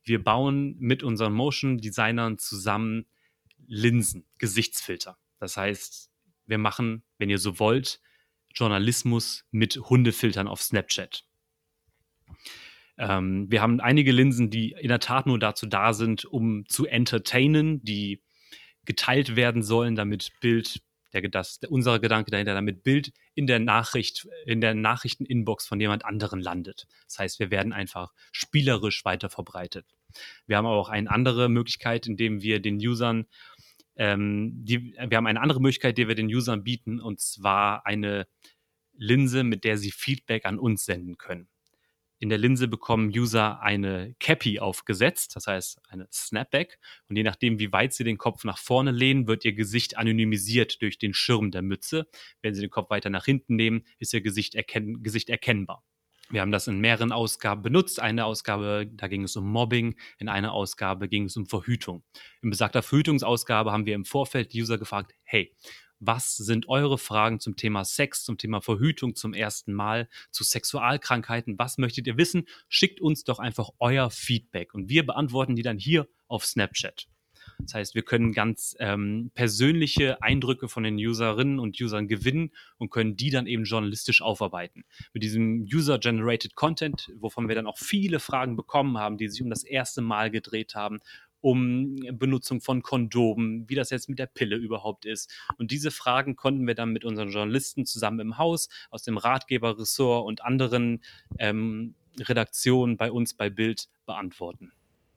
Wir 0.03 0.23
bauen 0.23 0.75
mit 0.79 1.03
unseren 1.03 1.33
Motion 1.33 1.77
Designern 1.77 2.37
zusammen 2.37 3.05
Linsen, 3.67 4.25
Gesichtsfilter. 4.37 5.17
Das 5.39 5.57
heißt, 5.57 6.09
wir 6.45 6.57
machen, 6.57 7.03
wenn 7.17 7.29
ihr 7.29 7.39
so 7.39 7.59
wollt, 7.59 8.01
Journalismus 8.53 9.45
mit 9.51 9.75
Hundefiltern 9.75 10.47
auf 10.47 10.61
Snapchat. 10.61 11.26
Ähm, 12.97 13.49
wir 13.49 13.61
haben 13.61 13.79
einige 13.79 14.11
Linsen, 14.11 14.49
die 14.49 14.71
in 14.71 14.89
der 14.89 14.99
Tat 14.99 15.25
nur 15.25 15.39
dazu 15.39 15.65
da 15.65 15.93
sind, 15.93 16.25
um 16.25 16.65
zu 16.67 16.85
entertainen, 16.85 17.83
die 17.83 18.21
geteilt 18.85 19.35
werden 19.35 19.63
sollen, 19.63 19.95
damit 19.95 20.31
Bild, 20.39 20.81
der, 21.13 21.21
das, 21.29 21.59
unser 21.69 21.99
Gedanke 21.99 22.31
dahinter, 22.31 22.53
damit 22.53 22.83
Bild 22.83 23.11
in 23.35 23.47
der 23.47 23.59
Nachricht, 23.59 24.27
in 24.45 24.61
der 24.61 24.73
Nachrichteninbox 24.73 25.67
von 25.67 25.79
jemand 25.79 26.05
anderen 26.05 26.41
landet. 26.41 26.87
Das 27.05 27.19
heißt, 27.19 27.39
wir 27.39 27.51
werden 27.51 27.73
einfach 27.73 28.13
spielerisch 28.31 29.05
weiter 29.05 29.29
verbreitet. 29.29 29.85
Wir 30.47 30.57
haben 30.57 30.65
aber 30.65 30.77
auch 30.77 30.89
eine 30.89 31.11
andere 31.11 31.49
Möglichkeit, 31.49 32.07
indem 32.07 32.41
wir 32.41 32.59
den 32.61 32.77
Usern 32.77 33.27
ähm, 33.97 34.51
die, 34.63 34.93
wir 34.93 35.17
haben 35.17 35.27
eine 35.27 35.41
andere 35.41 35.59
Möglichkeit, 35.59 35.97
die 35.97 36.07
wir 36.07 36.15
den 36.15 36.27
Usern 36.27 36.63
bieten, 36.63 36.99
und 37.01 37.19
zwar 37.19 37.85
eine 37.85 38.27
Linse, 38.93 39.43
mit 39.43 39.63
der 39.63 39.77
sie 39.77 39.91
Feedback 39.91 40.45
an 40.45 40.59
uns 40.59 40.85
senden 40.85 41.17
können. 41.17 41.47
In 42.19 42.29
der 42.29 42.37
Linse 42.37 42.67
bekommen 42.67 43.09
User 43.09 43.61
eine 43.61 44.15
Cappy 44.19 44.59
aufgesetzt, 44.59 45.35
das 45.35 45.47
heißt 45.47 45.81
eine 45.89 46.07
Snapback. 46.11 46.79
Und 47.09 47.15
je 47.15 47.23
nachdem, 47.23 47.59
wie 47.59 47.71
weit 47.71 47.93
sie 47.93 48.03
den 48.03 48.17
Kopf 48.17 48.43
nach 48.43 48.57
vorne 48.57 48.91
lehnen, 48.91 49.27
wird 49.27 49.45
ihr 49.45 49.53
Gesicht 49.53 49.97
anonymisiert 49.97 50.81
durch 50.81 50.97
den 50.97 51.13
Schirm 51.13 51.51
der 51.51 51.61
Mütze. 51.61 52.07
Wenn 52.41 52.55
sie 52.55 52.61
den 52.61 52.71
Kopf 52.71 52.89
weiter 52.89 53.09
nach 53.09 53.25
hinten 53.25 53.55
nehmen, 53.55 53.83
ist 53.99 54.13
ihr 54.13 54.21
Gesicht, 54.21 54.55
erken 54.55 55.03
Gesicht 55.03 55.29
erkennbar. 55.29 55.83
Wir 56.29 56.41
haben 56.41 56.51
das 56.51 56.67
in 56.67 56.79
mehreren 56.79 57.13
Ausgaben 57.13 57.61
benutzt. 57.61 58.01
Eine 58.01 58.25
Ausgabe, 58.25 58.85
da 58.91 59.07
ging 59.07 59.23
es 59.23 59.37
um 59.37 59.49
Mobbing. 59.49 59.95
In 60.17 60.27
einer 60.27 60.51
Ausgabe 60.51 61.07
ging 61.07 61.25
es 61.25 61.37
um 61.37 61.45
Verhütung. 61.45 62.03
In 62.41 62.49
besagter 62.49 62.81
Verhütungsausgabe 62.83 63.71
haben 63.71 63.85
wir 63.85 63.95
im 63.95 64.03
Vorfeld 64.03 64.53
User 64.53 64.77
gefragt, 64.77 65.13
hey, 65.23 65.55
was 65.99 66.35
sind 66.35 66.67
eure 66.69 66.97
Fragen 66.97 67.39
zum 67.39 67.55
Thema 67.55 67.85
Sex, 67.85 68.23
zum 68.23 68.37
Thema 68.37 68.61
Verhütung 68.61 69.15
zum 69.15 69.33
ersten 69.33 69.73
Mal, 69.73 70.09
zu 70.31 70.43
Sexualkrankheiten? 70.43 71.57
Was 71.57 71.77
möchtet 71.77 72.07
ihr 72.07 72.17
wissen? 72.17 72.47
Schickt 72.69 73.01
uns 73.01 73.23
doch 73.23 73.39
einfach 73.39 73.69
euer 73.79 74.09
Feedback 74.09 74.73
und 74.73 74.89
wir 74.89 75.05
beantworten 75.05 75.55
die 75.55 75.63
dann 75.63 75.77
hier 75.77 76.07
auf 76.27 76.45
Snapchat. 76.45 77.07
Das 77.59 77.73
heißt, 77.73 77.95
wir 77.95 78.03
können 78.03 78.33
ganz 78.33 78.75
ähm, 78.79 79.31
persönliche 79.33 80.21
Eindrücke 80.21 80.67
von 80.67 80.83
den 80.83 80.95
Userinnen 80.95 81.59
und 81.59 81.79
Usern 81.79 82.07
gewinnen 82.07 82.51
und 82.77 82.91
können 82.91 83.15
die 83.15 83.29
dann 83.29 83.47
eben 83.47 83.63
journalistisch 83.63 84.21
aufarbeiten. 84.21 84.83
Mit 85.13 85.23
diesem 85.23 85.61
User-Generated 85.61 86.55
Content, 86.55 87.11
wovon 87.19 87.47
wir 87.47 87.55
dann 87.55 87.67
auch 87.67 87.77
viele 87.77 88.19
Fragen 88.19 88.55
bekommen 88.55 88.97
haben, 88.97 89.17
die 89.17 89.27
sich 89.27 89.41
um 89.41 89.49
das 89.49 89.63
erste 89.63 90.01
Mal 90.01 90.29
gedreht 90.29 90.75
haben, 90.75 90.99
um 91.47 91.95
Benutzung 92.11 92.59
von 92.59 92.81
Kondomen, 92.81 93.69
wie 93.69 93.75
das 93.75 93.89
jetzt 93.89 94.09
mit 94.09 94.19
der 94.19 94.25
Pille 94.25 94.57
überhaupt 94.57 95.05
ist. 95.05 95.33
Und 95.57 95.71
diese 95.71 95.91
Fragen 95.91 96.35
konnten 96.35 96.67
wir 96.67 96.75
dann 96.75 96.91
mit 96.91 97.05
unseren 97.05 97.29
Journalisten 97.29 97.85
zusammen 97.85 98.19
im 98.19 98.37
Haus, 98.37 98.67
aus 98.89 99.03
dem 99.03 99.17
Ratgeberressort 99.17 100.27
und 100.27 100.43
anderen 100.43 101.01
ähm, 101.39 101.95
Redaktionen 102.19 102.97
bei 102.97 103.13
uns 103.13 103.33
bei 103.33 103.49
Bild 103.49 103.87
beantworten. 104.05 104.73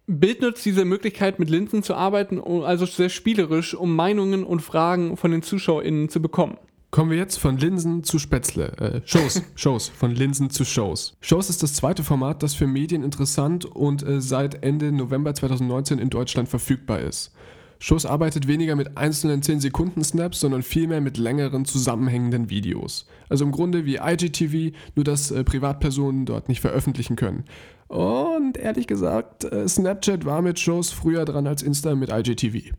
Bild 0.06 0.40
nutzt 0.40 0.64
diese 0.64 0.84
Möglichkeit, 0.84 1.40
mit 1.40 1.50
Linsen 1.50 1.82
zu 1.82 1.96
arbeiten, 1.96 2.40
also 2.40 2.86
sehr 2.86 3.08
spielerisch, 3.08 3.74
um 3.74 3.96
Meinungen 3.96 4.44
und 4.44 4.60
Fragen 4.60 5.16
von 5.16 5.32
den 5.32 5.42
ZuschauerInnen 5.42 6.10
zu 6.10 6.22
bekommen. 6.22 6.58
Kommen 6.90 7.10
wir 7.10 7.18
jetzt 7.18 7.38
von 7.38 7.56
Linsen 7.56 8.02
zu 8.02 8.18
Spätzle. 8.18 8.72
Äh, 8.78 9.00
Shows, 9.04 9.42
Shows, 9.54 9.88
von 9.88 10.10
Linsen 10.10 10.50
zu 10.50 10.64
Shows. 10.64 11.16
Shows 11.20 11.48
ist 11.48 11.62
das 11.62 11.74
zweite 11.74 12.02
Format, 12.02 12.42
das 12.42 12.54
für 12.54 12.66
Medien 12.66 13.04
interessant 13.04 13.64
und 13.64 14.02
äh, 14.02 14.20
seit 14.20 14.64
Ende 14.64 14.90
November 14.90 15.32
2019 15.32 16.00
in 16.00 16.10
Deutschland 16.10 16.48
verfügbar 16.48 16.98
ist. 16.98 17.32
Shows 17.78 18.04
arbeitet 18.06 18.48
weniger 18.48 18.74
mit 18.76 18.98
einzelnen 18.98 19.40
10-Sekunden-Snaps, 19.40 20.40
sondern 20.40 20.62
vielmehr 20.62 21.00
mit 21.00 21.16
längeren 21.16 21.64
zusammenhängenden 21.64 22.50
Videos. 22.50 23.06
Also 23.28 23.44
im 23.44 23.52
Grunde 23.52 23.86
wie 23.86 23.96
IGTV, 23.96 24.76
nur 24.96 25.04
dass 25.04 25.30
äh, 25.30 25.44
Privatpersonen 25.44 26.26
dort 26.26 26.48
nicht 26.48 26.60
veröffentlichen 26.60 27.14
können. 27.14 27.44
Und 27.86 28.56
ehrlich 28.56 28.88
gesagt, 28.88 29.44
äh, 29.44 29.66
Snapchat 29.68 30.24
war 30.24 30.42
mit 30.42 30.58
Shows 30.58 30.90
früher 30.90 31.24
dran 31.24 31.46
als 31.46 31.62
Insta 31.62 31.94
mit 31.94 32.10
IGTV. 32.10 32.72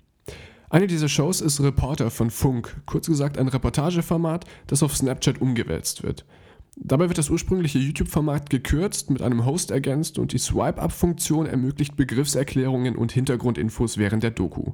Eine 0.72 0.88
dieser 0.88 1.10
Shows 1.10 1.42
ist 1.42 1.62
Reporter 1.62 2.10
von 2.10 2.30
Funk, 2.30 2.82
kurz 2.86 3.08
gesagt 3.08 3.38
ein 3.38 3.50
Reportageformat, 3.50 4.46
das 4.68 4.84
auf 4.84 4.96
Snapchat 4.96 5.42
umgewälzt 5.42 6.02
wird. 6.02 6.26
Dabei 6.78 7.10
wird 7.10 7.18
das 7.18 7.30
ursprüngliche 7.30 7.78
YouTube-Format 7.78 8.50
gekürzt, 8.50 9.10
mit 9.10 9.22
einem 9.22 9.46
Host 9.46 9.70
ergänzt 9.70 10.18
und 10.18 10.32
die 10.32 10.38
Swipe-Up-Funktion 10.38 11.46
ermöglicht 11.46 11.98
Begriffserklärungen 11.98 12.96
und 12.96 13.12
Hintergrundinfos 13.12 13.98
während 13.98 14.24
der 14.24 14.32
Doku. 14.32 14.72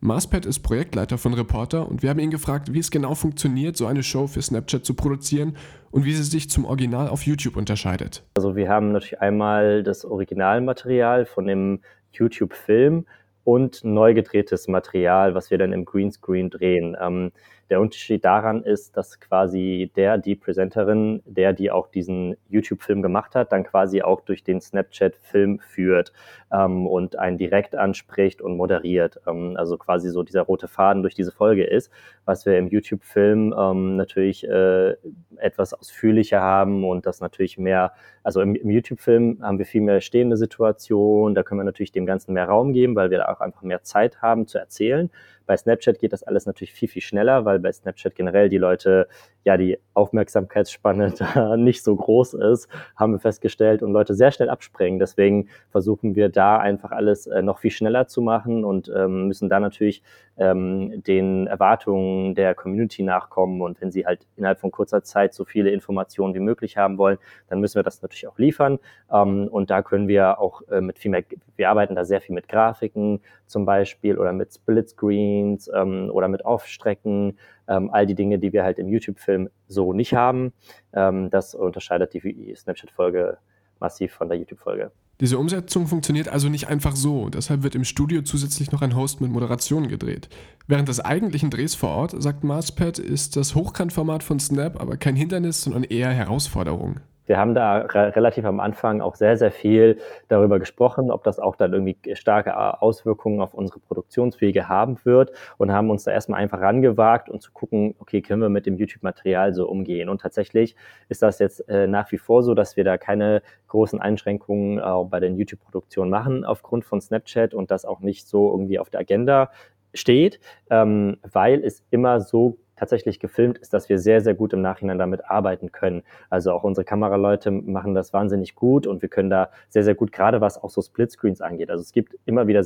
Marspad 0.00 0.44
ist 0.44 0.58
Projektleiter 0.58 1.18
von 1.18 1.34
Reporter 1.34 1.88
und 1.88 2.02
wir 2.02 2.10
haben 2.10 2.18
ihn 2.18 2.32
gefragt, 2.32 2.72
wie 2.72 2.80
es 2.80 2.90
genau 2.90 3.14
funktioniert, 3.14 3.76
so 3.76 3.86
eine 3.86 4.02
Show 4.02 4.26
für 4.26 4.42
Snapchat 4.42 4.84
zu 4.84 4.94
produzieren 4.94 5.56
und 5.92 6.04
wie 6.04 6.14
sie 6.14 6.24
sich 6.24 6.50
zum 6.50 6.64
Original 6.64 7.08
auf 7.08 7.22
YouTube 7.22 7.56
unterscheidet. 7.56 8.24
Also 8.36 8.56
wir 8.56 8.68
haben 8.68 8.90
natürlich 8.90 9.20
einmal 9.20 9.84
das 9.84 10.04
Originalmaterial 10.04 11.26
von 11.26 11.46
dem 11.46 11.80
YouTube-Film 12.10 13.04
und 13.48 13.82
neu 13.82 14.12
gedrehtes 14.12 14.68
Material, 14.68 15.34
was 15.34 15.50
wir 15.50 15.56
dann 15.56 15.72
im 15.72 15.86
Greenscreen 15.86 16.50
drehen. 16.50 16.94
Ähm, 17.00 17.32
der 17.70 17.80
Unterschied 17.80 18.24
daran 18.24 18.62
ist, 18.62 18.96
dass 18.96 19.20
quasi 19.20 19.90
der, 19.94 20.16
die 20.18 20.34
Präsenterin, 20.34 21.22
der, 21.26 21.52
die 21.52 21.70
auch 21.70 21.88
diesen 21.88 22.36
YouTube-Film 22.48 23.02
gemacht 23.02 23.34
hat, 23.34 23.52
dann 23.52 23.64
quasi 23.64 24.02
auch 24.02 24.22
durch 24.22 24.42
den 24.42 24.60
Snapchat-Film 24.60 25.58
führt 25.58 26.12
ähm, 26.50 26.86
und 26.86 27.18
einen 27.18 27.36
direkt 27.36 27.74
anspricht 27.74 28.40
und 28.40 28.56
moderiert. 28.56 29.20
Ähm, 29.26 29.54
also 29.56 29.76
quasi 29.76 30.10
so 30.10 30.22
dieser 30.22 30.42
rote 30.42 30.68
Faden 30.68 31.02
durch 31.02 31.14
diese 31.14 31.32
Folge 31.32 31.64
ist, 31.64 31.90
was 32.24 32.46
wir 32.46 32.58
im 32.58 32.68
YouTube-Film 32.68 33.54
ähm, 33.58 33.96
natürlich 33.96 34.48
äh, 34.48 34.96
etwas 35.36 35.74
ausführlicher 35.74 36.40
haben 36.40 36.84
und 36.84 37.06
das 37.06 37.20
natürlich 37.20 37.58
mehr, 37.58 37.92
also 38.22 38.40
im, 38.40 38.54
im 38.54 38.70
YouTube-Film 38.70 39.40
haben 39.42 39.58
wir 39.58 39.66
viel 39.66 39.82
mehr 39.82 40.00
stehende 40.00 40.36
Situationen, 40.36 41.34
da 41.34 41.42
können 41.42 41.60
wir 41.60 41.64
natürlich 41.64 41.92
dem 41.92 42.06
Ganzen 42.06 42.32
mehr 42.32 42.46
Raum 42.46 42.72
geben, 42.72 42.96
weil 42.96 43.10
wir 43.10 43.18
da 43.18 43.28
auch 43.28 43.40
einfach 43.40 43.62
mehr 43.62 43.82
Zeit 43.82 44.22
haben 44.22 44.46
zu 44.46 44.58
erzählen. 44.58 45.10
Bei 45.48 45.56
Snapchat 45.56 45.98
geht 45.98 46.12
das 46.12 46.22
alles 46.22 46.44
natürlich 46.44 46.74
viel, 46.74 46.90
viel 46.90 47.00
schneller, 47.00 47.46
weil 47.46 47.58
bei 47.58 47.72
Snapchat 47.72 48.14
generell 48.14 48.50
die 48.50 48.58
Leute, 48.58 49.08
ja, 49.44 49.56
die 49.56 49.78
Aufmerksamkeitsspanne 49.94 51.12
da 51.18 51.56
nicht 51.56 51.82
so 51.82 51.96
groß 51.96 52.34
ist, 52.34 52.68
haben 52.96 53.12
wir 53.12 53.18
festgestellt 53.18 53.82
und 53.82 53.92
Leute 53.92 54.14
sehr 54.14 54.30
schnell 54.30 54.50
abspringen. 54.50 54.98
Deswegen 54.98 55.48
versuchen 55.70 56.14
wir 56.14 56.28
da 56.28 56.58
einfach 56.58 56.90
alles 56.90 57.26
äh, 57.26 57.42
noch 57.42 57.58
viel 57.58 57.70
schneller 57.70 58.06
zu 58.06 58.22
machen 58.22 58.64
und 58.64 58.90
ähm, 58.94 59.26
müssen 59.26 59.48
da 59.48 59.60
natürlich 59.60 60.02
ähm, 60.36 61.02
den 61.02 61.46
Erwartungen 61.46 62.34
der 62.34 62.54
Community 62.54 63.02
nachkommen. 63.02 63.60
Und 63.62 63.80
wenn 63.80 63.90
sie 63.90 64.06
halt 64.06 64.26
innerhalb 64.36 64.60
von 64.60 64.70
kurzer 64.70 65.02
Zeit 65.02 65.34
so 65.34 65.44
viele 65.44 65.70
Informationen 65.70 66.34
wie 66.34 66.40
möglich 66.40 66.76
haben 66.76 66.98
wollen, 66.98 67.18
dann 67.48 67.60
müssen 67.60 67.76
wir 67.76 67.82
das 67.82 68.02
natürlich 68.02 68.28
auch 68.28 68.38
liefern. 68.38 68.78
Ähm, 69.12 69.48
und 69.50 69.70
da 69.70 69.82
können 69.82 70.08
wir 70.08 70.38
auch 70.38 70.62
äh, 70.68 70.80
mit 70.80 70.98
viel 70.98 71.10
mehr, 71.10 71.24
wir 71.56 71.70
arbeiten 71.70 71.94
da 71.96 72.04
sehr 72.04 72.20
viel 72.20 72.34
mit 72.34 72.48
Grafiken 72.48 73.20
zum 73.46 73.64
Beispiel 73.64 74.18
oder 74.18 74.32
mit 74.32 74.52
Splitscreen 74.52 75.38
Scenes 75.38 75.70
ähm, 75.74 76.10
oder 76.12 76.28
mit 76.28 76.44
Aufstrecken, 76.44 77.38
ähm, 77.68 77.90
all 77.92 78.06
die 78.06 78.14
Dinge, 78.14 78.38
die 78.38 78.52
wir 78.52 78.64
halt 78.64 78.78
im 78.78 78.88
YouTube-Film 78.88 79.48
so 79.66 79.92
nicht 79.92 80.14
haben. 80.14 80.52
Ähm, 80.92 81.30
das 81.30 81.54
unterscheidet 81.54 82.14
die 82.14 82.54
Snapchat-Folge 82.54 83.38
massiv 83.80 84.12
von 84.12 84.28
der 84.28 84.38
YouTube-Folge. 84.38 84.90
Diese 85.20 85.38
Umsetzung 85.38 85.88
funktioniert 85.88 86.28
also 86.28 86.48
nicht 86.48 86.68
einfach 86.68 86.94
so, 86.94 87.28
deshalb 87.28 87.64
wird 87.64 87.74
im 87.74 87.82
Studio 87.82 88.22
zusätzlich 88.22 88.70
noch 88.70 88.82
ein 88.82 88.94
Host 88.94 89.20
mit 89.20 89.32
Moderation 89.32 89.88
gedreht. 89.88 90.28
Während 90.68 90.88
des 90.88 91.00
eigentlichen 91.00 91.50
Drehs 91.50 91.74
vor 91.74 91.90
Ort, 91.90 92.22
sagt 92.22 92.44
Marspad, 92.44 93.00
ist 93.00 93.34
das 93.34 93.56
Hochkantformat 93.56 94.22
von 94.22 94.38
Snap 94.38 94.80
aber 94.80 94.96
kein 94.96 95.16
Hindernis, 95.16 95.62
sondern 95.62 95.82
eher 95.82 96.10
Herausforderung 96.10 97.00
wir 97.28 97.38
haben 97.38 97.54
da 97.54 97.78
re 97.78 98.16
relativ 98.16 98.44
am 98.44 98.58
Anfang 98.58 99.00
auch 99.00 99.14
sehr, 99.14 99.36
sehr 99.36 99.52
viel 99.52 99.98
darüber 100.28 100.58
gesprochen, 100.58 101.10
ob 101.10 101.24
das 101.24 101.38
auch 101.38 101.56
dann 101.56 101.72
irgendwie 101.72 101.96
starke 102.16 102.56
Auswirkungen 102.82 103.40
auf 103.40 103.54
unsere 103.54 103.80
Produktionswege 103.80 104.68
haben 104.68 104.98
wird 105.04 105.32
und 105.58 105.70
haben 105.70 105.90
uns 105.90 106.04
da 106.04 106.10
erstmal 106.10 106.40
einfach 106.40 106.60
rangewagt 106.60 107.28
und 107.28 107.42
zu 107.42 107.52
gucken, 107.52 107.94
okay, 107.98 108.22
können 108.22 108.40
wir 108.40 108.48
mit 108.48 108.66
dem 108.66 108.76
YouTube-Material 108.76 109.52
so 109.52 109.68
umgehen? 109.68 110.08
Und 110.08 110.22
tatsächlich 110.22 110.74
ist 111.08 111.22
das 111.22 111.38
jetzt 111.38 111.68
äh, 111.68 111.86
nach 111.86 112.10
wie 112.12 112.18
vor 112.18 112.42
so, 112.42 112.54
dass 112.54 112.76
wir 112.76 112.84
da 112.84 112.96
keine 112.96 113.42
großen 113.68 114.00
Einschränkungen 114.00 114.78
äh, 114.78 115.04
bei 115.04 115.20
den 115.20 115.36
YouTube-Produktionen 115.36 116.10
machen 116.10 116.44
aufgrund 116.44 116.84
von 116.84 117.00
Snapchat 117.00 117.52
und 117.52 117.70
das 117.70 117.84
auch 117.84 118.00
nicht 118.00 118.26
so 118.26 118.50
irgendwie 118.50 118.78
auf 118.78 118.88
der 118.90 119.00
Agenda 119.00 119.50
steht, 119.94 120.40
ähm, 120.70 121.18
weil 121.22 121.62
es 121.64 121.84
immer 121.90 122.20
so 122.20 122.58
tatsächlich 122.78 123.20
gefilmt 123.20 123.58
ist, 123.58 123.74
dass 123.74 123.88
wir 123.88 123.98
sehr, 123.98 124.20
sehr 124.20 124.34
gut 124.34 124.52
im 124.52 124.62
Nachhinein 124.62 124.98
damit 124.98 125.28
arbeiten 125.28 125.72
können. 125.72 126.02
Also 126.30 126.52
auch 126.52 126.64
unsere 126.64 126.84
Kameraleute 126.84 127.50
machen 127.50 127.94
das 127.94 128.12
wahnsinnig 128.12 128.54
gut 128.54 128.86
und 128.86 129.02
wir 129.02 129.08
können 129.08 129.30
da 129.30 129.50
sehr, 129.68 129.84
sehr 129.84 129.94
gut, 129.94 130.12
gerade 130.12 130.40
was 130.40 130.62
auch 130.62 130.70
so 130.70 130.80
Splitscreens 130.82 131.40
angeht. 131.40 131.70
Also 131.70 131.82
es 131.82 131.92
gibt 131.92 132.16
immer 132.24 132.46
wieder 132.46 132.64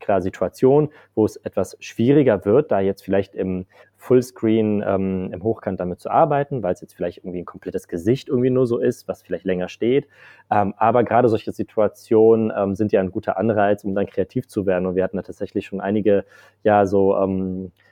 klar 0.00 0.20
Situationen, 0.20 0.90
wo 1.14 1.24
es 1.24 1.36
etwas 1.36 1.76
schwieriger 1.80 2.44
wird, 2.44 2.70
da 2.70 2.80
jetzt 2.80 3.02
vielleicht 3.02 3.34
im 3.34 3.64
Fullscreen 3.96 4.84
ähm, 4.86 5.30
im 5.32 5.42
Hochkant 5.42 5.80
damit 5.80 5.98
zu 5.98 6.10
arbeiten, 6.10 6.62
weil 6.62 6.74
es 6.74 6.82
jetzt 6.82 6.94
vielleicht 6.94 7.18
irgendwie 7.18 7.38
ein 7.38 7.46
komplettes 7.46 7.88
Gesicht 7.88 8.28
irgendwie 8.28 8.50
nur 8.50 8.66
so 8.66 8.78
ist, 8.78 9.08
was 9.08 9.22
vielleicht 9.22 9.46
länger 9.46 9.68
steht. 9.68 10.06
Ähm, 10.50 10.74
aber 10.76 11.04
gerade 11.04 11.30
solche 11.30 11.52
Situationen 11.52 12.52
ähm, 12.54 12.74
sind 12.74 12.92
ja 12.92 13.00
ein 13.00 13.10
guter 13.10 13.38
Anreiz, 13.38 13.82
um 13.82 13.94
dann 13.94 14.06
kreativ 14.06 14.46
zu 14.46 14.66
werden. 14.66 14.84
Und 14.84 14.94
wir 14.94 15.04
hatten 15.04 15.16
da 15.16 15.22
tatsächlich 15.22 15.64
schon 15.64 15.80
einige, 15.80 16.26
ja, 16.64 16.84
so 16.84 17.16
ähm, 17.16 17.72
äh, 17.76 17.83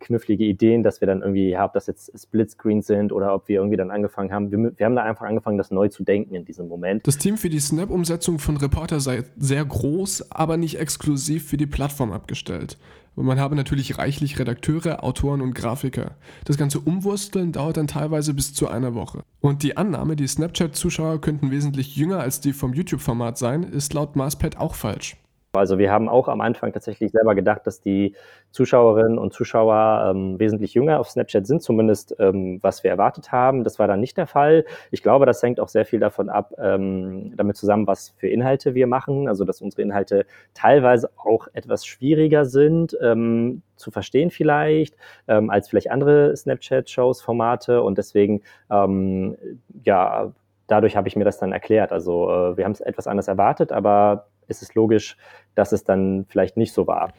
knifflige 0.00 0.44
Ideen, 0.44 0.82
dass 0.82 1.00
wir 1.00 1.06
dann 1.06 1.22
irgendwie, 1.22 1.50
ja, 1.50 1.64
ob 1.64 1.72
das 1.72 1.86
jetzt 1.86 2.12
Splitscreens 2.18 2.86
sind 2.86 3.12
oder 3.12 3.34
ob 3.34 3.48
wir 3.48 3.56
irgendwie 3.56 3.76
dann 3.76 3.90
angefangen 3.90 4.32
haben. 4.32 4.50
Wir, 4.50 4.72
wir, 4.76 4.86
haben 4.86 4.94
da 4.94 5.02
einfach 5.02 5.26
angefangen, 5.26 5.58
das 5.58 5.70
neu 5.70 5.88
zu 5.88 6.04
denken 6.04 6.34
in 6.34 6.44
diesem 6.44 6.68
Moment. 6.68 7.06
Das 7.06 7.18
Team 7.18 7.36
für 7.36 7.48
die 7.48 7.60
Snap-Umsetzung 7.60 8.38
von 8.38 8.56
Reporter 8.56 9.00
sei 9.00 9.24
sehr 9.36 9.64
groß, 9.64 10.30
aber 10.30 10.56
nicht 10.56 10.78
exklusiv 10.78 11.48
für 11.48 11.56
die 11.56 11.66
Plattform 11.66 12.12
abgestellt. 12.12 12.78
Und 13.16 13.26
man 13.26 13.40
habe 13.40 13.56
natürlich 13.56 13.98
reichlich 13.98 14.38
Redakteure, 14.38 15.02
Autoren 15.02 15.40
und 15.40 15.52
Grafiker. 15.52 16.12
Das 16.44 16.56
ganze 16.56 16.78
Umwursteln 16.78 17.50
dauert 17.50 17.76
dann 17.76 17.88
teilweise 17.88 18.32
bis 18.32 18.54
zu 18.54 18.68
einer 18.68 18.94
Woche. 18.94 19.24
Und 19.40 19.64
die 19.64 19.76
Annahme, 19.76 20.14
die 20.14 20.28
Snapchat-Zuschauer 20.28 21.20
könnten 21.20 21.50
wesentlich 21.50 21.96
jünger 21.96 22.20
als 22.20 22.40
die 22.40 22.52
vom 22.52 22.74
YouTube-Format 22.74 23.36
sein, 23.36 23.64
ist 23.64 23.92
laut 23.92 24.14
Marspad 24.14 24.58
auch 24.58 24.76
falsch. 24.76 25.16
Also 25.58 25.78
wir 25.78 25.90
haben 25.90 26.08
auch 26.08 26.28
am 26.28 26.40
Anfang 26.40 26.72
tatsächlich 26.72 27.10
selber 27.12 27.34
gedacht, 27.34 27.66
dass 27.66 27.80
die 27.80 28.14
Zuschauerinnen 28.50 29.18
und 29.18 29.32
Zuschauer 29.32 30.10
ähm, 30.10 30.38
wesentlich 30.38 30.74
jünger 30.74 31.00
auf 31.00 31.10
Snapchat 31.10 31.46
sind, 31.46 31.62
zumindest 31.62 32.16
ähm, 32.18 32.58
was 32.62 32.84
wir 32.84 32.90
erwartet 32.90 33.32
haben. 33.32 33.64
Das 33.64 33.78
war 33.78 33.86
dann 33.86 34.00
nicht 34.00 34.16
der 34.16 34.26
Fall. 34.26 34.64
Ich 34.90 35.02
glaube, 35.02 35.26
das 35.26 35.42
hängt 35.42 35.60
auch 35.60 35.68
sehr 35.68 35.84
viel 35.84 36.00
davon 36.00 36.28
ab, 36.28 36.54
ähm, 36.58 37.36
damit 37.36 37.56
zusammen, 37.56 37.86
was 37.86 38.10
für 38.16 38.28
Inhalte 38.28 38.74
wir 38.74 38.86
machen. 38.86 39.28
Also 39.28 39.44
dass 39.44 39.60
unsere 39.60 39.82
Inhalte 39.82 40.26
teilweise 40.54 41.10
auch 41.16 41.48
etwas 41.52 41.84
schwieriger 41.84 42.44
sind 42.44 42.96
ähm, 43.02 43.62
zu 43.76 43.90
verstehen 43.90 44.30
vielleicht 44.30 44.96
ähm, 45.28 45.50
als 45.50 45.68
vielleicht 45.68 45.90
andere 45.90 46.36
Snapchat-Shows, 46.36 47.22
Formate 47.22 47.82
und 47.82 47.98
deswegen 47.98 48.42
ähm, 48.70 49.36
ja 49.84 50.32
dadurch 50.68 50.96
habe 50.96 51.08
ich 51.08 51.16
mir 51.16 51.24
das 51.24 51.38
dann 51.38 51.52
erklärt. 51.52 51.92
Also 51.92 52.30
äh, 52.30 52.56
wir 52.56 52.64
haben 52.64 52.72
es 52.72 52.80
etwas 52.80 53.08
anders 53.08 53.26
erwartet, 53.26 53.72
aber 53.72 54.26
ist 54.48 54.62
es 54.62 54.74
logisch, 54.74 55.16
dass 55.54 55.72
es 55.72 55.84
dann 55.84 56.26
vielleicht 56.28 56.56
nicht 56.56 56.72
so 56.72 56.86
war. 56.86 57.12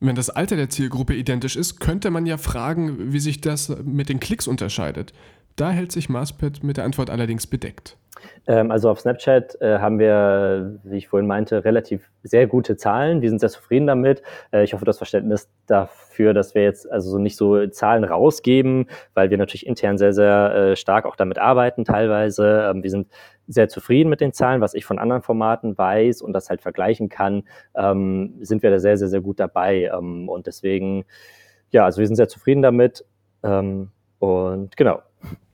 Wenn 0.00 0.14
das 0.14 0.30
Alter 0.30 0.54
der 0.54 0.70
Zielgruppe 0.70 1.14
identisch 1.14 1.56
ist, 1.56 1.80
könnte 1.80 2.10
man 2.10 2.24
ja 2.24 2.36
fragen, 2.36 3.12
wie 3.12 3.18
sich 3.18 3.40
das 3.40 3.68
mit 3.82 4.08
den 4.08 4.20
Klicks 4.20 4.46
unterscheidet. 4.46 5.12
Da 5.56 5.70
hält 5.70 5.90
sich 5.90 6.08
Marspet 6.08 6.62
mit 6.62 6.76
der 6.76 6.84
Antwort 6.84 7.10
allerdings 7.10 7.48
bedeckt. 7.48 7.96
Ähm, 8.46 8.70
also 8.70 8.90
auf 8.90 9.00
Snapchat 9.00 9.60
äh, 9.60 9.78
haben 9.78 9.98
wir, 9.98 10.78
wie 10.84 10.98
ich 10.98 11.08
vorhin 11.08 11.26
meinte, 11.26 11.64
relativ 11.64 12.10
sehr 12.22 12.46
gute 12.46 12.76
Zahlen. 12.76 13.22
Wir 13.22 13.28
sind 13.28 13.38
sehr 13.38 13.48
zufrieden 13.48 13.86
damit. 13.86 14.22
Äh, 14.52 14.64
ich 14.64 14.72
hoffe, 14.74 14.84
das 14.84 14.98
Verständnis 14.98 15.50
dafür, 15.66 16.34
dass 16.34 16.54
wir 16.54 16.62
jetzt 16.62 16.90
also 16.90 17.10
so 17.10 17.18
nicht 17.18 17.36
so 17.36 17.66
Zahlen 17.68 18.04
rausgeben, 18.04 18.86
weil 19.14 19.30
wir 19.30 19.38
natürlich 19.38 19.66
intern 19.66 19.98
sehr, 19.98 20.12
sehr 20.12 20.54
äh, 20.54 20.76
stark 20.76 21.04
auch 21.06 21.16
damit 21.16 21.38
arbeiten 21.38 21.84
teilweise. 21.84 22.70
Ähm, 22.70 22.82
wir 22.82 22.90
sind 22.90 23.08
sehr 23.48 23.68
zufrieden 23.68 24.10
mit 24.10 24.20
den 24.20 24.32
Zahlen, 24.32 24.60
was 24.60 24.74
ich 24.74 24.84
von 24.84 24.98
anderen 24.98 25.22
Formaten 25.22 25.76
weiß 25.76 26.22
und 26.22 26.32
das 26.32 26.50
halt 26.50 26.60
vergleichen 26.60 27.08
kann, 27.08 27.44
ähm, 27.74 28.34
sind 28.40 28.62
wir 28.62 28.70
da 28.70 28.78
sehr, 28.78 28.98
sehr, 28.98 29.08
sehr 29.08 29.20
gut 29.22 29.40
dabei. 29.40 29.90
Ähm, 29.92 30.28
und 30.28 30.46
deswegen, 30.46 31.04
ja, 31.70 31.84
also 31.84 31.98
wir 32.00 32.06
sind 32.06 32.16
sehr 32.16 32.28
zufrieden 32.28 32.62
damit. 32.62 33.04
Ähm, 33.42 33.90
und 34.18 34.76
genau. 34.76 35.00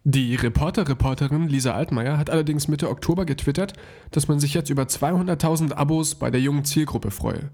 Die 0.06 0.34
Reporter-Reporterin 0.34 1.48
Lisa 1.48 1.72
Altmaier 1.72 2.18
hat 2.18 2.28
allerdings 2.28 2.68
Mitte 2.68 2.90
Oktober 2.90 3.24
getwittert, 3.24 3.72
dass 4.10 4.28
man 4.28 4.38
sich 4.38 4.52
jetzt 4.52 4.68
über 4.68 4.82
200.000 4.82 5.72
Abos 5.72 6.14
bei 6.14 6.30
der 6.30 6.42
jungen 6.42 6.66
Zielgruppe 6.66 7.10
freue. 7.10 7.50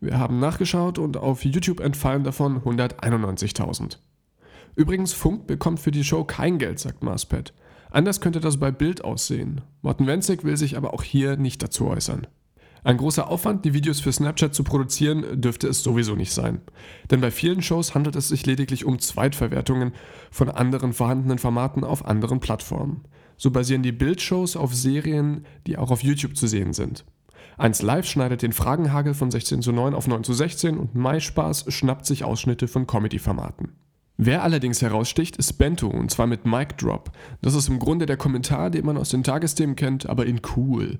Wir 0.00 0.18
haben 0.18 0.38
nachgeschaut 0.38 0.98
und 0.98 1.16
auf 1.16 1.46
YouTube 1.46 1.80
entfallen 1.80 2.22
davon 2.22 2.60
191.000. 2.60 3.96
Übrigens, 4.76 5.14
Funk 5.14 5.46
bekommt 5.46 5.80
für 5.80 5.92
die 5.92 6.04
Show 6.04 6.24
kein 6.24 6.58
Geld, 6.58 6.78
sagt 6.78 7.02
Marspet. 7.02 7.54
Anders 7.90 8.20
könnte 8.20 8.40
das 8.40 8.58
bei 8.58 8.70
Bild 8.70 9.02
aussehen. 9.02 9.62
Morten 9.80 10.06
Wenzig 10.06 10.44
will 10.44 10.56
sich 10.56 10.76
aber 10.76 10.92
auch 10.92 11.02
hier 11.02 11.36
nicht 11.36 11.62
dazu 11.62 11.86
äußern. 11.86 12.26
Ein 12.84 12.98
großer 12.98 13.28
Aufwand, 13.28 13.64
die 13.64 13.72
Videos 13.72 14.00
für 14.00 14.12
Snapchat 14.12 14.54
zu 14.54 14.62
produzieren, 14.62 15.40
dürfte 15.40 15.66
es 15.66 15.82
sowieso 15.82 16.16
nicht 16.16 16.32
sein. 16.32 16.60
Denn 17.10 17.22
bei 17.22 17.30
vielen 17.30 17.62
Shows 17.62 17.94
handelt 17.94 18.14
es 18.14 18.28
sich 18.28 18.44
lediglich 18.44 18.84
um 18.84 18.98
Zweitverwertungen 18.98 19.92
von 20.30 20.50
anderen 20.50 20.92
vorhandenen 20.92 21.38
Formaten 21.38 21.82
auf 21.82 22.04
anderen 22.04 22.40
Plattformen. 22.40 23.04
So 23.38 23.50
basieren 23.50 23.82
die 23.82 23.92
Bildshows 23.92 24.54
auf 24.54 24.74
Serien, 24.74 25.46
die 25.66 25.78
auch 25.78 25.90
auf 25.90 26.04
YouTube 26.04 26.36
zu 26.36 26.46
sehen 26.46 26.74
sind. 26.74 27.06
1 27.56 27.80
Live 27.80 28.06
schneidet 28.06 28.42
den 28.42 28.52
Fragenhagel 28.52 29.14
von 29.14 29.30
16 29.30 29.62
zu 29.62 29.72
9 29.72 29.94
auf 29.94 30.06
9 30.06 30.22
zu 30.22 30.34
16 30.34 30.76
und 30.76 30.94
MySpaß 30.94 31.66
schnappt 31.68 32.04
sich 32.04 32.22
Ausschnitte 32.22 32.68
von 32.68 32.86
Comedy-Formaten. 32.86 33.72
Wer 34.16 34.44
allerdings 34.44 34.80
heraussticht, 34.80 35.36
ist 35.38 35.54
Bento 35.54 35.88
und 35.88 36.08
zwar 36.08 36.28
mit 36.28 36.46
Mic 36.46 36.76
Drop. 36.76 37.10
Das 37.42 37.54
ist 37.54 37.68
im 37.68 37.80
Grunde 37.80 38.06
der 38.06 38.16
Kommentar, 38.16 38.70
den 38.70 38.86
man 38.86 38.96
aus 38.96 39.08
den 39.08 39.24
Tagesthemen 39.24 39.74
kennt, 39.74 40.08
aber 40.08 40.24
in 40.24 40.40
cool. 40.56 40.98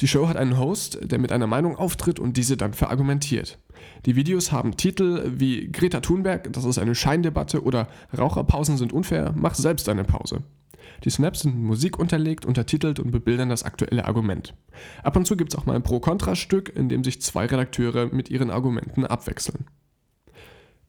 Die 0.00 0.06
Show 0.06 0.28
hat 0.28 0.36
einen 0.36 0.58
Host, 0.58 0.98
der 1.02 1.18
mit 1.18 1.32
einer 1.32 1.48
Meinung 1.48 1.74
auftritt 1.74 2.20
und 2.20 2.36
diese 2.36 2.56
dann 2.56 2.72
verargumentiert. 2.72 3.58
Die 4.06 4.14
Videos 4.14 4.52
haben 4.52 4.76
Titel 4.76 5.32
wie 5.34 5.72
Greta 5.72 5.98
Thunberg, 6.00 6.52
das 6.52 6.64
ist 6.64 6.78
eine 6.78 6.94
Scheindebatte 6.94 7.64
oder 7.64 7.88
Raucherpausen 8.16 8.76
sind 8.76 8.92
unfair, 8.92 9.34
mach 9.36 9.56
selbst 9.56 9.88
eine 9.88 10.04
Pause. 10.04 10.44
Die 11.02 11.10
Snaps 11.10 11.40
sind 11.40 11.56
mit 11.56 11.64
Musik 11.64 11.98
unterlegt, 11.98 12.46
untertitelt 12.46 13.00
und 13.00 13.10
bebildern 13.10 13.48
das 13.48 13.64
aktuelle 13.64 14.04
Argument. 14.04 14.54
Ab 15.02 15.16
und 15.16 15.26
zu 15.26 15.36
gibt 15.36 15.52
es 15.52 15.58
auch 15.58 15.66
mal 15.66 15.74
ein 15.74 15.82
Pro-Kontra-Stück, 15.82 16.74
in 16.76 16.88
dem 16.88 17.02
sich 17.02 17.20
zwei 17.20 17.46
Redakteure 17.46 18.14
mit 18.14 18.30
ihren 18.30 18.50
Argumenten 18.52 19.04
abwechseln. 19.04 19.64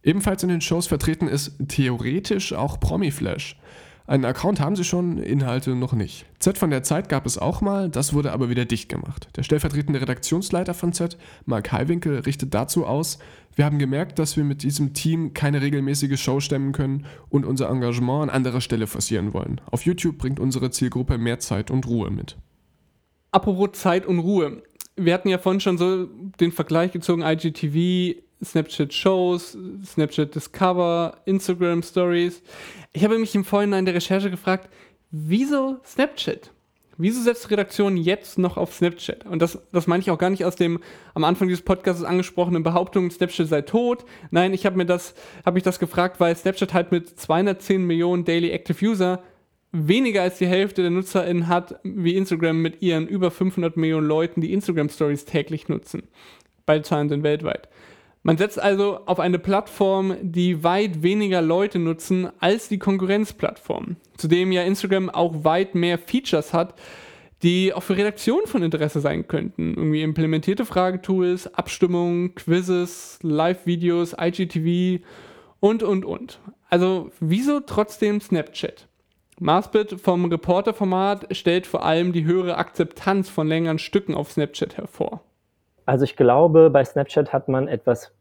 Ebenfalls 0.04 0.44
in 0.44 0.50
den 0.50 0.62
Shows 0.62 0.88
vertreten 0.88 1.28
ist 1.28 1.54
theoretisch 1.68 2.54
auch 2.54 2.80
Promiflash. 2.80 3.58
Einen 4.06 4.26
Account 4.26 4.60
haben 4.60 4.76
sie 4.76 4.84
schon, 4.84 5.18
Inhalte 5.18 5.76
noch 5.76 5.94
nicht. 5.94 6.26
Z 6.40 6.58
von 6.58 6.70
der 6.70 6.84
Zeit 6.84 7.08
gab 7.08 7.26
es 7.26 7.38
auch 7.38 7.62
mal, 7.62 7.90
das 7.90 8.14
wurde 8.14 8.34
aber 8.34 8.50
wieder 8.50 8.66
dicht 8.66 8.90
gemacht. 8.90 9.30
Der 9.38 9.44
stellvertretende 9.44 10.02
Redaktionsleiter 10.02 10.74
von 10.74 10.92
Z, 10.92 11.18
Mark 11.46 11.72
Heiwinkel, 11.72 12.20
richtet 12.20 12.54
dazu 12.54 12.86
aus, 12.86 13.18
wir 13.56 13.64
haben 13.64 13.80
gemerkt, 13.80 14.20
dass 14.20 14.36
wir 14.36 14.44
mit 14.44 14.64
diesem 14.64 14.94
Team 14.94 15.34
keine 15.34 15.62
regelmäßige 15.62 16.22
Show 16.22 16.42
stemmen 16.42 16.74
können 16.74 17.06
und 17.30 17.46
unser 17.46 17.70
Engagement 17.70 18.24
an 18.24 18.30
anderer 18.30 18.60
Stelle 18.60 18.88
forcieren 18.88 19.34
wollen. 19.34 19.62
Auf 19.72 19.86
YouTube 19.86 20.18
bringt 20.18 20.40
unsere 20.40 20.70
Zielgruppe 20.72 21.18
mehr 21.18 21.40
Zeit 21.40 21.72
und 21.72 21.88
Ruhe 21.88 22.10
mit. 22.10 22.36
Apropos 23.32 23.80
Zeit 23.80 24.06
und 24.06 24.20
Ruhe. 24.20 24.64
Wir 24.98 25.14
hatten 25.14 25.30
ja 25.30 25.38
vorhin 25.38 25.62
schon 25.62 25.78
so 25.78 26.06
den 26.40 26.52
Vergleich 26.52 26.92
gezogen, 26.92 27.22
IGTV 27.22 28.22
Snapchat 28.44 28.94
Shows, 28.94 29.58
Snapchat 29.86 30.36
Discover, 30.36 31.18
Instagram 31.26 31.84
Stories. 31.84 32.42
Ich 32.94 33.04
habe 33.04 33.18
mich 33.18 33.36
im 33.36 33.46
Vorhinein 33.46 33.86
der 33.86 33.96
Recherche 33.96 34.30
gefragt, 34.30 34.70
wieso 35.12 35.80
Snapchat? 35.86 36.52
Wieso 36.98 37.22
setzt 37.22 37.50
Redaktion 37.50 37.98
jetzt 37.98 38.38
noch 38.38 38.56
auf 38.56 38.74
Snapchat? 38.74 39.26
Und 39.26 39.42
das, 39.42 39.60
das 39.72 39.88
meine 39.88 40.02
ich 40.02 40.12
auch 40.12 40.20
gar 40.20 40.30
nicht 40.30 40.46
aus 40.46 40.56
dem 40.56 40.80
am 41.16 41.24
Anfang 41.24 41.48
dieses 41.48 41.66
Podcasts 41.66 42.04
angesprochenen 42.04 42.62
Behauptung, 42.62 43.10
Snapchat 43.10 43.48
sei 43.48 43.62
tot. 43.62 44.06
Nein, 44.30 44.54
ich 44.54 44.66
habe 44.66 44.78
mir 44.78 44.86
das, 44.86 45.16
habe 45.44 45.56
mich 45.56 45.64
das 45.64 45.80
gefragt, 45.80 46.20
weil 46.20 46.36
Snapchat 46.36 46.74
halt 46.74 46.92
mit 46.92 47.10
210 47.20 47.84
Millionen 47.84 48.26
Daily 48.26 48.52
Active 48.52 48.86
User 48.86 49.24
weniger 49.72 50.22
als 50.22 50.38
die 50.38 50.46
Hälfte 50.46 50.84
der 50.84 50.92
NutzerInnen 50.92 51.48
hat, 51.48 51.80
wie 51.84 52.16
Instagram 52.16 52.62
mit 52.62 52.84
ihren 52.84 53.08
über 53.08 53.32
500 53.32 53.76
Millionen 53.76 54.08
Leuten, 54.08 54.40
die 54.40 54.54
Instagram 54.54 54.90
Stories 54.90 55.26
täglich 55.26 55.68
nutzen. 55.68 56.04
Beide 56.68 56.84
Zahlen 56.84 57.10
sind 57.10 57.24
weltweit. 57.24 57.68
Man 58.26 58.38
setzt 58.38 58.58
also 58.58 59.02
auf 59.06 59.20
eine 59.20 59.38
Plattform, 59.38 60.16
die 60.22 60.64
weit 60.64 61.04
weniger 61.04 61.42
Leute 61.42 61.78
nutzen 61.78 62.30
als 62.40 62.70
die 62.70 62.80
Konkurrenzplattform. 62.80 63.98
Zudem 64.18 64.54
ja 64.54 64.64
Instagram 64.64 65.10
auch 65.10 65.44
weit 65.44 65.76
mehr 65.76 65.98
Features 65.98 66.54
hat, 66.54 66.76
die 67.44 67.74
auch 67.74 67.84
für 67.84 67.98
Redaktionen 67.98 68.48
von 68.48 68.64
Interesse 68.64 69.02
sein 69.02 69.28
könnten. 69.28 69.74
Irgendwie 69.76 70.02
implementierte 70.02 70.66
Fragetools, 70.66 71.54
Abstimmungen, 71.54 72.34
Quizzes, 72.36 73.20
Live-Videos, 73.22 74.16
IGTV 74.18 75.04
und, 75.60 75.84
und, 75.84 76.06
und. 76.06 76.40
Also 76.70 77.12
wieso 77.20 77.60
trotzdem 77.60 78.22
Snapchat? 78.22 78.88
Marsbit 79.40 80.00
vom 80.00 80.26
Reporter-Format 80.26 81.36
stellt 81.36 81.68
vor 81.68 81.84
allem 81.84 82.14
die 82.14 82.24
höhere 82.24 82.58
Akzeptanz 82.58 83.28
von 83.28 83.48
längeren 83.50 83.80
Stücken 83.80 84.16
auf 84.16 84.32
Snapchat 84.32 84.78
hervor. 84.78 85.22
Also 85.86 86.06
ich 86.06 86.16
glaube, 86.16 86.70
bei 86.70 86.84
Snapchat 86.84 87.34
hat 87.34 87.48
man 87.48 87.68
etwas 87.68 88.14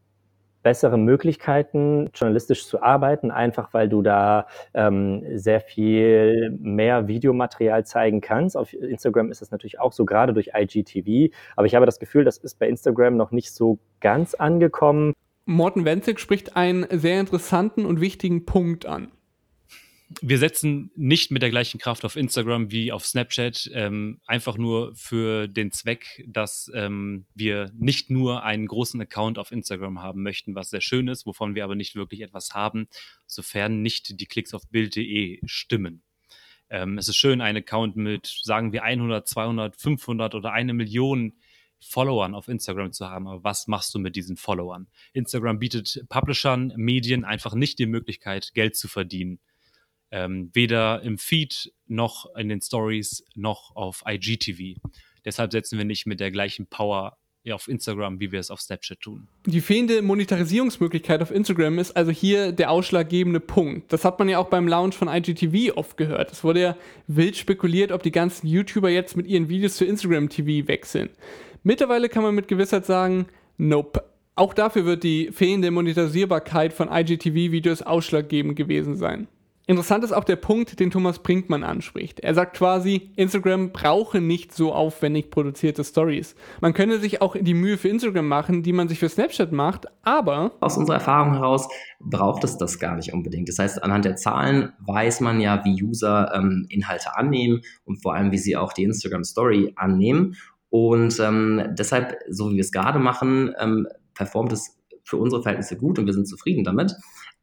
bessere 0.62 0.96
Möglichkeiten, 0.96 2.10
journalistisch 2.14 2.66
zu 2.66 2.82
arbeiten, 2.82 3.30
einfach 3.30 3.74
weil 3.74 3.88
du 3.88 4.02
da 4.02 4.46
ähm, 4.74 5.24
sehr 5.34 5.60
viel 5.60 6.56
mehr 6.60 7.08
Videomaterial 7.08 7.84
zeigen 7.84 8.20
kannst. 8.20 8.56
Auf 8.56 8.72
Instagram 8.72 9.30
ist 9.30 9.42
das 9.42 9.50
natürlich 9.50 9.80
auch 9.80 9.92
so, 9.92 10.04
gerade 10.04 10.32
durch 10.32 10.52
IGTV. 10.54 11.34
Aber 11.56 11.66
ich 11.66 11.74
habe 11.74 11.86
das 11.86 11.98
Gefühl, 11.98 12.24
das 12.24 12.38
ist 12.38 12.58
bei 12.58 12.68
Instagram 12.68 13.16
noch 13.16 13.32
nicht 13.32 13.52
so 13.52 13.78
ganz 14.00 14.34
angekommen. 14.34 15.14
Morten 15.44 15.84
Wenzig 15.84 16.20
spricht 16.20 16.56
einen 16.56 16.86
sehr 16.90 17.18
interessanten 17.18 17.84
und 17.84 18.00
wichtigen 18.00 18.46
Punkt 18.46 18.86
an 18.86 19.10
wir 20.20 20.38
setzen 20.38 20.90
nicht 20.96 21.30
mit 21.30 21.42
der 21.42 21.50
gleichen 21.50 21.78
Kraft 21.78 22.04
auf 22.04 22.16
Instagram 22.16 22.70
wie 22.70 22.92
auf 22.92 23.06
Snapchat, 23.06 23.70
ähm, 23.72 24.20
einfach 24.26 24.58
nur 24.58 24.94
für 24.94 25.48
den 25.48 25.70
Zweck, 25.70 26.24
dass 26.26 26.70
ähm, 26.74 27.26
wir 27.34 27.70
nicht 27.74 28.10
nur 28.10 28.42
einen 28.42 28.66
großen 28.66 29.00
Account 29.00 29.38
auf 29.38 29.52
Instagram 29.52 30.02
haben 30.02 30.22
möchten, 30.22 30.54
was 30.54 30.70
sehr 30.70 30.80
schön 30.80 31.08
ist, 31.08 31.26
wovon 31.26 31.54
wir 31.54 31.64
aber 31.64 31.74
nicht 31.74 31.94
wirklich 31.94 32.20
etwas 32.20 32.54
haben, 32.54 32.88
sofern 33.26 33.82
nicht 33.82 34.20
die 34.20 34.26
Klicks 34.26 34.54
auf 34.54 34.68
Bild.de 34.68 35.40
stimmen. 35.44 36.02
Ähm, 36.68 36.98
es 36.98 37.08
ist 37.08 37.16
schön, 37.16 37.40
einen 37.40 37.58
Account 37.58 37.96
mit, 37.96 38.26
sagen 38.42 38.72
wir, 38.72 38.82
100, 38.82 39.26
200, 39.28 39.76
500 39.76 40.34
oder 40.34 40.52
eine 40.52 40.74
Million 40.74 41.34
Followern 41.80 42.34
auf 42.34 42.48
Instagram 42.48 42.92
zu 42.92 43.08
haben. 43.08 43.26
Aber 43.26 43.44
was 43.44 43.66
machst 43.66 43.94
du 43.94 43.98
mit 43.98 44.16
diesen 44.16 44.36
Followern? 44.36 44.86
Instagram 45.12 45.58
bietet 45.58 46.04
Publishern, 46.08 46.72
Medien 46.76 47.24
einfach 47.24 47.54
nicht 47.54 47.78
die 47.78 47.86
Möglichkeit, 47.86 48.54
Geld 48.54 48.76
zu 48.76 48.88
verdienen 48.88 49.40
ähm, 50.12 50.50
weder 50.52 51.02
im 51.02 51.18
Feed 51.18 51.72
noch 51.88 52.34
in 52.36 52.48
den 52.48 52.60
Stories 52.60 53.24
noch 53.34 53.74
auf 53.74 54.04
IGTV. 54.06 54.78
Deshalb 55.24 55.52
setzen 55.52 55.78
wir 55.78 55.84
nicht 55.84 56.06
mit 56.06 56.20
der 56.20 56.30
gleichen 56.30 56.66
Power 56.66 57.16
auf 57.50 57.66
Instagram, 57.66 58.20
wie 58.20 58.30
wir 58.30 58.38
es 58.38 58.52
auf 58.52 58.60
Snapchat 58.60 59.00
tun. 59.00 59.26
Die 59.46 59.60
fehlende 59.60 60.00
Monetarisierungsmöglichkeit 60.02 61.22
auf 61.22 61.32
Instagram 61.32 61.80
ist 61.80 61.96
also 61.96 62.12
hier 62.12 62.52
der 62.52 62.70
ausschlaggebende 62.70 63.40
Punkt. 63.40 63.92
Das 63.92 64.04
hat 64.04 64.20
man 64.20 64.28
ja 64.28 64.38
auch 64.38 64.48
beim 64.48 64.68
Launch 64.68 64.94
von 64.94 65.08
IGTV 65.08 65.76
oft 65.76 65.96
gehört. 65.96 66.30
Es 66.30 66.44
wurde 66.44 66.60
ja 66.60 66.76
wild 67.08 67.36
spekuliert, 67.36 67.90
ob 67.90 68.04
die 68.04 68.12
ganzen 68.12 68.46
YouTuber 68.46 68.90
jetzt 68.90 69.16
mit 69.16 69.26
ihren 69.26 69.48
Videos 69.48 69.76
zu 69.76 69.84
Instagram 69.84 70.28
TV 70.28 70.68
wechseln. 70.68 71.10
Mittlerweile 71.64 72.08
kann 72.08 72.22
man 72.22 72.34
mit 72.34 72.46
Gewissheit 72.46 72.86
sagen, 72.86 73.26
nope. 73.56 74.04
Auch 74.34 74.54
dafür 74.54 74.84
wird 74.84 75.02
die 75.02 75.30
fehlende 75.32 75.70
Monetarisierbarkeit 75.70 76.72
von 76.72 76.88
IGTV-Videos 76.90 77.82
ausschlaggebend 77.82 78.56
gewesen 78.56 78.96
sein. 78.96 79.26
Interessant 79.72 80.04
ist 80.04 80.12
auch 80.12 80.24
der 80.24 80.36
Punkt, 80.36 80.80
den 80.80 80.90
Thomas 80.90 81.20
Brinkmann 81.20 81.64
anspricht. 81.64 82.20
Er 82.20 82.34
sagt 82.34 82.58
quasi, 82.58 83.10
Instagram 83.16 83.72
brauche 83.72 84.20
nicht 84.20 84.54
so 84.54 84.74
aufwendig 84.74 85.30
produzierte 85.30 85.82
Stories. 85.82 86.34
Man 86.60 86.74
könne 86.74 86.98
sich 86.98 87.22
auch 87.22 87.36
die 87.40 87.54
Mühe 87.54 87.78
für 87.78 87.88
Instagram 87.88 88.28
machen, 88.28 88.62
die 88.62 88.74
man 88.74 88.88
sich 88.88 88.98
für 88.98 89.08
Snapchat 89.08 89.50
macht, 89.50 89.86
aber... 90.02 90.52
Aus 90.60 90.76
unserer 90.76 90.96
Erfahrung 90.96 91.32
heraus 91.32 91.68
braucht 92.00 92.44
es 92.44 92.58
das 92.58 92.78
gar 92.78 92.96
nicht 92.96 93.14
unbedingt. 93.14 93.48
Das 93.48 93.58
heißt, 93.58 93.82
anhand 93.82 94.04
der 94.04 94.16
Zahlen 94.16 94.74
weiß 94.80 95.20
man 95.20 95.40
ja, 95.40 95.64
wie 95.64 95.82
User 95.82 96.30
ähm, 96.34 96.66
Inhalte 96.68 97.16
annehmen 97.16 97.62
und 97.86 98.02
vor 98.02 98.14
allem, 98.14 98.30
wie 98.30 98.36
sie 98.36 98.58
auch 98.58 98.74
die 98.74 98.82
Instagram 98.82 99.24
Story 99.24 99.72
annehmen. 99.76 100.36
Und 100.68 101.18
ähm, 101.18 101.70
deshalb, 101.78 102.18
so 102.28 102.50
wie 102.50 102.56
wir 102.56 102.60
es 102.60 102.72
gerade 102.72 102.98
machen, 102.98 103.54
ähm, 103.58 103.88
performt 104.12 104.52
es 104.52 104.76
für 105.02 105.16
unsere 105.16 105.42
Verhältnisse 105.42 105.78
gut 105.78 105.98
und 105.98 106.04
wir 106.04 106.12
sind 106.12 106.28
zufrieden 106.28 106.62
damit. 106.62 106.94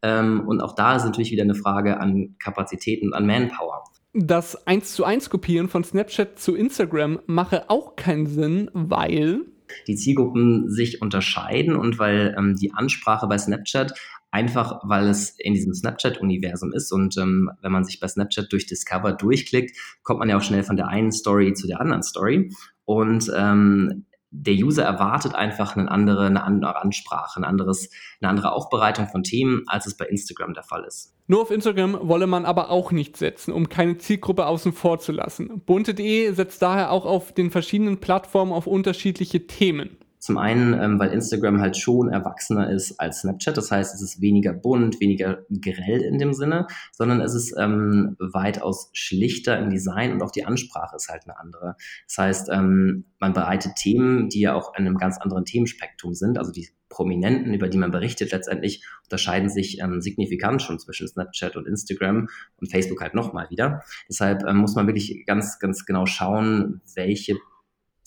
Ähm, 0.02 0.48
und 0.48 0.62
auch 0.62 0.76
da 0.76 0.96
ist 0.96 1.06
natürlich 1.06 1.32
wieder 1.32 1.44
eine 1.44 1.56
Frage 1.56 2.00
an 2.00 2.36
Kapazitäten, 2.40 3.14
an 3.14 3.26
Manpower. 3.26 3.84
das 4.14 4.68
1 4.68 4.94
zu 4.94 5.04
1 5.04 5.30
Kopieren 5.30 5.68
von 5.68 5.84
Snapchat 5.84 6.40
zu 6.40 6.56
Instagram 6.56 7.20
mache 7.28 7.70
auch 7.70 7.96
keinen 7.96 8.28
Sinn, 8.28 8.70
weil 8.74 9.42
die 9.88 9.96
Zielgruppen 9.96 10.70
sich 10.70 11.02
unterscheiden 11.02 11.76
und 11.76 12.00
weil 12.00 12.36
ähm, 12.38 12.56
die 12.56 12.74
Ansprache 12.74 13.28
bei 13.28 13.38
Snapchat 13.38 13.94
einfach, 14.32 14.82
weil 14.84 15.08
es 15.08 15.32
in 15.40 15.54
diesem 15.54 15.74
Snapchat-Universum 15.74 16.74
ist 16.74 16.92
und 16.92 17.18
ähm, 17.18 17.50
wenn 17.62 17.72
man 17.72 17.84
sich 17.84 18.00
bei 18.00 18.08
Snapchat 18.08 18.52
durch 18.52 18.68
Discover 18.68 19.14
durchklickt, 19.14 19.78
kommt 20.04 20.20
man 20.20 20.30
ja 20.30 20.38
auch 20.38 20.44
schnell 20.44 20.64
von 20.64 20.76
der 20.76 20.88
einen 20.88 21.12
Story 21.12 21.54
zu 21.54 21.68
der 21.68 21.82
anderen 21.82 22.04
Story 22.04 22.52
und 22.86 23.32
ähm, 23.36 24.06
der 24.32 24.54
User 24.54 24.84
erwartet 24.84 25.36
einfach 25.36 25.76
eine 25.76 25.90
andere, 25.90 26.28
eine 26.28 26.44
andere 26.44 26.82
Ansprache, 26.82 27.40
ein 27.40 27.44
anderes, 27.44 27.90
eine 28.22 28.30
andere 28.30 28.52
Aufbereitung 28.52 29.08
von 29.08 29.24
Themen, 29.24 29.64
als 29.68 29.88
es 29.88 29.98
bei 29.98 30.06
Instagram 30.06 30.54
der 30.54 30.64
Fall 30.64 30.84
ist. 30.84 31.16
Nur 31.28 31.42
auf 31.42 31.52
Instagram 31.52 31.98
wolle 32.02 32.28
man 32.28 32.46
aber 32.46 32.70
auch 32.70 32.92
nicht 32.92 33.18
setzen, 33.18 33.52
um 33.52 33.70
keine 33.70 33.98
Zielgruppe 33.98 34.46
außen 34.46 34.74
vor 34.74 35.00
zu 35.00 35.12
lassen. 35.12 35.62
Bunte.de 35.66 36.32
setzt 36.34 36.62
daher 36.62 36.92
auch 36.92 37.06
auf 37.06 37.34
den 37.34 37.52
verschiedenen 37.52 38.00
Plattformen 38.00 38.52
auf 38.52 38.68
unterschiedliche 38.68 39.48
Themen. 39.48 39.98
Zum 40.20 40.38
einen, 40.38 40.74
ähm, 40.74 41.00
weil 41.00 41.14
Instagram 41.14 41.62
halt 41.62 41.78
schon 41.78 42.10
erwachsener 42.10 42.70
ist 42.70 43.00
als 43.00 43.22
Snapchat. 43.22 43.56
Das 43.56 43.72
heißt, 43.72 43.96
es 43.96 44.02
ist 44.02 44.22
weniger 44.22 44.54
bunt, 44.54 45.00
weniger 45.00 45.46
grell 45.50 46.02
in 46.02 46.18
dem 46.18 46.34
Sinne, 46.34 46.68
sondern 46.92 47.22
es 47.22 47.34
ist 47.34 47.56
ähm, 47.58 48.18
weitaus 48.20 48.90
schlichter 48.94 49.58
im 49.58 49.70
Design 49.70 50.12
und 50.12 50.22
auch 50.22 50.32
die 50.32 50.46
Ansprache 50.46 50.98
ist 50.98 51.08
halt 51.08 51.24
eine 51.24 51.40
andere. 51.40 51.76
Das 52.08 52.18
heißt, 52.18 52.50
ähm, 52.50 53.06
man 53.20 53.34
bereitet 53.34 53.76
Themen, 53.76 54.30
die 54.30 54.42
ja 54.42 54.54
auch 54.54 54.74
in 54.78 54.86
einem 54.86 54.98
ganz 54.98 55.18
anderen 55.18 55.46
Themenspektrum 55.46 56.14
sind. 56.14 56.38
Also 56.38 56.52
die 56.52 56.70
Prominenten, 56.90 57.54
über 57.54 57.70
die 57.70 57.78
man 57.78 57.92
berichtet, 57.92 58.32
letztendlich 58.32 58.84
unterscheiden 59.04 59.50
sich 59.50 59.80
ähm, 59.80 60.02
signifikant 60.02 60.62
schon 60.62 60.80
zwischen 60.80 61.08
Snapchat 61.08 61.56
und 61.56 61.68
Instagram 61.68 62.28
und 62.58 62.72
Facebook 62.72 63.02
halt 63.02 63.14
nochmal 63.14 63.50
wieder. 63.50 63.84
Deshalb 64.10 64.44
ähm, 64.46 64.58
muss 64.58 64.76
man 64.76 64.88
wirklich 64.88 65.24
ganz, 65.26 65.60
ganz 65.60 65.86
genau 65.86 66.06
schauen, 66.06 66.82
welche 66.96 67.38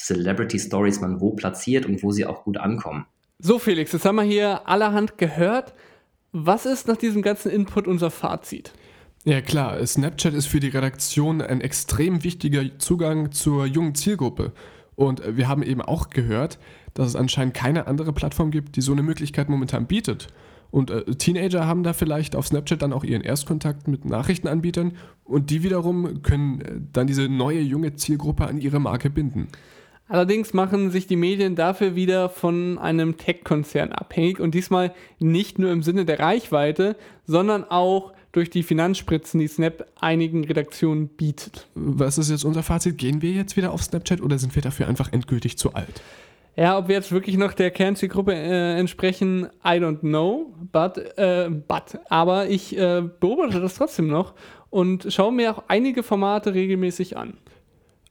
Celebrity 0.03 0.59
Stories 0.59 1.01
man 1.01 1.21
wo 1.21 1.31
platziert 1.31 1.87
und 1.87 2.03
wo 2.03 2.13
sie 2.13 2.27
auch 2.27 2.45
gut 2.45 2.59
ankommen. 2.59 3.07
So, 3.39 3.59
Felix, 3.59 3.93
jetzt 3.93 4.05
haben 4.05 4.17
wir 4.17 4.23
hier 4.23 4.69
allerhand 4.69 5.19
gehört. 5.19 5.75
Was 6.33 6.67
ist 6.67 6.89
nach 6.89 6.97
diesem 6.97 7.23
ganzen 7.23 7.51
Input 7.51 7.87
unser 7.87 8.11
Fazit? 8.11 8.73
Ja 9.25 9.41
klar, 9.41 9.85
Snapchat 9.87 10.35
ist 10.35 10.47
für 10.47 10.61
die 10.61 10.69
Redaktion 10.69 11.41
ein 11.41 11.61
extrem 11.61 12.25
wichtiger 12.25 12.79
Zugang 12.79 13.31
zur 13.31 13.67
jungen 13.67 13.95
Zielgruppe. 13.95 14.53
Und 14.97 15.23
wir 15.37 15.49
haben 15.49 15.63
eben 15.63 15.81
auch 15.81 16.11
gehört, 16.11 16.59
dass 16.95 17.09
es 17.09 17.17
anscheinend 17.17 17.55
keine 17.55 17.87
andere 17.87 18.13
Plattform 18.13 18.51
gibt, 18.51 18.77
die 18.77 18.81
so 18.81 18.93
eine 18.93 19.03
Möglichkeit 19.03 19.49
momentan 19.49 19.87
bietet. 19.87 20.29
Und 20.73 20.91
äh, 20.91 21.05
Teenager 21.05 21.67
haben 21.67 21.83
da 21.83 21.93
vielleicht 21.93 22.35
auf 22.35 22.47
Snapchat 22.47 22.83
dann 22.83 22.93
auch 22.93 23.05
ihren 23.05 23.23
Erstkontakt 23.23 23.89
mit 23.89 24.05
Nachrichtenanbietern 24.07 24.93
und 25.23 25.51
die 25.51 25.63
wiederum 25.63 26.23
können 26.23 26.61
äh, 26.63 26.81
dann 26.93 27.07
diese 27.07 27.29
neue 27.29 27.61
junge 27.61 27.95
Zielgruppe 27.95 28.47
an 28.47 28.59
ihre 28.59 28.81
Marke 28.81 29.11
binden. 29.11 29.49
Allerdings 30.09 30.53
machen 30.53 30.91
sich 30.91 31.07
die 31.07 31.17
Medien 31.17 31.57
dafür 31.57 31.95
wieder 31.95 32.29
von 32.29 32.79
einem 32.79 33.17
Tech-Konzern 33.17 33.93
abhängig 33.93 34.41
und 34.41 34.55
diesmal 34.55 34.93
nicht 35.19 35.59
nur 35.59 35.71
im 35.71 35.83
Sinne 35.83 36.05
der 36.05 36.19
Reichweite, 36.19 36.97
sondern 37.25 37.65
auch 37.65 38.13
durch 38.33 38.51
die 38.51 38.63
Finanzspritzen, 38.63 39.41
die 39.41 39.49
Snap 39.49 39.87
einigen 40.01 40.45
Redaktionen 40.45 41.09
bietet. 41.09 41.69
Was 41.75 42.19
ist 42.19 42.31
jetzt 42.31 42.45
unser 42.45 42.63
Fazit? 42.63 42.99
Gehen 42.99 43.23
wir 43.23 43.31
jetzt 43.31 43.57
wieder 43.57 43.73
auf 43.73 43.83
Snapchat 43.83 44.21
oder 44.21 44.39
sind 44.39 44.55
wir 44.55 44.63
dafür 44.63 44.89
einfach 44.89 45.13
endgültig 45.13 45.59
zu 45.59 45.75
alt? 45.75 46.03
Ja, 46.57 46.77
ob 46.77 46.89
wir 46.89 46.97
jetzt 46.97 47.13
wirklich 47.13 47.39
noch 47.39 47.55
der 47.55 47.71
Kernzielgruppe 47.71 48.35
äh, 48.35 48.79
entsprechen, 48.79 49.49
I 49.65 49.79
don't 49.79 50.01
know, 50.01 50.55
but, 50.71 50.99
äh, 51.17 51.49
but. 51.49 51.99
aber 52.11 52.49
ich 52.49 52.77
äh, 52.77 53.03
beobachte 53.21 53.61
das 53.61 53.75
trotzdem 53.75 54.09
noch 54.09 54.35
und 54.69 55.07
schaue 55.11 55.33
mir 55.33 55.53
auch 55.53 55.65
einige 55.69 56.03
Formate 56.03 56.53
regelmäßig 56.53 57.17
an. 57.17 57.39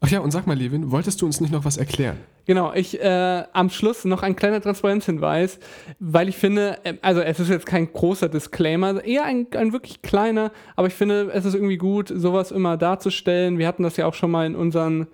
Ach 0.03 0.09
ja, 0.09 0.19
und 0.19 0.31
sag 0.31 0.47
mal, 0.47 0.57
Levin, 0.57 0.89
wolltest 0.89 1.21
du 1.21 1.27
uns 1.27 1.39
nicht 1.41 1.53
noch 1.53 1.63
was 1.63 1.77
erklären? 1.77 2.17
Genau, 2.45 2.73
ich 2.73 2.99
äh, 2.99 3.43
am 3.53 3.69
Schluss 3.69 4.03
noch 4.03 4.23
ein 4.23 4.35
kleiner 4.35 4.59
Transparenzhinweis, 4.59 5.59
weil 5.99 6.27
ich 6.27 6.37
finde, 6.37 6.79
äh, 6.83 6.95
also 7.03 7.21
es 7.21 7.39
ist 7.39 7.49
jetzt 7.49 7.67
kein 7.67 7.93
großer 7.93 8.27
Disclaimer, 8.27 9.03
eher 9.05 9.25
ein, 9.25 9.45
ein 9.55 9.73
wirklich 9.73 10.01
kleiner, 10.01 10.51
aber 10.75 10.87
ich 10.87 10.95
finde, 10.95 11.29
es 11.31 11.45
ist 11.45 11.53
irgendwie 11.53 11.77
gut, 11.77 12.11
sowas 12.13 12.49
immer 12.49 12.77
darzustellen. 12.77 13.59
Wir 13.59 13.67
hatten 13.67 13.83
das 13.83 13.95
ja 13.95 14.07
auch 14.07 14.15
schon 14.15 14.31
mal 14.31 14.47
in 14.47 14.55
unseren, 14.55 15.05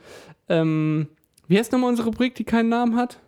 ähm, 0.48 1.08
wie 1.50 1.60
heißt 1.60 1.74
nochmal 1.74 1.90
unsere 1.90 2.08
Rubrik, 2.08 2.36
die 2.36 2.46
keinen 2.46 2.70
Namen 2.70 2.96
hat? 2.96 3.20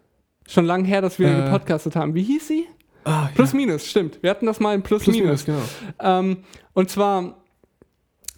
Schon 0.47 0.65
lange 0.65 0.87
her, 0.87 1.01
dass 1.01 1.19
wir 1.19 1.27
äh, 1.27 1.43
gepodcastet 1.43 1.97
haben. 1.97 2.15
Wie 2.15 2.23
hieß 2.23 2.47
sie? 2.47 2.67
Ah, 3.03 3.27
Plus 3.35 3.51
ja. 3.51 3.57
Minus, 3.57 3.85
stimmt. 3.85 4.23
Wir 4.23 4.29
hatten 4.29 4.45
das 4.45 4.61
mal 4.61 4.75
in 4.75 4.81
Plus, 4.81 5.03
Plus 5.03 5.13
Minus. 5.13 5.45
Minus 5.45 5.67
genau. 5.99 6.19
Ähm, 6.19 6.37
und 6.73 6.89
zwar 6.89 7.35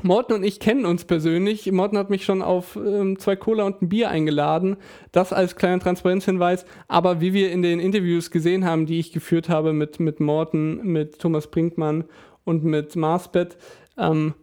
Morten 0.04 0.34
und 0.34 0.43
ich 0.43 0.60
kennen 0.60 0.86
uns 0.86 1.06
persönlich. 1.06 1.72
Morten 1.72 1.97
hat 1.97 2.10
mich 2.10 2.26
schon 2.26 2.41
auf 2.41 2.76
ähm, 2.76 3.20
zwei 3.20 3.36
Cola 3.36 3.64
und 3.64 3.82
ein 3.82 3.89
Bier 3.89 4.10
eingeladen. 4.10 4.78
Das 5.12 5.34
als 5.34 5.56
kleiner 5.56 5.80
Transparenzhinweis. 5.80 6.66
Aber 6.88 7.22
wie 7.22 7.34
wir 7.34 7.52
in 7.52 7.62
den 7.62 7.80
Interviews 7.80 8.32
gesehen 8.32 8.66
haben, 8.66 8.86
die 8.86 8.99
ich 8.99 9.12
geführt 9.12 9.49
habe 9.49 9.74
mit, 9.74 9.99
mit 9.99 10.20
Morten, 10.20 10.82
mit 10.84 11.20
Thomas 11.20 11.47
Brinkmann 11.47 12.06
und 12.43 12.64
mit 12.64 12.95
Marsbett, 12.95 13.58
ähm, 13.97 14.34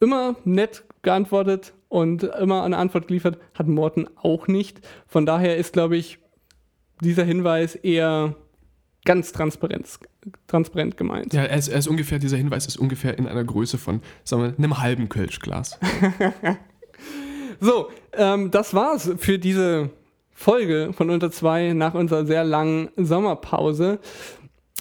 immer 0.00 0.36
nett 0.44 0.84
geantwortet 1.02 1.72
und 1.88 2.24
immer 2.24 2.62
eine 2.64 2.76
Antwort 2.76 3.08
geliefert, 3.08 3.38
hat 3.54 3.68
Morten 3.68 4.06
auch 4.16 4.48
nicht. 4.48 4.80
Von 5.06 5.24
daher 5.24 5.56
ist, 5.56 5.72
glaube 5.72 5.96
ich, 5.96 6.18
dieser 7.00 7.24
Hinweis 7.24 7.74
eher 7.74 8.34
ganz 9.06 9.32
transparent, 9.32 9.86
transparent 10.46 10.98
gemeint. 10.98 11.32
Ja, 11.32 11.44
er 11.44 11.56
ist, 11.56 11.68
er 11.68 11.78
ist, 11.78 11.88
ungefähr, 11.88 12.18
dieser 12.18 12.36
Hinweis 12.36 12.66
ist 12.66 12.76
ungefähr 12.76 13.16
in 13.16 13.26
einer 13.26 13.44
Größe 13.44 13.78
von, 13.78 14.02
sagen 14.24 14.42
wir, 14.42 14.54
einem 14.58 14.78
halben 14.78 15.08
Kölschglas. 15.08 15.78
so, 17.60 17.88
ähm, 18.12 18.50
das 18.50 18.74
war's 18.74 19.10
für 19.16 19.38
diese 19.38 19.90
Folge 20.32 20.90
von 20.92 21.08
Unter 21.08 21.30
2 21.30 21.72
nach 21.72 21.94
unserer 21.94 22.26
sehr 22.26 22.44
langen 22.44 22.90
Sommerpause. 22.96 24.00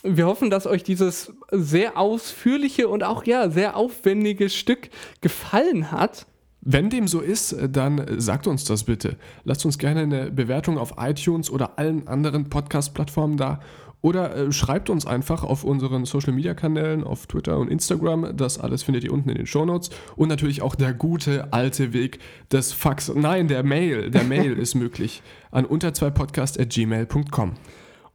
Wir 0.03 0.27
hoffen, 0.27 0.49
dass 0.49 0.67
euch 0.67 0.83
dieses 0.83 1.33
sehr 1.49 1.97
ausführliche 1.97 2.89
und 2.89 3.03
auch 3.03 3.23
ja 3.25 3.49
sehr 3.49 3.77
aufwendige 3.77 4.49
Stück 4.49 4.89
gefallen 5.21 5.91
hat. 5.91 6.27
Wenn 6.67 6.89
dem 6.89 7.07
so 7.07 7.21
ist, 7.21 7.55
dann 7.69 8.19
sagt 8.19 8.47
uns 8.47 8.65
das 8.65 8.85
bitte. 8.85 9.17
Lasst 9.43 9.65
uns 9.65 9.77
gerne 9.77 10.01
eine 10.01 10.31
Bewertung 10.31 10.79
auf 10.79 10.93
iTunes 10.97 11.51
oder 11.51 11.77
allen 11.77 12.07
anderen 12.07 12.49
Podcast-Plattformen 12.49 13.37
da 13.37 13.59
oder 14.05 14.35
äh, 14.35 14.51
schreibt 14.51 14.91
uns 14.91 15.07
einfach 15.07 15.43
auf 15.43 15.63
unseren 15.63 16.05
Social 16.05 16.31
Media 16.31 16.53
Kanälen, 16.53 17.03
auf 17.03 17.25
Twitter 17.25 17.57
und 17.57 17.71
Instagram. 17.71 18.37
Das 18.37 18.59
alles 18.59 18.83
findet 18.83 19.03
ihr 19.03 19.11
unten 19.11 19.29
in 19.29 19.35
den 19.35 19.47
Show 19.47 19.65
Notes. 19.65 19.89
Und 20.15 20.29
natürlich 20.29 20.61
auch 20.61 20.75
der 20.75 20.93
gute 20.93 21.51
alte 21.51 21.91
Weg 21.91 22.19
des 22.51 22.71
Fax. 22.71 23.11
Nein, 23.15 23.47
der 23.47 23.63
Mail. 23.63 24.11
Der 24.11 24.23
Mail 24.23 24.53
ist 24.59 24.75
möglich. 24.75 25.23
An 25.49 25.65
unter2podcast.gmail.com. 25.65 27.53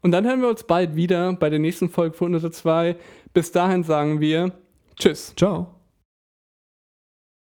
Und 0.01 0.13
dann 0.13 0.25
hören 0.25 0.41
wir 0.41 0.49
uns 0.49 0.63
bald 0.63 0.95
wieder 0.95 1.33
bei 1.33 1.51
der 1.51 1.59
nächsten 1.59 1.89
Folge 1.89 2.17
von 2.17 2.37
Unter 2.37 2.53
2. 2.53 2.95
Bis 3.35 3.51
dahin 3.51 3.83
sagen 3.83 4.21
wir 4.21 4.53
Tschüss. 4.95 5.35
Ciao. 5.37 5.80